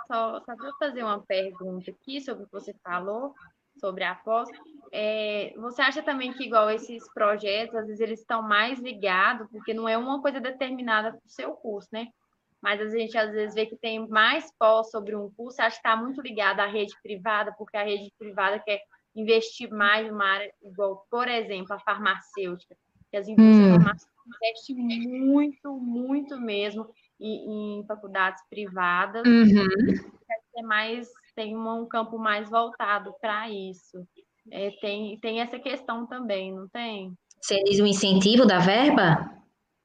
[0.06, 3.32] só, só para fazer uma pergunta aqui sobre o que você falou
[3.81, 4.48] sobre a pós.
[4.93, 9.74] É, você acha também que, igual esses projetos, às vezes eles estão mais ligados, porque
[9.74, 12.09] não é uma coisa determinada para o seu curso, né?
[12.62, 15.89] Mas a gente às vezes vê que tem mais pós sobre um curso, acho que
[15.89, 18.81] está muito ligado à rede privada, porque a rede privada quer
[19.15, 22.77] investir mais numa área, igual, por exemplo, a farmacêutica,
[23.11, 23.74] que as indústrias hum.
[23.74, 26.89] farmacêuticas investem muito, muito mesmo
[27.20, 29.27] em, em faculdades privadas.
[29.27, 29.69] Uhum.
[30.57, 33.99] É mais tem um campo mais voltado para isso.
[34.51, 37.13] É, tem, tem essa questão também, não tem?
[37.41, 39.31] Você diz o incentivo da verba?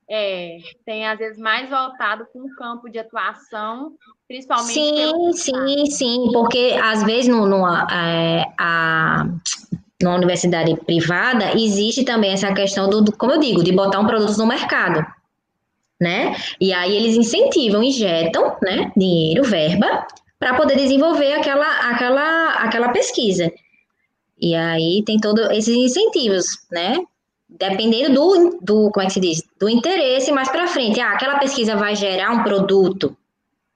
[0.10, 3.94] É, tem às vezes mais voltado com o campo de atuação,
[4.28, 4.74] principalmente.
[4.74, 9.26] Sim, sim, sim, porque às vezes no, no, é, a,
[10.02, 14.08] na universidade privada existe também essa questão do, do, como eu digo, de botar um
[14.08, 15.06] produto no mercado.
[16.00, 16.36] Né?
[16.60, 20.08] E aí eles incentivam, injetam, né, dinheiro, verba,
[20.42, 23.54] para poder desenvolver aquela, aquela, aquela pesquisa.
[24.40, 26.98] E aí tem todos esses incentivos, né?
[27.48, 31.00] Dependendo do, do, como é que se diz, do interesse mais para frente.
[31.00, 33.16] Ah, aquela pesquisa vai gerar um produto,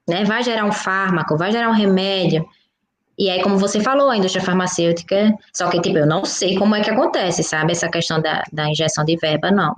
[0.08, 0.24] né?
[0.24, 2.44] Vai gerar um fármaco, vai gerar um remédio.
[3.16, 6.74] E aí, como você falou, a indústria farmacêutica, só que, tipo, eu não sei como
[6.74, 7.70] é que acontece, sabe?
[7.70, 9.72] Essa questão da, da injeção de verba, não.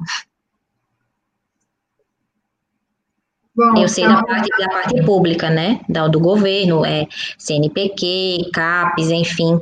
[3.58, 4.14] Bom, eu sei então...
[4.14, 5.80] da, parte, da parte pública, né?
[5.88, 9.60] Da, do governo, é CNPq, CAPES, enfim,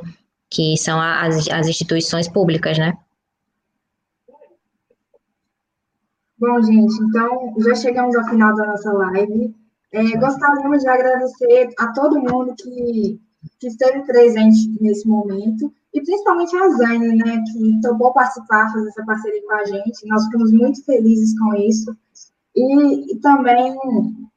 [0.51, 2.95] que são as, as instituições públicas, né?
[6.37, 9.55] Bom, gente, então já chegamos ao final da nossa live.
[9.91, 13.19] É, gostaríamos de agradecer a todo mundo que,
[13.59, 19.03] que esteve presente nesse momento, e principalmente a Zane, né, que topou participar, fazer essa
[19.03, 20.05] parceria com a gente.
[20.05, 21.97] Nós ficamos muito felizes com isso.
[22.57, 23.75] E, e também,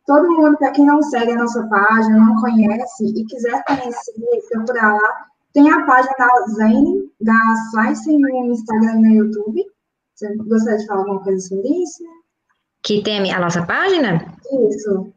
[0.07, 4.13] todo mundo, para quem não segue a nossa página, não conhece e quiser conhecer,
[4.51, 7.33] procurar lá, tem a página da Zen, da
[7.71, 9.65] Slice no Instagram e no YouTube.
[10.15, 12.05] Você gostaria de falar alguma coisa sobre isso?
[12.83, 14.35] Que tem a nossa página?
[14.71, 15.13] Isso.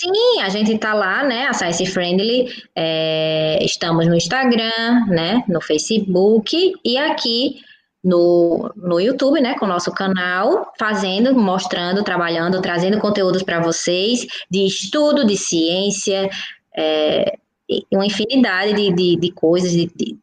[0.00, 1.46] Sim, a gente está lá, né?
[1.46, 2.48] A Science Friendly.
[2.74, 5.44] É, estamos no Instagram, né?
[5.48, 7.60] No Facebook e aqui
[8.08, 14.26] no, no YouTube, né, com o nosso canal, fazendo, mostrando, trabalhando, trazendo conteúdos para vocês
[14.50, 16.30] de estudo, de ciência,
[16.74, 17.36] é,
[17.92, 20.16] uma infinidade de, de, de coisas, de, de,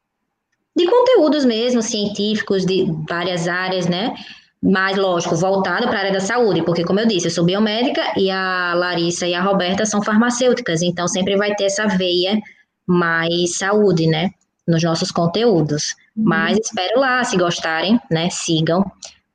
[0.76, 4.16] de, conteúdos mesmo, científicos, de várias áreas, né?
[4.64, 8.02] Mas, lógico, voltado para a área da saúde, porque, como eu disse, eu sou biomédica
[8.18, 12.40] e a Larissa e a Roberta são farmacêuticas, então sempre vai ter essa veia
[12.88, 14.32] mais saúde, né?
[14.68, 15.96] Nos nossos conteúdos.
[16.16, 16.24] Uhum.
[16.26, 18.30] Mas espero lá, se gostarem, né?
[18.30, 18.84] Sigam.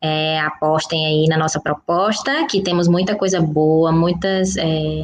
[0.03, 5.03] É, apostem aí na nossa proposta, que temos muita coisa boa, muitas é,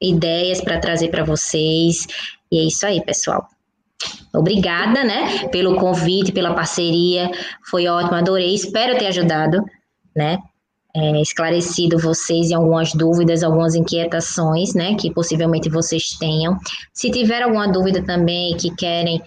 [0.00, 2.06] ideias para trazer para vocês.
[2.50, 3.48] E é isso aí, pessoal.
[4.34, 7.30] Obrigada, né, pelo convite, pela parceria.
[7.70, 8.54] Foi ótimo, adorei.
[8.54, 9.64] Espero ter ajudado,
[10.14, 10.38] né?
[10.94, 16.58] É, esclarecido vocês em algumas dúvidas, algumas inquietações, né, que possivelmente vocês tenham.
[16.92, 19.22] Se tiver alguma dúvida também que querem,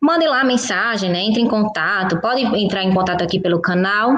[0.00, 4.16] mandem lá a mensagem, né, entre em contato, pode entrar em contato aqui pelo canal,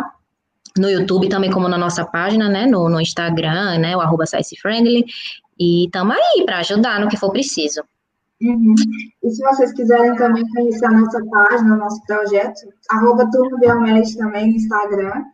[0.78, 4.24] no YouTube também como na nossa página, né, no, no Instagram, né, o arroba
[4.60, 5.04] Friendly,
[5.58, 7.82] e estamos aí para ajudar no que for preciso.
[8.40, 8.74] Uhum.
[9.22, 12.60] E se vocês quiserem também conhecer a nossa página, o nosso projeto,
[12.90, 13.58] arroba Turma
[14.18, 15.24] também no Instagram.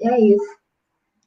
[0.00, 0.59] E é isso.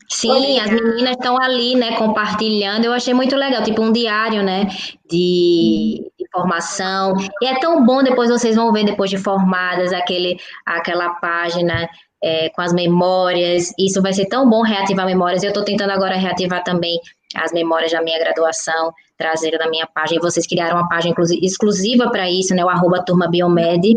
[0.09, 2.85] Sim, as meninas estão ali, né, compartilhando.
[2.85, 4.67] Eu achei muito legal, tipo um diário, né,
[5.09, 7.15] de, de, formação.
[7.41, 11.89] E é tão bom depois vocês vão ver depois de formadas aquele, aquela página
[12.23, 13.71] é, com as memórias.
[13.77, 15.43] Isso vai ser tão bom reativar memórias.
[15.43, 16.99] Eu estou tentando agora reativar também
[17.35, 20.19] as memórias da minha graduação, traseira da minha página.
[20.19, 22.63] E vocês criaram uma página exclusiva para isso, né?
[22.63, 23.95] O arroba turma Biomed.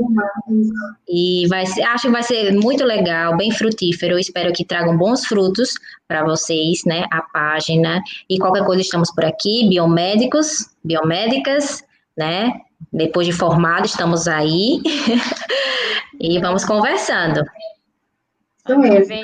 [1.08, 4.14] E vai ser, acho que vai ser muito legal, bem frutífero.
[4.14, 5.74] Eu espero que tragam bons frutos
[6.06, 7.06] para vocês, né?
[7.10, 8.02] A página.
[8.28, 11.84] E qualquer coisa, estamos por aqui, biomédicos, biomédicas,
[12.16, 12.52] né?
[12.92, 14.80] Depois de formado, estamos aí.
[16.20, 17.44] e vamos conversando.
[18.66, 19.20] Isso mesmo.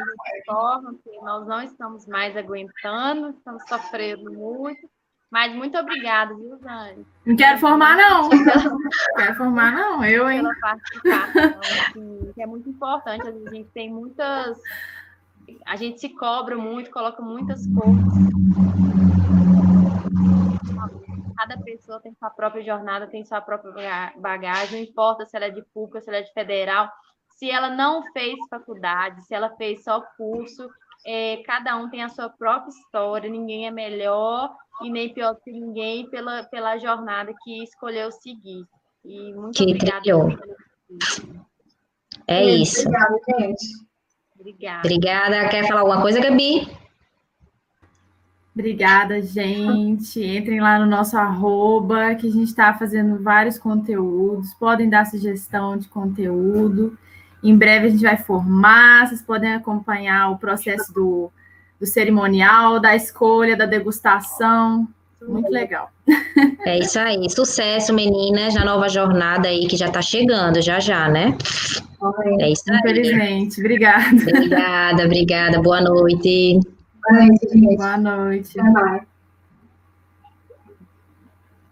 [0.53, 4.89] Forma que nós não estamos mais aguentando, estamos sofrendo muito.
[5.33, 7.07] Mas muito obrigada, viu, Zane?
[7.24, 8.29] Não quero formar, não.
[8.29, 10.05] não quero formar, não.
[10.05, 10.43] Eu, hein?
[10.43, 13.27] Pela participação, assim, que é muito importante.
[13.27, 14.61] A gente tem muitas.
[15.65, 18.12] A gente se cobra muito, coloca muitas coisas.
[21.35, 25.51] Cada pessoa tem sua própria jornada, tem sua própria bagagem, não importa se ela é
[25.51, 26.93] de pública, se ela é de federal,
[27.43, 30.70] se ela não fez faculdade, se ela fez só curso,
[31.05, 35.51] é, cada um tem a sua própria história, ninguém é melhor e nem pior que
[35.51, 38.64] ninguém pela, pela jornada que escolheu seguir.
[39.05, 40.39] E muito que obrigada.
[42.28, 42.86] É isso.
[42.86, 43.66] Obrigada, gente.
[44.39, 44.78] Obrigada.
[44.78, 45.48] Obrigada.
[45.48, 46.69] Quer falar alguma coisa, Gabi?
[48.55, 50.24] Obrigada, gente.
[50.24, 54.55] Entrem lá no nosso arroba, que a gente está fazendo vários conteúdos.
[54.55, 56.97] Podem dar sugestão de conteúdo.
[57.43, 61.31] Em breve a gente vai formar, vocês podem acompanhar o processo do,
[61.81, 64.86] do cerimonial, da escolha, da degustação.
[65.27, 65.90] Muito legal.
[66.64, 67.28] É isso aí.
[67.28, 71.36] Sucesso, meninas, na nova jornada aí que já está chegando, já já, né?
[72.39, 72.78] É isso aí.
[72.78, 73.60] Infelizmente.
[73.60, 74.16] Obrigada.
[74.16, 75.60] Obrigada, obrigada.
[75.60, 76.60] Boa noite.
[77.02, 77.77] Boa noite, gente.
[77.77, 78.55] Boa noite.
[78.56, 79.11] Bye, bye.